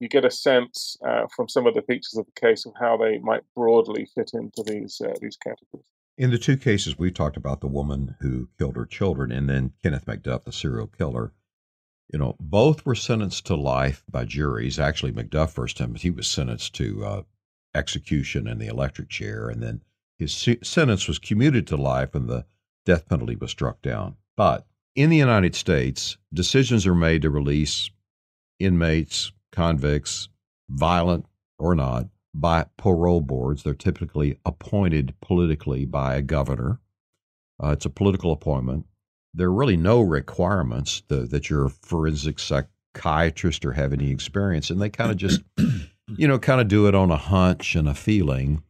you 0.00 0.08
get 0.08 0.24
a 0.24 0.30
sense 0.30 0.96
uh, 1.06 1.26
from 1.34 1.48
some 1.48 1.66
of 1.66 1.74
the 1.74 1.82
features 1.82 2.16
of 2.16 2.26
the 2.26 2.40
case 2.40 2.66
of 2.66 2.72
how 2.78 2.96
they 2.96 3.18
might 3.18 3.42
broadly 3.54 4.06
fit 4.14 4.32
into 4.34 4.62
these 4.66 5.00
uh, 5.04 5.14
these 5.20 5.36
categories. 5.36 5.86
In 6.16 6.30
the 6.30 6.38
two 6.38 6.56
cases 6.56 6.98
we 6.98 7.10
talked 7.10 7.36
about, 7.36 7.60
the 7.60 7.66
woman 7.66 8.14
who 8.20 8.48
killed 8.58 8.76
her 8.76 8.86
children, 8.86 9.32
and 9.32 9.48
then 9.48 9.72
Kenneth 9.82 10.06
McDuff, 10.06 10.44
the 10.44 10.52
serial 10.52 10.86
killer. 10.86 11.32
You 12.12 12.18
know, 12.18 12.36
both 12.38 12.84
were 12.84 12.94
sentenced 12.94 13.46
to 13.46 13.56
life 13.56 14.04
by 14.08 14.26
juries. 14.26 14.78
Actually, 14.78 15.12
McDuff 15.12 15.50
first 15.50 15.78
time 15.78 15.94
he 15.94 16.10
was 16.10 16.28
sentenced 16.28 16.74
to 16.74 17.04
uh, 17.04 17.22
execution 17.74 18.46
in 18.46 18.58
the 18.58 18.66
electric 18.66 19.08
chair, 19.08 19.48
and 19.48 19.62
then 19.62 19.82
his 20.18 20.48
sentence 20.62 21.08
was 21.08 21.18
commuted 21.18 21.66
to 21.66 21.76
life, 21.76 22.14
and 22.14 22.28
the 22.28 22.44
death 22.84 23.08
penalty 23.08 23.36
was 23.36 23.50
struck 23.50 23.82
down. 23.82 24.16
But 24.36 24.66
in 24.94 25.10
the 25.10 25.16
United 25.16 25.54
States, 25.54 26.16
decisions 26.32 26.86
are 26.86 26.94
made 26.94 27.22
to 27.22 27.30
release 27.30 27.90
inmates 28.58 29.32
convicts, 29.52 30.28
violent 30.68 31.26
or 31.58 31.74
not, 31.74 32.08
by 32.34 32.66
parole 32.76 33.20
boards. 33.20 33.62
They're 33.62 33.74
typically 33.74 34.38
appointed 34.44 35.14
politically 35.20 35.84
by 35.84 36.16
a 36.16 36.22
governor. 36.22 36.80
Uh, 37.62 37.68
it's 37.68 37.86
a 37.86 37.90
political 37.90 38.32
appointment. 38.32 38.86
There 39.32 39.48
are 39.48 39.52
really 39.52 39.76
no 39.76 40.00
requirements 40.00 41.02
to, 41.08 41.26
that 41.26 41.48
you're 41.48 41.66
a 41.66 41.70
forensic 41.70 42.38
psychiatrist 42.38 43.64
or 43.64 43.72
have 43.72 43.92
any 43.92 44.10
experience, 44.10 44.70
and 44.70 44.80
they 44.80 44.90
kind 44.90 45.10
of 45.10 45.16
just, 45.16 45.42
you 46.08 46.28
know, 46.28 46.38
kind 46.38 46.60
of 46.60 46.68
do 46.68 46.86
it 46.86 46.94
on 46.94 47.10
a 47.10 47.16
hunch 47.16 47.74
and 47.74 47.88
a 47.88 47.94
feeling. 47.94 48.62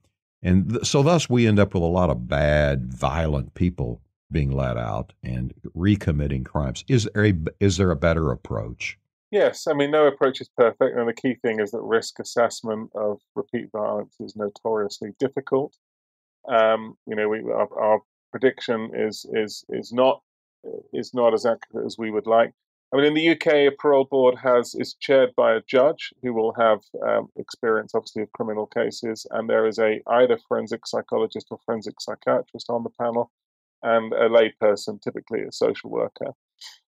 And 0.43 0.70
th- 0.70 0.85
so, 0.85 1.03
thus, 1.03 1.28
we 1.28 1.47
end 1.47 1.59
up 1.59 1.74
with 1.74 1.82
a 1.82 1.87
lot 1.87 2.11
of 2.11 2.28
bad, 2.28 2.93
violent 2.93 3.55
people 3.55 4.01
being 4.30 4.51
let 4.51 4.76
out 4.76 5.12
and 5.22 5.55
recommitting 5.76 6.45
crimes. 6.45 6.85
Is 6.89 7.09
there 7.14 7.26
a, 7.26 7.35
is 7.61 7.76
there 7.76 7.91
a 7.91 7.97
better 7.97 8.30
approach? 8.30 8.99
Yes, 9.30 9.66
I 9.66 9.72
mean, 9.72 9.91
no 9.91 10.07
approach 10.07 10.41
is 10.41 10.49
perfect, 10.57 10.97
and 10.97 11.09
the 11.09 11.12
key 11.12 11.35
thing 11.35 11.59
is 11.59 11.72
that 11.72 11.80
risk 11.80 12.20
assessment 12.20 12.91
of 12.95 13.20
repeat 13.35 13.70
violence 13.72 14.14
is 14.20 14.37
notoriously 14.37 15.11
difficult. 15.18 15.76
Um, 16.49 16.97
you 17.07 17.16
know, 17.16 17.28
we, 17.28 17.41
our, 17.41 17.68
our, 17.76 18.01
prediction 18.30 18.91
is 18.95 19.24
is 19.32 19.64
is 19.68 19.93
not 19.93 20.20
is 20.93 21.14
not 21.14 21.35
as 21.35 21.47
accurate 21.47 21.87
as 21.87 21.97
we 21.97 22.11
would 22.11 22.26
like. 22.26 22.53
I 22.95 22.97
mean, 22.97 23.07
in 23.07 23.15
the 23.15 23.31
UK, 23.31 23.47
a 23.47 23.71
parole 23.77 24.05
board 24.05 24.37
has 24.45 24.77
is 24.77 24.95
chaired 24.95 25.35
by 25.35 25.55
a 25.55 25.63
judge 25.67 26.15
who 26.23 26.33
will 26.33 26.55
have 26.55 26.79
um, 27.05 27.29
experience, 27.37 27.93
obviously, 27.93 28.23
of 28.23 28.33
criminal 28.33 28.67
cases, 28.67 29.27
and 29.33 29.51
there 29.51 29.67
is 29.67 29.81
a 29.81 30.01
either 30.07 30.39
forensic 30.47 30.87
psychologist 30.87 31.49
or 31.51 31.59
forensic 31.67 32.01
psychiatrist 32.01 32.71
on 32.71 32.85
the 32.85 32.91
panel, 32.91 33.33
and 33.83 34.13
a 34.13 34.29
layperson, 34.29 35.03
typically 35.03 35.43
a 35.43 35.51
social 35.51 35.91
worker, 35.91 36.35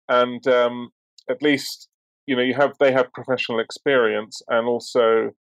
and 0.10 0.46
um, 0.48 0.90
at 1.30 1.42
least 1.42 1.88
you 2.26 2.36
know 2.36 2.42
you 2.42 2.56
have 2.56 2.74
they 2.80 2.92
have 2.92 3.14
professional 3.14 3.60
experience 3.60 4.42
and 4.50 4.68
also 4.68 5.32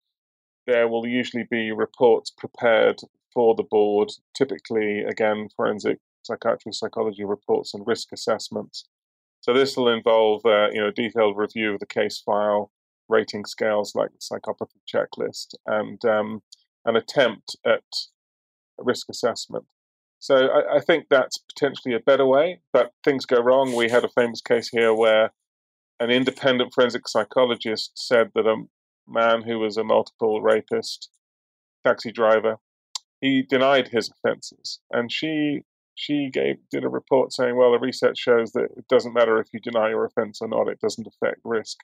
there 0.66 0.88
will 0.88 1.06
usually 1.06 1.44
be 1.50 1.72
reports 1.72 2.30
prepared 2.30 3.00
for 3.32 3.54
the 3.54 3.62
board 3.62 4.10
typically 4.34 5.00
again 5.02 5.48
forensic 5.56 5.98
psychiatry 6.22 6.72
psychology 6.72 7.24
reports 7.24 7.74
and 7.74 7.86
risk 7.86 8.12
assessments 8.12 8.86
so 9.44 9.52
this 9.52 9.76
will 9.76 9.90
involve 9.90 10.40
uh, 10.46 10.68
you 10.72 10.80
know 10.80 10.90
detailed 10.90 11.36
review 11.36 11.74
of 11.74 11.80
the 11.80 11.86
case 11.86 12.18
file 12.18 12.72
rating 13.10 13.44
scales 13.44 13.94
like 13.94 14.08
the 14.10 14.18
psychopathy 14.18 14.80
checklist 14.90 15.48
and 15.66 16.02
um, 16.06 16.42
an 16.86 16.96
attempt 16.96 17.54
at 17.66 17.84
risk 18.78 19.06
assessment. 19.10 19.66
So 20.18 20.46
I, 20.46 20.76
I 20.76 20.80
think 20.80 21.08
that's 21.10 21.36
potentially 21.36 21.94
a 21.94 22.00
better 22.00 22.24
way 22.24 22.62
but 22.72 22.92
things 23.04 23.26
go 23.26 23.36
wrong. 23.36 23.76
We 23.76 23.90
had 23.90 24.02
a 24.02 24.08
famous 24.08 24.40
case 24.40 24.70
here 24.70 24.94
where 24.94 25.30
an 26.00 26.10
independent 26.10 26.72
forensic 26.72 27.06
psychologist 27.06 27.92
said 27.96 28.30
that 28.34 28.46
a 28.46 28.64
man 29.06 29.42
who 29.42 29.58
was 29.58 29.76
a 29.76 29.84
multiple 29.84 30.40
rapist, 30.40 31.10
taxi 31.84 32.10
driver, 32.10 32.56
he 33.20 33.42
denied 33.42 33.88
his 33.88 34.10
offences, 34.10 34.80
and 34.90 35.12
she 35.12 35.64
she 35.94 36.30
gave 36.30 36.56
did 36.70 36.84
a 36.84 36.88
report 36.88 37.32
saying, 37.32 37.56
well, 37.56 37.72
the 37.72 37.78
research 37.78 38.18
shows 38.18 38.52
that 38.52 38.68
it 38.76 38.88
doesn't 38.88 39.14
matter 39.14 39.38
if 39.38 39.48
you 39.52 39.60
deny 39.60 39.90
your 39.90 40.04
offence 40.04 40.40
or 40.40 40.48
not; 40.48 40.68
it 40.68 40.80
doesn't 40.80 41.06
affect 41.06 41.40
risk. 41.44 41.78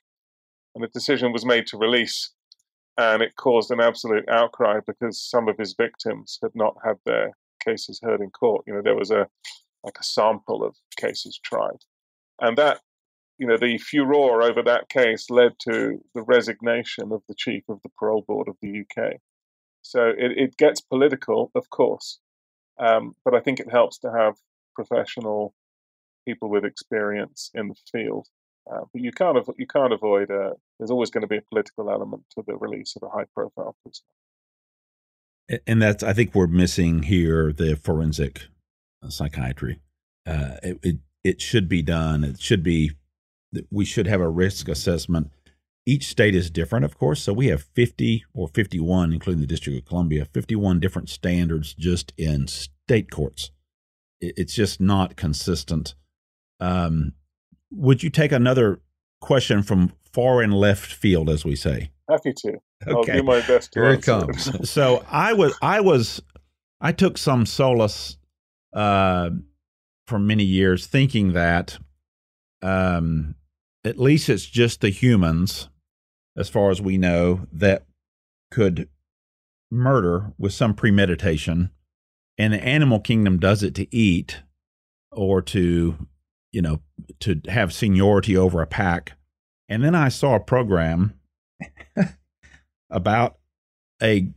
And 0.75 0.83
the 0.83 0.87
decision 0.87 1.33
was 1.33 1.45
made 1.45 1.67
to 1.67 1.77
release, 1.77 2.31
and 2.97 3.21
it 3.21 3.35
caused 3.35 3.71
an 3.71 3.81
absolute 3.81 4.27
outcry 4.29 4.79
because 4.85 5.19
some 5.19 5.47
of 5.47 5.57
his 5.57 5.73
victims 5.73 6.39
had 6.41 6.51
not 6.55 6.75
had 6.83 6.97
their 7.05 7.31
cases 7.63 7.99
heard 8.01 8.21
in 8.21 8.31
court. 8.31 8.63
You 8.67 8.73
know, 8.73 8.81
there 8.81 8.95
was 8.95 9.11
a 9.11 9.27
like 9.83 9.97
a 9.99 10.03
sample 10.03 10.63
of 10.63 10.75
cases 10.97 11.39
tried, 11.43 11.83
and 12.39 12.57
that 12.57 12.81
you 13.41 13.47
know, 13.47 13.57
the 13.57 13.79
furor 13.79 14.43
over 14.43 14.61
that 14.61 14.87
case 14.87 15.31
led 15.31 15.53
to 15.57 15.99
the 16.13 16.21
resignation 16.21 17.11
of 17.11 17.23
the 17.27 17.33
chief 17.33 17.63
of 17.69 17.81
the 17.81 17.89
parole 17.97 18.23
board 18.27 18.47
of 18.47 18.55
the 18.61 18.81
UK. 18.81 19.13
So 19.81 20.09
it, 20.09 20.37
it 20.37 20.57
gets 20.57 20.79
political, 20.79 21.49
of 21.55 21.71
course, 21.71 22.19
um, 22.81 23.15
but 23.23 23.33
I 23.33 23.39
think 23.39 23.59
it 23.59 23.71
helps 23.71 23.99
to 23.99 24.11
have 24.11 24.35
professional 24.75 25.53
people 26.27 26.49
with 26.49 26.65
experience 26.65 27.49
in 27.53 27.69
the 27.69 27.75
field. 27.91 28.27
Uh, 28.71 28.81
but 28.93 29.01
you 29.01 29.11
can't 29.11 29.37
you 29.57 29.67
can't 29.67 29.93
avoid. 29.93 30.29
Uh, 30.29 30.51
there's 30.77 30.91
always 30.91 31.09
going 31.09 31.21
to 31.21 31.27
be 31.27 31.37
a 31.37 31.41
political 31.49 31.89
element 31.89 32.23
to 32.35 32.43
the 32.45 32.55
release 32.55 32.95
of 32.95 33.03
a 33.03 33.09
high-profile 33.09 33.75
prisoner. 33.83 35.61
And 35.67 35.81
that's 35.81 36.03
I 36.03 36.13
think 36.13 36.35
we're 36.35 36.47
missing 36.47 37.03
here 37.03 37.51
the 37.51 37.75
forensic 37.75 38.43
psychiatry. 39.09 39.79
Uh, 40.25 40.57
it, 40.63 40.79
it 40.83 40.95
it 41.23 41.41
should 41.41 41.67
be 41.67 41.81
done. 41.81 42.23
It 42.23 42.39
should 42.41 42.63
be. 42.63 42.91
We 43.69 43.83
should 43.83 44.07
have 44.07 44.21
a 44.21 44.29
risk 44.29 44.69
assessment. 44.69 45.31
Each 45.85 46.07
state 46.07 46.35
is 46.35 46.51
different, 46.51 46.85
of 46.85 46.97
course. 46.97 47.21
So 47.21 47.33
we 47.33 47.47
have 47.47 47.63
50 47.63 48.23
or 48.33 48.47
51, 48.47 49.13
including 49.13 49.41
the 49.41 49.47
District 49.47 49.77
of 49.79 49.85
Columbia, 49.85 50.25
51 50.25 50.79
different 50.79 51.09
standards 51.09 51.73
just 51.73 52.13
in 52.17 52.47
state 52.47 53.09
courts. 53.09 53.51
It's 54.19 54.53
just 54.53 54.79
not 54.79 55.15
consistent. 55.15 55.95
Um, 56.59 57.13
would 57.71 58.03
you 58.03 58.11
take 58.11 58.31
another 58.31 58.81
question 59.19 59.63
from 59.63 59.93
far 60.13 60.41
and 60.41 60.53
left 60.53 60.93
field, 60.93 61.29
as 61.29 61.43
we 61.43 61.55
say? 61.55 61.91
Happy 62.07 62.33
to. 62.33 62.59
Okay. 62.87 63.11
I'll 63.13 63.17
do 63.17 63.23
my 63.23 63.41
best. 63.41 63.73
Here 63.73 63.85
it 63.85 64.03
comes. 64.03 64.69
so 64.69 65.03
I 65.09 65.33
was, 65.33 65.57
I 65.61 65.81
was, 65.81 66.21
I 66.79 66.91
took 66.91 67.17
some 67.17 67.45
solace 67.45 68.17
uh, 68.73 69.31
for 70.07 70.19
many 70.19 70.43
years 70.43 70.85
thinking 70.85 71.33
that 71.33 71.77
um, 72.61 73.35
at 73.83 73.99
least 73.99 74.29
it's 74.29 74.45
just 74.45 74.81
the 74.81 74.89
humans, 74.89 75.69
as 76.37 76.49
far 76.49 76.69
as 76.69 76.81
we 76.81 76.97
know, 76.97 77.47
that 77.51 77.85
could 78.51 78.89
murder 79.69 80.33
with 80.37 80.53
some 80.53 80.73
premeditation, 80.73 81.71
and 82.37 82.53
the 82.53 82.63
animal 82.63 82.99
kingdom 82.99 83.39
does 83.39 83.63
it 83.63 83.75
to 83.75 83.95
eat 83.95 84.41
or 85.11 85.41
to 85.41 86.07
you 86.51 86.61
know, 86.61 86.81
to 87.19 87.41
have 87.47 87.73
seniority 87.73 88.35
over 88.35 88.61
a 88.61 88.67
pack. 88.67 89.13
And 89.69 89.83
then 89.83 89.95
I 89.95 90.09
saw 90.09 90.35
a 90.35 90.39
program 90.39 91.13
about 92.89 93.37
a 94.01 94.29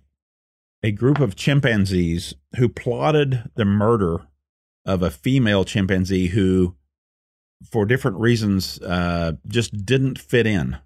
a 0.82 0.92
group 0.92 1.18
of 1.18 1.34
chimpanzees 1.34 2.34
who 2.56 2.68
plotted 2.68 3.50
the 3.54 3.64
murder 3.64 4.26
of 4.84 5.02
a 5.02 5.10
female 5.10 5.64
chimpanzee 5.64 6.26
who, 6.28 6.76
for 7.66 7.86
different 7.86 8.18
reasons, 8.18 8.78
uh, 8.82 9.32
just 9.48 9.86
didn't 9.86 10.18
fit 10.18 10.46
in. 10.46 10.76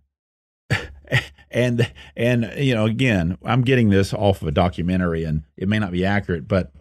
and 1.50 1.90
and 2.16 2.52
you 2.56 2.74
know, 2.74 2.86
again, 2.86 3.38
I'm 3.44 3.62
getting 3.62 3.90
this 3.90 4.12
off 4.12 4.42
of 4.42 4.48
a 4.48 4.52
documentary, 4.52 5.24
and 5.24 5.42
it 5.56 5.68
may 5.68 5.78
not 5.78 5.92
be 5.92 6.04
accurate, 6.04 6.48
but 6.48 6.72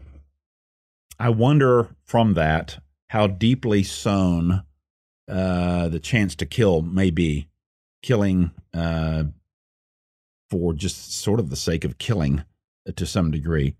I 1.20 1.30
wonder 1.30 1.96
from 2.06 2.34
that 2.36 2.80
how 3.10 3.28
deeply 3.28 3.84
sown 3.84 4.64
uh, 5.28 5.88
the 5.88 6.00
chance 6.00 6.36
to 6.36 6.46
kill 6.46 6.82
may 6.82 7.10
be, 7.10 7.48
killing 8.02 8.52
uh, 8.74 9.24
for 10.50 10.74
just 10.74 11.14
sort 11.14 11.40
of 11.40 11.50
the 11.50 11.56
sake 11.56 11.84
of 11.84 11.98
killing 11.98 12.44
uh, 12.88 12.92
to 12.96 13.06
some 13.06 13.32
degree. 13.32 13.76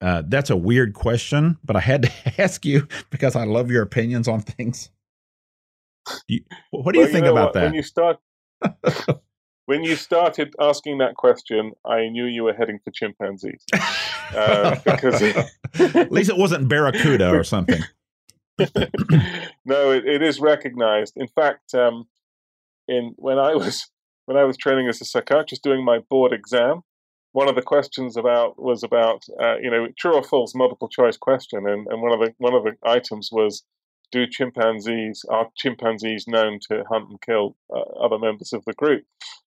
Uh, 0.00 0.22
that's 0.26 0.50
a 0.50 0.56
weird 0.56 0.94
question, 0.94 1.58
but 1.64 1.76
I 1.76 1.80
had 1.80 2.02
to 2.02 2.10
ask 2.42 2.64
you 2.64 2.88
because 3.10 3.36
I 3.36 3.44
love 3.44 3.70
your 3.70 3.82
opinions 3.82 4.28
on 4.28 4.40
things. 4.40 4.90
You, 6.26 6.40
what 6.70 6.94
do 6.94 7.00
you 7.00 7.06
think 7.06 7.24
you 7.24 7.32
know 7.32 7.36
about 7.36 7.52
that? 7.54 7.64
When 7.64 7.74
you 7.74 7.82
start, 7.82 8.18
when 9.72 9.84
you 9.84 9.96
started 9.96 10.54
asking 10.60 10.98
that 10.98 11.14
question, 11.14 11.72
I 11.86 12.10
knew 12.10 12.26
you 12.26 12.44
were 12.44 12.52
heading 12.52 12.78
for 12.84 12.90
chimpanzees. 12.90 13.64
Uh, 14.36 14.76
because 14.84 15.22
at 15.22 16.12
least 16.12 16.28
it 16.28 16.36
wasn't 16.36 16.68
barracuda 16.68 17.30
or 17.30 17.42
something. 17.42 17.80
no, 19.64 19.90
it, 19.90 20.04
it 20.06 20.22
is 20.22 20.40
recognized. 20.40 21.14
In 21.16 21.26
fact, 21.26 21.74
um, 21.74 22.04
in 22.86 23.14
when 23.16 23.38
I 23.38 23.54
was 23.54 23.88
when 24.26 24.36
I 24.36 24.44
was 24.44 24.58
training 24.58 24.88
as 24.88 25.00
a 25.00 25.06
psychiatrist 25.06 25.62
doing 25.62 25.82
my 25.82 26.00
board 26.10 26.34
exam, 26.34 26.82
one 27.32 27.48
of 27.48 27.54
the 27.54 27.62
questions 27.62 28.18
about 28.18 28.62
was 28.62 28.82
about 28.82 29.22
uh, 29.40 29.56
you 29.56 29.70
know 29.70 29.88
true 29.98 30.16
or 30.16 30.22
false 30.22 30.54
multiple 30.54 30.90
choice 30.90 31.16
question, 31.16 31.66
and, 31.66 31.86
and 31.88 32.02
one 32.02 32.12
of 32.12 32.20
the 32.20 32.34
one 32.36 32.52
of 32.52 32.64
the 32.64 32.76
items 32.84 33.30
was 33.32 33.64
do 34.10 34.26
chimpanzees 34.26 35.24
are 35.30 35.48
chimpanzees 35.56 36.28
known 36.28 36.58
to 36.68 36.84
hunt 36.90 37.08
and 37.08 37.20
kill 37.22 37.56
uh, 37.74 37.80
other 38.04 38.18
members 38.18 38.52
of 38.52 38.62
the 38.66 38.74
group? 38.74 39.04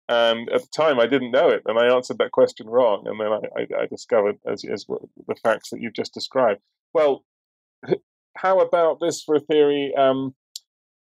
And 0.09 0.49
at 0.51 0.61
the 0.61 0.69
time, 0.69 1.01
I 1.01 1.07
didn't 1.07 1.33
know 1.33 1.49
it, 1.49 1.63
and 1.67 1.79
I 1.79 1.93
answered 1.93 2.19
that 2.19 2.31
question 2.31 2.69
wrong. 2.69 3.07
And 3.07 3.21
then 3.21 3.33
I, 3.33 3.41
I, 3.61 3.83
I 3.83 3.87
discovered, 3.87 4.39
as, 4.47 4.65
as 4.65 4.87
the 4.87 5.35
facts 5.43 5.71
that 5.71 5.81
you've 5.81 5.95
just 5.95 6.15
described. 6.15 6.61
Well, 6.95 7.25
how 8.37 8.61
about 8.61 9.01
this 9.01 9.23
for 9.23 9.35
a 9.35 9.41
theory? 9.41 9.93
Um, 9.99 10.35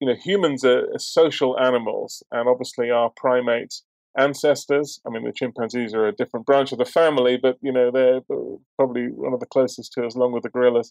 you 0.01 0.09
know, 0.09 0.14
humans 0.14 0.64
are, 0.64 0.86
social 0.98 1.59
animals, 1.59 2.22
and 2.30 2.48
obviously 2.48 2.90
our 2.90 3.11
primate 3.16 3.74
ancestors. 4.18 5.01
I 5.07 5.11
mean, 5.11 5.24
the 5.24 5.32
chimpanzees 5.32 5.94
are 5.94 6.07
a 6.07 6.12
different 6.12 6.46
branch 6.46 6.72
of 6.72 6.78
the 6.78 6.84
family, 6.84 7.38
but 7.40 7.57
you 7.62 7.72
know, 7.72 7.90
they're 7.90 8.20
probably 8.76 9.09
one 9.09 9.32
of 9.32 9.40
the 9.40 9.46
closest 9.46 9.92
to 9.92 10.05
us, 10.05 10.14
along 10.14 10.32
with 10.32 10.42
the 10.42 10.51
gorillas. 10.51 10.90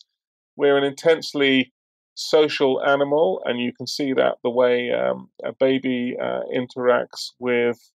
We're 0.55 0.78
an 0.78 0.84
intensely 0.84 1.74
social 2.16 2.84
animal, 2.84 3.41
and 3.45 3.60
you 3.60 3.72
can 3.74 3.88
see 3.88 4.14
that 4.14 4.38
the 4.43 4.49
way 4.49 4.91
um, 4.91 5.30
a 5.43 5.53
baby 5.53 6.16
uh, 6.22 6.41
interacts 6.53 7.32
with 7.39 7.91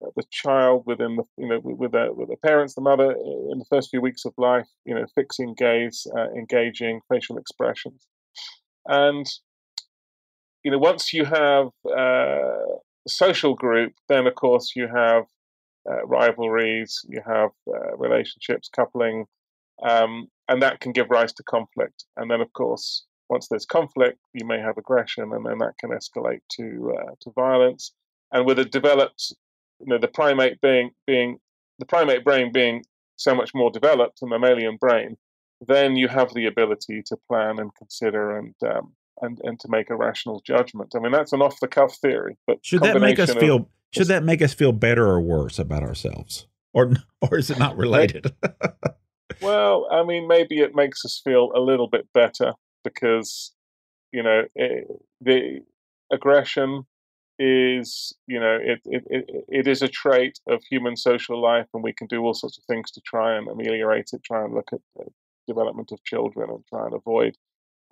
the 0.00 0.24
child 0.30 0.84
within 0.86 1.16
the 1.16 1.24
you 1.36 1.48
know 1.48 1.60
with 1.62 1.92
the 1.92 2.08
with 2.12 2.28
the 2.28 2.36
parents, 2.36 2.74
the 2.74 2.80
mother 2.80 3.12
in 3.12 3.58
the 3.58 3.64
first 3.68 3.90
few 3.90 4.00
weeks 4.00 4.24
of 4.24 4.32
life, 4.36 4.68
you 4.84 4.94
know, 4.94 5.04
fixing 5.14 5.54
gaze, 5.54 6.06
uh, 6.16 6.30
engaging 6.30 7.00
facial 7.08 7.38
expressions, 7.38 8.06
and 8.86 9.26
you 10.62 10.70
know 10.70 10.78
once 10.78 11.12
you 11.12 11.24
have 11.24 11.68
uh, 11.86 12.76
a 13.06 13.08
social 13.08 13.54
group, 13.54 13.92
then 14.08 14.26
of 14.26 14.34
course 14.34 14.72
you 14.76 14.88
have 14.88 15.24
uh, 15.90 16.04
rivalries, 16.06 17.00
you 17.08 17.20
have 17.26 17.50
uh, 17.68 17.96
relationships, 17.96 18.68
coupling, 18.74 19.24
um, 19.82 20.28
and 20.48 20.62
that 20.62 20.80
can 20.80 20.92
give 20.92 21.10
rise 21.10 21.32
to 21.32 21.42
conflict, 21.42 22.04
and 22.16 22.30
then 22.30 22.40
of 22.40 22.52
course 22.52 23.04
once 23.28 23.48
there's 23.48 23.66
conflict, 23.66 24.18
you 24.32 24.46
may 24.46 24.58
have 24.58 24.78
aggression, 24.78 25.32
and 25.32 25.44
then 25.44 25.58
that 25.58 25.76
can 25.78 25.90
escalate 25.90 26.40
to 26.50 26.94
uh, 26.98 27.12
to 27.20 27.30
violence. 27.32 27.92
And 28.30 28.44
with 28.46 28.58
a 28.58 28.64
developed 28.64 29.34
you 29.80 29.86
know 29.86 29.98
the 29.98 30.08
primate 30.08 30.60
being 30.60 30.90
being 31.06 31.38
the 31.78 31.86
primate 31.86 32.24
brain 32.24 32.52
being 32.52 32.84
so 33.16 33.34
much 33.34 33.50
more 33.54 33.70
developed 33.70 34.20
than 34.20 34.30
mammalian 34.30 34.76
brain, 34.76 35.16
then 35.66 35.96
you 35.96 36.08
have 36.08 36.32
the 36.34 36.46
ability 36.46 37.02
to 37.06 37.16
plan 37.28 37.58
and 37.58 37.74
consider 37.74 38.36
and 38.36 38.54
um, 38.64 38.92
and 39.20 39.40
and 39.44 39.58
to 39.60 39.68
make 39.68 39.90
a 39.90 39.96
rational 39.96 40.40
judgment. 40.46 40.94
I 40.96 41.00
mean, 41.00 41.12
that's 41.12 41.32
an 41.32 41.42
off 41.42 41.60
the 41.60 41.68
cuff 41.68 41.96
theory, 41.96 42.36
but 42.46 42.58
should 42.62 42.82
that 42.82 43.00
make 43.00 43.18
us 43.18 43.34
feel? 43.34 43.56
Of, 43.56 43.66
should 43.92 44.08
that 44.08 44.24
make 44.24 44.42
us 44.42 44.54
feel 44.54 44.72
better 44.72 45.06
or 45.06 45.20
worse 45.20 45.58
about 45.58 45.82
ourselves, 45.82 46.46
or 46.72 46.92
or 47.20 47.38
is 47.38 47.50
it 47.50 47.58
not 47.58 47.76
related? 47.76 48.32
well, 49.42 49.88
I 49.90 50.04
mean, 50.04 50.28
maybe 50.28 50.60
it 50.60 50.74
makes 50.74 51.04
us 51.04 51.20
feel 51.22 51.50
a 51.54 51.60
little 51.60 51.88
bit 51.88 52.08
better 52.12 52.54
because 52.84 53.52
you 54.12 54.22
know 54.22 54.44
it, 54.54 54.86
eh, 54.88 54.94
the 55.20 55.60
aggression 56.12 56.84
is 57.38 58.12
you 58.26 58.40
know 58.40 58.58
it, 58.60 58.80
it, 58.84 59.04
it, 59.08 59.44
it 59.48 59.66
is 59.68 59.82
a 59.82 59.88
trait 59.88 60.38
of 60.48 60.62
human 60.68 60.96
social 60.96 61.40
life 61.40 61.66
and 61.72 61.82
we 61.82 61.92
can 61.92 62.06
do 62.08 62.22
all 62.22 62.34
sorts 62.34 62.58
of 62.58 62.64
things 62.64 62.90
to 62.90 63.00
try 63.02 63.36
and 63.36 63.48
ameliorate 63.48 64.10
it 64.12 64.22
try 64.24 64.44
and 64.44 64.54
look 64.54 64.68
at 64.72 64.80
the 64.96 65.04
development 65.46 65.90
of 65.92 66.02
children 66.04 66.50
and 66.50 66.64
try 66.66 66.84
and 66.84 66.94
avoid 66.94 67.36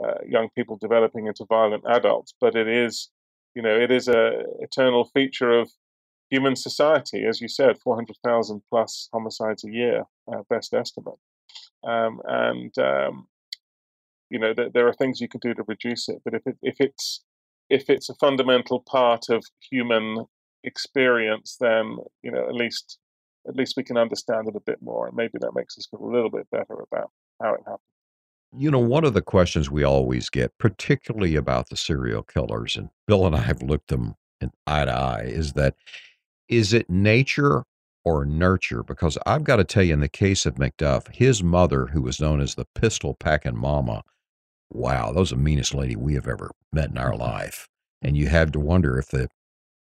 uh, 0.05 0.19
young 0.27 0.49
people 0.55 0.77
developing 0.77 1.27
into 1.27 1.47
violent 1.47 1.83
adults. 1.89 2.35
But 2.41 2.55
it 2.55 2.69
is 2.69 3.11
you 3.55 3.63
know 3.63 3.75
it 3.75 3.91
is 3.91 4.09
a 4.09 4.45
eternal 4.61 5.05
feature 5.07 5.53
of 5.59 5.71
human 6.31 6.57
society 6.57 7.25
as 7.25 7.41
you 7.41 7.49
said 7.49 7.79
400,000 7.79 8.61
plus 8.69 9.09
homicides 9.13 9.65
a 9.65 9.71
year 9.71 10.05
uh, 10.33 10.43
best 10.51 10.75
estimate. 10.75 11.19
Um, 11.85 12.21
and 12.27 12.77
um, 12.79 13.29
you 14.29 14.39
know 14.39 14.53
th- 14.53 14.73
there 14.73 14.89
are 14.89 14.93
things 14.93 15.21
you 15.21 15.29
can 15.29 15.41
do 15.41 15.55
to 15.55 15.63
reduce 15.67 16.09
it 16.09 16.21
but 16.25 16.35
if 16.35 16.43
it, 16.47 16.57
if 16.63 16.77
it's 16.81 17.25
if 17.69 17.89
it's 17.89 18.09
a 18.09 18.15
fundamental 18.15 18.81
part 18.81 19.29
of 19.31 19.45
human 19.71 20.27
experience, 20.65 21.57
then 21.61 21.97
you 22.23 22.31
know 22.31 22.47
at 22.49 22.55
least 22.55 22.99
at 23.49 23.57
least 23.57 23.75
we 23.77 23.85
can 23.85 23.97
understand 23.97 24.49
it 24.49 24.57
a 24.57 24.61
bit 24.61 24.79
more, 24.83 25.07
and 25.07 25.17
maybe 25.17 25.39
that 25.41 25.55
makes 25.55 25.79
us 25.79 25.87
feel 25.91 26.05
a 26.05 26.13
little 26.13 26.31
bit 26.31 26.51
better 26.51 26.85
about 26.91 27.11
how 27.41 27.55
it 27.55 27.61
happened. 27.61 27.79
You 28.57 28.71
know, 28.71 28.79
one 28.79 29.05
of 29.05 29.15
the 29.15 29.23
questions 29.23 29.71
we 29.71 29.85
always 29.85 30.31
get, 30.31 30.57
particularly 30.59 31.37
about 31.37 31.69
the 31.69 31.77
serial 31.77 32.23
killers, 32.23 32.77
and 32.77 32.91
Bill 33.07 33.27
and 33.27 33.37
I 33.37 33.43
have 33.43 33.63
looked 33.63 33.89
them 33.89 34.15
in 34.41 34.51
eye 34.67 34.85
to 34.85 34.93
eye, 34.93 35.25
is 35.25 35.53
that 35.55 35.75
is 36.49 36.73
it 36.73 36.89
nature 36.89 37.65
or 38.05 38.25
nurture? 38.25 38.83
Because 38.83 39.19
I've 39.27 39.45
got 39.45 39.57
to 39.57 39.65
tell 39.65 39.83
you, 39.83 39.95
in 39.95 40.01
the 40.01 40.09
case 40.09 40.47
of 40.47 40.55
McDuff, 40.55 41.15
his 41.15 41.43
mother, 41.43 41.87
who 41.87 42.03
was 42.03 42.21
known 42.21 42.41
as 42.41 42.55
the 42.55 42.67
pistol 42.75 43.15
packing 43.15 43.59
mama, 43.59 44.03
wow, 44.71 45.13
that 45.13 45.21
was 45.21 45.31
the 45.31 45.37
meanest 45.37 45.75
lady 45.75 45.97
we 45.97 46.15
have 46.15 46.29
ever 46.29 46.51
met 46.73 46.91
in 46.91 46.99
our 46.99 47.13
mm-hmm. 47.13 47.23
life. 47.23 47.69
And 48.03 48.17
you 48.17 48.29
have 48.29 48.53
to 48.53 48.61
wonder 48.61 48.99
if 48.99 49.09
the 49.09 49.29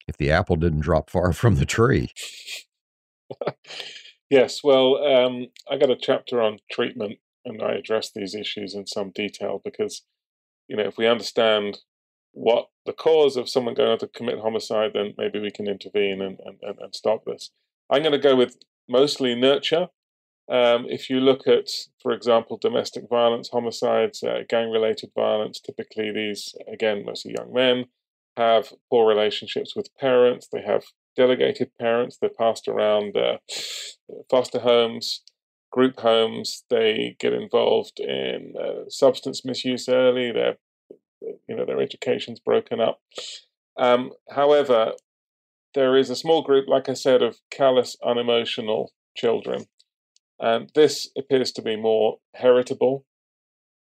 if 0.07 0.17
the 0.17 0.31
apple 0.31 0.55
didn't 0.55 0.81
drop 0.81 1.09
far 1.09 1.31
from 1.33 1.55
the 1.55 1.65
tree. 1.65 2.09
yes, 4.29 4.61
well, 4.63 4.97
um, 5.03 5.47
I 5.69 5.77
got 5.77 5.89
a 5.89 5.97
chapter 5.99 6.41
on 6.41 6.59
treatment, 6.69 7.19
and 7.45 7.61
I 7.61 7.73
address 7.73 8.11
these 8.13 8.35
issues 8.35 8.75
in 8.75 8.85
some 8.85 9.11
detail 9.11 9.61
because, 9.63 10.03
you 10.67 10.75
know, 10.75 10.83
if 10.83 10.97
we 10.97 11.07
understand 11.07 11.79
what 12.33 12.67
the 12.85 12.93
cause 12.93 13.37
of 13.37 13.49
someone 13.49 13.73
going 13.73 13.97
to 13.99 14.07
commit 14.07 14.39
homicide, 14.39 14.91
then 14.93 15.13
maybe 15.17 15.39
we 15.39 15.51
can 15.51 15.67
intervene 15.67 16.21
and, 16.21 16.37
and, 16.43 16.77
and 16.79 16.95
stop 16.95 17.25
this. 17.25 17.51
I'm 17.89 18.01
going 18.01 18.13
to 18.13 18.17
go 18.17 18.35
with 18.35 18.57
mostly 18.87 19.35
nurture. 19.35 19.87
Um, 20.51 20.85
if 20.89 21.09
you 21.09 21.21
look 21.21 21.47
at, 21.47 21.69
for 22.01 22.11
example, 22.11 22.57
domestic 22.57 23.05
violence, 23.09 23.49
homicides, 23.49 24.21
uh, 24.21 24.39
gang 24.49 24.69
related 24.69 25.11
violence, 25.15 25.61
typically 25.61 26.11
these, 26.11 26.53
again, 26.71 27.05
mostly 27.05 27.33
young 27.37 27.53
men, 27.53 27.85
have 28.35 28.73
poor 28.89 29.07
relationships 29.07 29.75
with 29.75 29.95
parents. 29.97 30.49
They 30.51 30.61
have 30.61 30.83
delegated 31.15 31.71
parents. 31.79 32.17
They're 32.17 32.29
passed 32.29 32.67
around 32.67 33.15
uh, 33.15 33.37
foster 34.29 34.59
homes, 34.59 35.21
group 35.71 35.99
homes. 35.99 36.65
They 36.69 37.15
get 37.19 37.33
involved 37.33 37.99
in 37.99 38.53
uh, 38.61 38.89
substance 38.89 39.45
misuse 39.45 39.87
early. 39.87 40.33
Their, 40.33 40.57
you 41.47 41.55
know, 41.55 41.65
their 41.65 41.81
education's 41.81 42.41
broken 42.41 42.81
up. 42.81 42.99
Um, 43.77 44.11
however, 44.29 44.93
there 45.73 45.95
is 45.95 46.09
a 46.09 46.15
small 46.15 46.41
group, 46.41 46.67
like 46.67 46.89
I 46.89 46.93
said, 46.93 47.21
of 47.21 47.37
callous, 47.49 47.95
unemotional 48.05 48.91
children, 49.15 49.65
and 50.41 50.71
this 50.75 51.09
appears 51.17 51.51
to 51.53 51.61
be 51.61 51.75
more 51.75 52.17
heritable. 52.35 53.05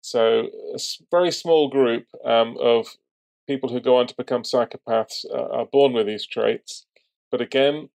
So, 0.00 0.48
a 0.74 0.78
very 1.10 1.30
small 1.30 1.68
group 1.68 2.06
um, 2.24 2.56
of 2.60 2.96
people 3.46 3.68
who 3.68 3.80
go 3.80 3.96
on 3.96 4.06
to 4.06 4.14
become 4.16 4.42
psychopaths 4.42 5.24
uh, 5.32 5.48
are 5.52 5.66
born 5.66 5.92
with 5.92 6.06
these 6.06 6.26
traits. 6.26 6.86
But 7.30 7.40
again, 7.40 7.90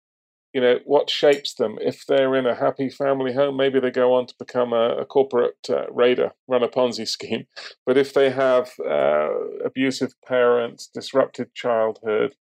you 0.53 0.61
know, 0.61 0.79
what 0.85 1.09
shapes 1.09 1.53
them? 1.53 1.77
If 1.81 2.05
they're 2.05 2.35
in 2.35 2.45
a 2.45 2.55
happy 2.55 2.89
family 2.89 3.33
home, 3.33 3.55
maybe 3.55 3.79
they 3.79 3.91
go 3.91 4.13
on 4.13 4.27
to 4.27 4.35
become 4.37 4.73
a, 4.73 4.97
a 4.97 5.05
corporate 5.05 5.69
uh, 5.69 5.89
raider, 5.89 6.31
run 6.47 6.63
a 6.63 6.67
Ponzi 6.67 7.07
scheme. 7.15 7.47
But 7.85 7.97
if 7.97 8.13
they 8.13 8.29
have 8.29 8.71
uh, 8.85 9.29
abusive 9.65 10.13
parents, 10.25 10.89
disrupted 10.93 11.55
childhood, 11.55 12.35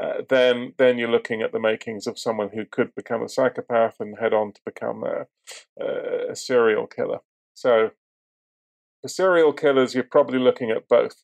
uh, 0.00 0.22
then 0.28 0.72
then 0.78 0.98
you're 0.98 1.10
looking 1.10 1.42
at 1.42 1.52
the 1.52 1.60
makings 1.60 2.06
of 2.06 2.18
someone 2.18 2.50
who 2.54 2.64
could 2.64 2.94
become 2.94 3.22
a 3.22 3.28
psychopath 3.28 3.96
and 4.00 4.18
head 4.18 4.32
on 4.32 4.52
to 4.52 4.60
become 4.64 5.04
a, 5.04 5.26
a 6.30 6.34
serial 6.34 6.86
killer. 6.86 7.18
So 7.54 7.90
for 9.02 9.08
serial 9.08 9.52
killers, 9.52 9.94
you're 9.94 10.04
probably 10.04 10.38
looking 10.38 10.70
at 10.70 10.88
both. 10.88 11.22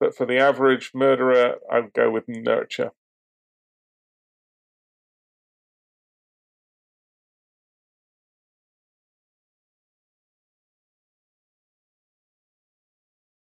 But 0.00 0.16
for 0.16 0.26
the 0.26 0.38
average 0.38 0.92
murderer, 0.94 1.56
I 1.70 1.80
would 1.80 1.92
go 1.92 2.10
with 2.10 2.24
nurture. 2.26 2.92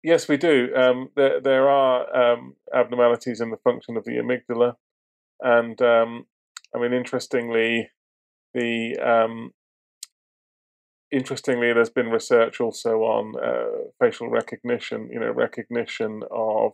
Yes, 0.03 0.27
we 0.29 0.37
do. 0.37 0.75
Um, 0.75 1.11
there, 1.15 1.41
there 1.41 1.69
are 1.69 2.33
um, 2.33 2.57
abnormalities 2.75 3.41
in 3.41 3.51
the 3.51 3.57
function 3.59 3.97
of 3.97 4.05
the 4.05 4.13
amygdala, 4.13 4.75
and 5.41 5.81
um, 5.81 6.27
I 6.75 6.81
mean, 6.81 6.93
interestingly, 6.93 7.91
the 8.53 8.99
um, 8.99 9.53
interestingly, 11.13 11.73
there's 11.73 11.91
been 11.91 12.09
research 12.09 12.61
also 12.61 13.03
on 13.03 13.35
uh, 13.41 13.91
facial 14.01 14.29
recognition. 14.29 15.09
You 15.13 15.21
know, 15.21 15.31
recognition 15.31 16.23
of 16.33 16.73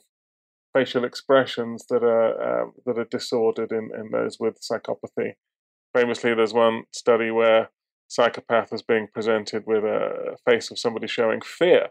facial 0.72 1.04
expressions 1.04 1.84
that 1.90 2.02
are 2.02 2.62
um, 2.62 2.72
that 2.86 2.98
are 2.98 3.04
disordered 3.10 3.72
in, 3.72 3.90
in 3.94 4.10
those 4.10 4.38
with 4.40 4.58
psychopathy. 4.58 5.34
Famously, 5.94 6.34
there's 6.34 6.54
one 6.54 6.84
study 6.94 7.30
where 7.30 7.70
psychopath 8.08 8.72
was 8.72 8.80
being 8.80 9.06
presented 9.12 9.64
with 9.66 9.84
a 9.84 10.38
face 10.48 10.70
of 10.70 10.78
somebody 10.78 11.06
showing 11.06 11.42
fear 11.42 11.88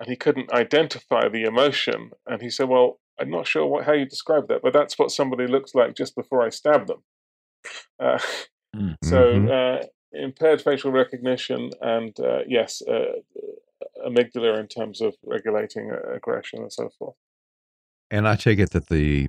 and 0.00 0.08
he 0.08 0.16
couldn't 0.16 0.52
identify 0.52 1.28
the 1.28 1.44
emotion. 1.44 2.10
And 2.26 2.40
he 2.40 2.50
said, 2.50 2.68
Well, 2.68 2.98
I'm 3.20 3.30
not 3.30 3.46
sure 3.46 3.66
what, 3.66 3.84
how 3.84 3.92
you 3.92 4.06
describe 4.06 4.48
that, 4.48 4.62
but 4.62 4.72
that's 4.72 4.98
what 4.98 5.10
somebody 5.10 5.46
looks 5.46 5.74
like 5.74 5.94
just 5.94 6.16
before 6.16 6.42
I 6.42 6.48
stab 6.48 6.86
them. 6.86 7.02
Uh, 8.00 8.18
mm, 8.74 8.76
mm-hmm. 8.76 9.08
So, 9.08 9.46
uh, 9.46 9.84
impaired 10.12 10.62
facial 10.62 10.90
recognition, 10.90 11.70
and 11.82 12.18
uh, 12.18 12.40
yes, 12.48 12.82
uh, 12.82 13.20
amygdala 14.04 14.58
in 14.58 14.66
terms 14.66 15.02
of 15.02 15.14
regulating 15.22 15.92
aggression 16.14 16.60
and 16.60 16.72
so 16.72 16.88
forth. 16.98 17.14
And 18.10 18.26
I 18.26 18.36
take 18.36 18.58
it 18.58 18.70
that 18.70 18.88
the 18.88 19.28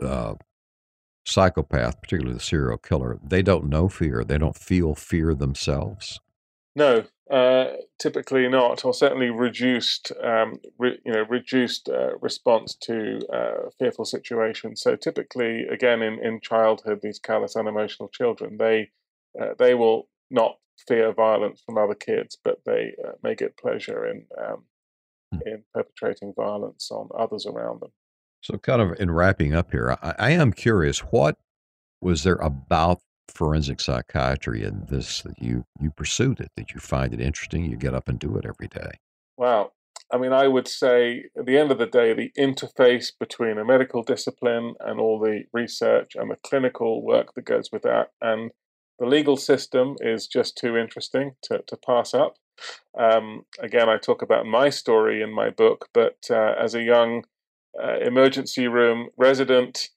uh, 0.00 0.34
psychopath, 1.24 2.00
particularly 2.02 2.34
the 2.34 2.44
serial 2.44 2.78
killer, 2.78 3.18
they 3.22 3.42
don't 3.42 3.68
know 3.68 3.88
fear. 3.88 4.24
They 4.24 4.38
don't 4.38 4.56
feel 4.56 4.94
fear 4.94 5.34
themselves. 5.34 6.20
No, 6.74 7.04
uh, 7.30 7.72
typically 7.98 8.48
not, 8.48 8.84
or 8.84 8.94
certainly 8.94 9.30
reduced, 9.30 10.10
um, 10.22 10.58
re, 10.78 10.98
you 11.04 11.12
know, 11.12 11.24
reduced 11.28 11.88
uh, 11.88 12.16
response 12.18 12.74
to 12.82 13.20
uh, 13.32 13.70
fearful 13.78 14.06
situations. 14.06 14.80
So 14.80 14.96
typically, 14.96 15.66
again, 15.66 16.02
in, 16.02 16.18
in 16.24 16.40
childhood, 16.40 17.00
these 17.02 17.18
callous, 17.18 17.56
unemotional 17.56 18.08
children, 18.08 18.56
they 18.56 18.90
uh, 19.40 19.54
they 19.58 19.74
will 19.74 20.08
not 20.30 20.56
fear 20.86 21.12
violence 21.12 21.62
from 21.64 21.78
other 21.78 21.94
kids, 21.94 22.36
but 22.42 22.60
they 22.64 22.94
uh, 23.06 23.12
may 23.22 23.34
get 23.34 23.56
pleasure 23.56 24.06
in 24.06 24.24
um, 24.42 24.64
hmm. 25.32 25.38
in 25.46 25.64
perpetrating 25.74 26.32
violence 26.34 26.90
on 26.90 27.08
others 27.18 27.46
around 27.46 27.80
them. 27.80 27.92
So, 28.40 28.58
kind 28.58 28.82
of 28.82 28.98
in 28.98 29.10
wrapping 29.10 29.54
up 29.54 29.70
here, 29.70 29.96
I, 30.02 30.14
I 30.18 30.30
am 30.30 30.52
curious 30.52 31.00
what 31.00 31.36
was 32.00 32.24
there 32.24 32.36
about 32.36 33.00
forensic 33.32 33.80
psychiatry 33.80 34.62
and 34.64 34.88
this 34.88 35.22
that 35.22 35.40
you 35.40 35.64
you 35.80 35.90
pursued 35.90 36.40
it 36.40 36.50
that 36.56 36.72
you 36.72 36.80
find 36.80 37.12
it 37.14 37.20
interesting 37.20 37.64
you 37.64 37.76
get 37.76 37.94
up 37.94 38.08
and 38.08 38.18
do 38.18 38.36
it 38.36 38.44
every 38.44 38.68
day? 38.68 38.92
Wow 39.36 39.72
i 40.12 40.18
mean 40.18 40.32
i 40.32 40.46
would 40.46 40.68
say 40.68 41.24
at 41.36 41.46
the 41.46 41.58
end 41.58 41.72
of 41.72 41.78
the 41.78 41.86
day 41.86 42.12
the 42.12 42.30
interface 42.38 43.12
between 43.18 43.58
a 43.58 43.64
medical 43.64 44.02
discipline 44.02 44.74
and 44.80 45.00
all 45.00 45.18
the 45.18 45.44
research 45.52 46.12
and 46.14 46.30
the 46.30 46.36
clinical 46.44 47.02
work 47.02 47.34
that 47.34 47.44
goes 47.44 47.70
with 47.72 47.82
that 47.82 48.10
and 48.20 48.50
the 48.98 49.06
legal 49.06 49.36
system 49.36 49.96
is 50.00 50.28
just 50.28 50.56
too 50.56 50.76
interesting 50.76 51.32
to, 51.42 51.60
to 51.66 51.76
pass 51.76 52.14
up. 52.14 52.36
Um, 52.96 53.44
again 53.58 53.88
i 53.88 53.96
talk 53.96 54.22
about 54.22 54.46
my 54.46 54.68
story 54.70 55.22
in 55.22 55.32
my 55.32 55.50
book 55.50 55.88
but 55.94 56.18
uh, 56.30 56.54
as 56.60 56.74
a 56.74 56.82
young 56.82 57.24
uh, 57.82 57.98
emergency 58.00 58.68
room 58.68 59.08
resident 59.16 59.88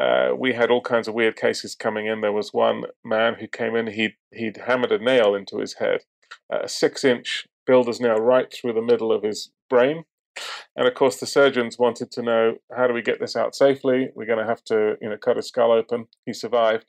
uh, 0.00 0.30
we 0.36 0.54
had 0.54 0.70
all 0.70 0.80
kinds 0.80 1.08
of 1.08 1.14
weird 1.14 1.36
cases 1.36 1.74
coming 1.74 2.06
in. 2.06 2.20
There 2.20 2.32
was 2.32 2.54
one 2.54 2.84
man 3.04 3.34
who 3.38 3.46
came 3.46 3.76
in, 3.76 3.88
he'd, 3.88 4.14
he'd 4.32 4.56
hammered 4.66 4.92
a 4.92 4.98
nail 4.98 5.34
into 5.34 5.58
his 5.58 5.74
head, 5.74 6.00
a 6.50 6.68
six 6.68 7.04
inch 7.04 7.46
builder's 7.66 8.00
nail 8.00 8.16
right 8.16 8.52
through 8.52 8.72
the 8.72 8.82
middle 8.82 9.12
of 9.12 9.22
his 9.22 9.50
brain. 9.68 10.04
And 10.74 10.88
of 10.88 10.94
course, 10.94 11.16
the 11.16 11.26
surgeons 11.26 11.78
wanted 11.78 12.10
to 12.12 12.22
know 12.22 12.54
how 12.74 12.86
do 12.86 12.94
we 12.94 13.02
get 13.02 13.20
this 13.20 13.36
out 13.36 13.54
safely? 13.54 14.08
We're 14.14 14.26
going 14.26 14.38
to 14.38 14.46
have 14.46 14.64
to, 14.64 14.96
you 15.02 15.10
know, 15.10 15.18
cut 15.18 15.36
his 15.36 15.48
skull 15.48 15.72
open. 15.72 16.06
He 16.24 16.32
survived. 16.32 16.86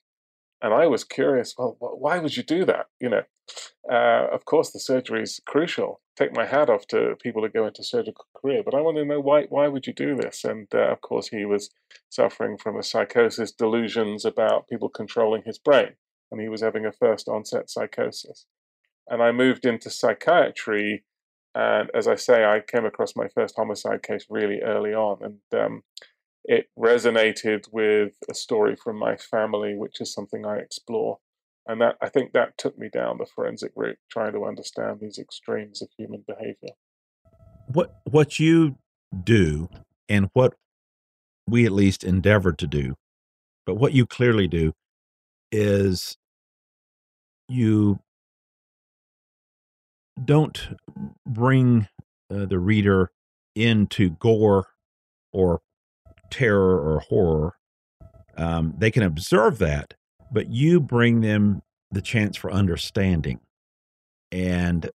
And 0.62 0.74
I 0.74 0.86
was 0.88 1.04
curious, 1.04 1.56
well, 1.58 1.76
why 1.80 2.20
would 2.20 2.38
you 2.38 2.44
do 2.44 2.66
that? 2.66 2.88
You 3.00 3.10
know, 3.10 3.24
uh, 3.92 4.28
of 4.32 4.46
course, 4.46 4.72
the 4.72 4.80
surgery 4.80 5.24
is 5.24 5.42
crucial. 5.48 6.02
Take 6.16 6.36
my 6.36 6.46
hat 6.46 6.70
off 6.70 6.86
to 6.88 7.16
people 7.22 7.42
who 7.42 7.50
go 7.50 7.66
into 7.66 7.84
surgical 7.84 8.26
career, 8.36 8.62
but 8.64 8.76
I 8.76 8.82
want 8.82 8.98
to 8.98 9.06
know 9.06 9.20
why. 9.20 9.46
Why 9.50 9.68
would 9.68 9.88
you 9.88 9.94
do 9.94 10.16
this? 10.16 10.44
And 10.44 10.68
uh, 10.74 10.92
of 10.92 11.02
course, 11.02 11.30
he 11.30 11.46
was 11.46 11.72
suffering 12.10 12.58
from 12.58 12.78
a 12.78 12.84
psychosis, 12.84 13.52
delusions 13.52 14.24
about 14.24 14.68
people 14.68 14.90
controlling 14.90 15.44
his 15.46 15.58
brain, 15.58 15.94
and 16.32 16.40
he 16.40 16.50
was 16.50 16.62
having 16.62 16.86
a 16.86 16.92
first 16.92 17.28
onset 17.28 17.70
psychosis. 17.70 18.46
And 19.08 19.24
I 19.24 19.32
moved 19.32 19.66
into 19.66 19.90
psychiatry, 19.90 21.04
and 21.56 21.90
as 21.96 22.08
I 22.08 22.16
say, 22.16 22.46
I 22.46 22.60
came 22.60 22.86
across 22.86 23.16
my 23.16 23.28
first 23.28 23.56
homicide 23.58 24.04
case 24.04 24.28
really 24.30 24.62
early 24.62 24.94
on, 24.94 25.18
and 25.24 25.60
um, 25.60 25.84
it 26.44 26.68
resonated 26.78 27.66
with 27.72 28.14
a 28.30 28.34
story 28.34 28.76
from 28.76 28.98
my 28.98 29.16
family, 29.16 29.76
which 29.76 30.02
is 30.02 30.14
something 30.14 30.46
I 30.46 30.58
explore. 30.58 31.20
And 31.68 31.80
that 31.82 31.96
I 32.02 32.10
think 32.10 32.34
that 32.34 32.58
took 32.58 32.78
me 32.78 32.90
down 32.92 33.18
the 33.20 33.28
forensic 33.28 33.72
route, 33.76 34.00
trying 34.10 34.34
to 34.34 34.46
understand 34.46 35.00
these 35.00 35.20
extremes 35.20 35.82
of 35.82 35.90
human 35.98 36.24
behavior. 36.28 36.76
What 37.68 38.00
what 38.10 38.40
you 38.40 38.78
do 39.24 39.70
and 40.10 40.30
what 40.34 40.56
we 41.48 41.66
at 41.66 41.72
least 41.72 42.04
endeavor 42.04 42.52
to 42.54 42.68
do, 42.68 42.96
but 43.66 43.76
what 43.76 43.94
you 43.94 44.08
clearly 44.08 44.48
do 44.48 44.74
is 45.52 46.18
you 47.48 48.00
don't 50.24 50.70
bring 51.28 51.88
uh, 52.34 52.46
the 52.46 52.60
reader 52.60 53.12
into 53.56 54.10
gore 54.10 54.68
or 55.32 55.62
terror 56.32 56.80
or 56.80 57.00
horror. 57.02 57.54
Um, 58.38 58.74
they 58.78 58.90
can 58.90 59.04
observe 59.04 59.60
that, 59.60 59.94
but 60.32 60.50
you 60.50 60.80
bring 60.80 61.22
them 61.22 61.62
the 61.92 62.02
chance 62.02 62.38
for 62.38 62.52
understanding. 62.52 63.40
And 64.32 64.90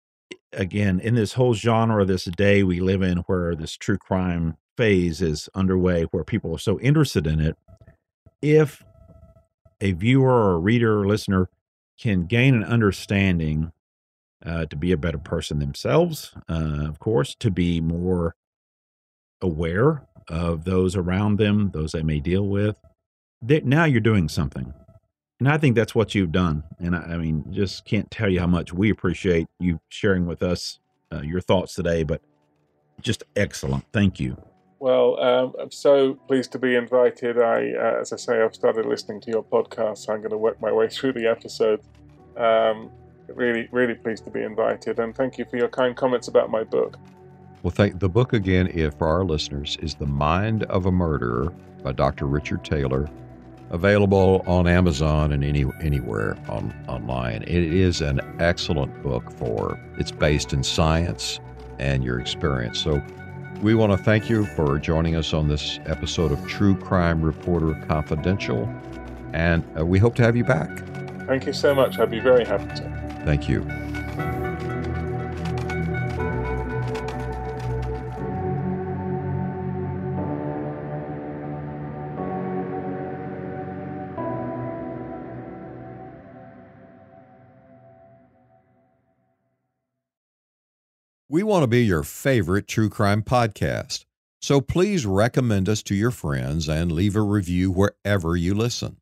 again, 0.54 1.00
in 1.00 1.16
this 1.16 1.34
whole 1.34 1.54
genre, 1.54 2.02
of 2.02 2.08
this 2.08 2.26
day 2.26 2.64
we 2.64 2.80
live 2.80 3.02
in, 3.02 3.18
where 3.20 3.56
this 3.56 3.76
true 3.78 3.98
crime 3.98 4.58
phase 4.78 5.22
is 5.22 5.50
underway, 5.54 6.04
where 6.04 6.24
people 6.24 6.56
are 6.56 6.60
so 6.60 6.80
interested 6.80 7.28
in 7.28 7.40
it, 7.40 7.58
if 8.42 8.84
a 9.82 9.92
viewer 9.92 10.32
or 10.32 10.54
a 10.54 10.60
reader 10.60 11.02
or 11.02 11.08
listener 11.08 11.50
can 12.00 12.26
gain 12.26 12.56
an 12.56 12.64
understanding 12.64 13.72
uh, 14.46 14.66
to 14.66 14.76
be 14.76 14.92
a 14.92 14.98
better 14.98 15.18
person 15.18 15.60
themselves, 15.60 16.34
uh, 16.50 16.88
of 16.88 17.00
course, 17.00 17.36
to 17.36 17.52
be 17.52 17.82
more 17.82 18.36
aware 19.42 20.08
of 20.28 20.64
those 20.64 20.96
around 20.96 21.38
them, 21.38 21.72
those 21.74 21.92
they 21.92 22.04
may 22.04 22.20
deal 22.20 22.48
with. 22.48 22.76
now 23.42 23.86
you're 23.86 24.02
doing 24.02 24.30
something. 24.30 24.74
And 25.40 25.50
I 25.50 25.58
think 25.58 25.76
that's 25.76 25.94
what 25.94 26.16
you've 26.16 26.32
done. 26.32 26.64
And 26.80 26.96
I, 26.96 27.00
I, 27.00 27.18
mean, 27.18 27.46
just 27.52 27.86
can't 27.86 28.10
tell 28.10 28.30
you 28.30 28.40
how 28.40 28.48
much 28.48 28.74
we 28.74 28.90
appreciate 28.90 29.48
you 29.60 29.80
sharing 29.90 30.26
with 30.26 30.42
us 30.42 30.80
uh, 31.12 31.22
your 31.22 31.42
thoughts 31.42 31.76
today, 31.76 32.04
but 32.04 32.22
just 33.02 33.24
excellent. 33.36 33.84
Thank 33.92 34.20
you. 34.20 34.38
Well, 34.80 35.20
um, 35.20 35.54
I'm 35.60 35.72
so 35.72 36.14
pleased 36.28 36.52
to 36.54 36.60
be 36.60 36.76
invited. 36.76 37.40
I, 37.40 37.74
uh, 37.74 38.02
as 38.02 38.14
I 38.14 38.18
say, 38.18 38.42
I've 38.42 38.56
started 38.56 38.86
listening 38.86 39.20
to 39.22 39.32
your 39.32 39.44
podcast, 39.44 40.00
so 40.00 40.14
I'm 40.14 40.20
going 40.20 40.32
to 40.32 40.38
work 40.38 40.62
my 40.62 40.72
way 40.72 40.88
through 40.90 41.14
the 41.14 41.28
episode. 41.28 41.82
Um, 42.38 42.92
really, 43.28 43.68
really 43.72 43.96
pleased 43.96 44.26
to 44.26 44.30
be 44.30 44.44
invited, 44.44 45.00
and 45.00 45.16
thank 45.16 45.38
you 45.38 45.46
for 45.46 45.58
your 45.58 45.70
kind 45.70 45.96
comments 45.96 46.28
about 46.28 46.50
my 46.52 46.64
book. 46.64 46.98
Well, 47.66 47.72
thank 47.72 48.00
the 48.00 48.10
book 48.10 48.34
again. 48.34 48.70
If 48.76 48.94
for 48.94 49.08
our 49.08 49.26
listeners 49.26 49.76
is 49.82 49.96
"The 49.96 50.06
Mind 50.06 50.66
of 50.66 50.86
a 50.86 50.92
Murderer" 50.92 51.52
by 51.82 51.94
Dr. 51.94 52.28
Richard 52.28 52.64
Taylor, 52.64 53.10
available 53.72 54.44
on 54.46 54.68
Amazon 54.68 55.32
and 55.32 55.44
any 55.44 55.66
anywhere 55.82 56.38
on 56.48 56.72
online. 56.88 57.42
It 57.42 57.50
is 57.50 58.02
an 58.02 58.22
excellent 58.40 59.02
book 59.02 59.32
for. 59.32 59.80
It's 59.98 60.12
based 60.12 60.54
in 60.54 60.62
science 60.62 61.40
and 61.80 62.04
your 62.04 62.20
experience. 62.20 62.78
So 62.78 63.02
we 63.64 63.74
want 63.74 63.92
to 63.94 63.98
thank 63.98 64.30
you 64.30 64.46
for 64.46 64.78
joining 64.78 65.16
us 65.16 65.34
on 65.34 65.48
this 65.48 65.80
episode 65.88 66.32
of 66.32 66.48
True 66.48 66.76
Crime 66.76 67.20
Reporter 67.20 67.74
Confidential, 67.88 68.72
and 69.34 69.64
uh, 69.76 69.84
we 69.84 69.98
hope 69.98 70.14
to 70.18 70.22
have 70.22 70.36
you 70.36 70.44
back. 70.44 70.70
Thank 71.26 71.48
you 71.48 71.54
so 71.54 71.74
much. 71.74 71.98
I'd 71.98 72.12
be 72.12 72.20
very 72.20 72.46
happy 72.46 72.68
to. 72.76 73.24
Thank 73.26 73.50
you. 73.50 74.55
We 91.36 91.44
want 91.44 91.64
to 91.64 91.68
be 91.68 91.84
your 91.84 92.04
favorite 92.04 92.66
true 92.66 92.88
crime 92.88 93.22
podcast, 93.22 94.06
so 94.42 94.62
please 94.62 95.06
recommend 95.06 95.68
us 95.68 95.84
to 95.84 95.94
your 95.94 96.12
friends 96.12 96.70
and 96.70 96.94
leave 96.94 97.14
a 97.14 97.22
review 97.22 97.72
wherever 97.72 98.38
you 98.38 98.54
listen. 98.54 99.02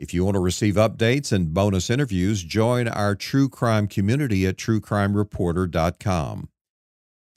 If 0.00 0.12
you 0.12 0.24
want 0.24 0.34
to 0.34 0.40
receive 0.40 0.74
updates 0.74 1.30
and 1.30 1.54
bonus 1.54 1.90
interviews, 1.90 2.42
join 2.42 2.88
our 2.88 3.14
true 3.14 3.48
crime 3.48 3.86
community 3.86 4.48
at 4.48 4.56
truecrimereporter.com. 4.56 6.48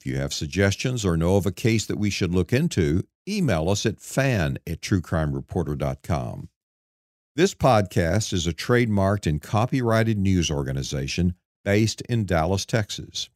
If 0.00 0.06
you 0.06 0.16
have 0.16 0.32
suggestions 0.34 1.04
or 1.04 1.16
know 1.16 1.36
of 1.36 1.46
a 1.46 1.52
case 1.52 1.86
that 1.86 1.96
we 1.96 2.10
should 2.10 2.34
look 2.34 2.52
into, 2.52 3.04
email 3.28 3.70
us 3.70 3.86
at 3.86 4.00
fan 4.00 4.58
at 4.66 4.80
truecrimereporter.com. 4.80 6.48
This 7.36 7.54
podcast 7.54 8.32
is 8.32 8.48
a 8.48 8.52
trademarked 8.52 9.28
and 9.28 9.40
copyrighted 9.40 10.18
news 10.18 10.50
organization 10.50 11.36
based 11.64 12.00
in 12.08 12.26
Dallas, 12.26 12.66
Texas. 12.66 13.28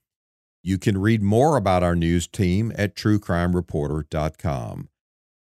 You 0.62 0.78
can 0.78 0.98
read 0.98 1.22
more 1.22 1.56
about 1.56 1.82
our 1.82 1.96
news 1.96 2.28
team 2.28 2.72
at 2.76 2.94
truecrimereporter.com. 2.94 4.88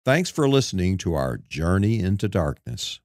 Thanks 0.05 0.29
for 0.29 0.47
listening 0.47 0.97
to 0.99 1.15
our 1.15 1.37
Journey 1.37 1.99
into 1.99 2.27
Darkness. 2.27 2.99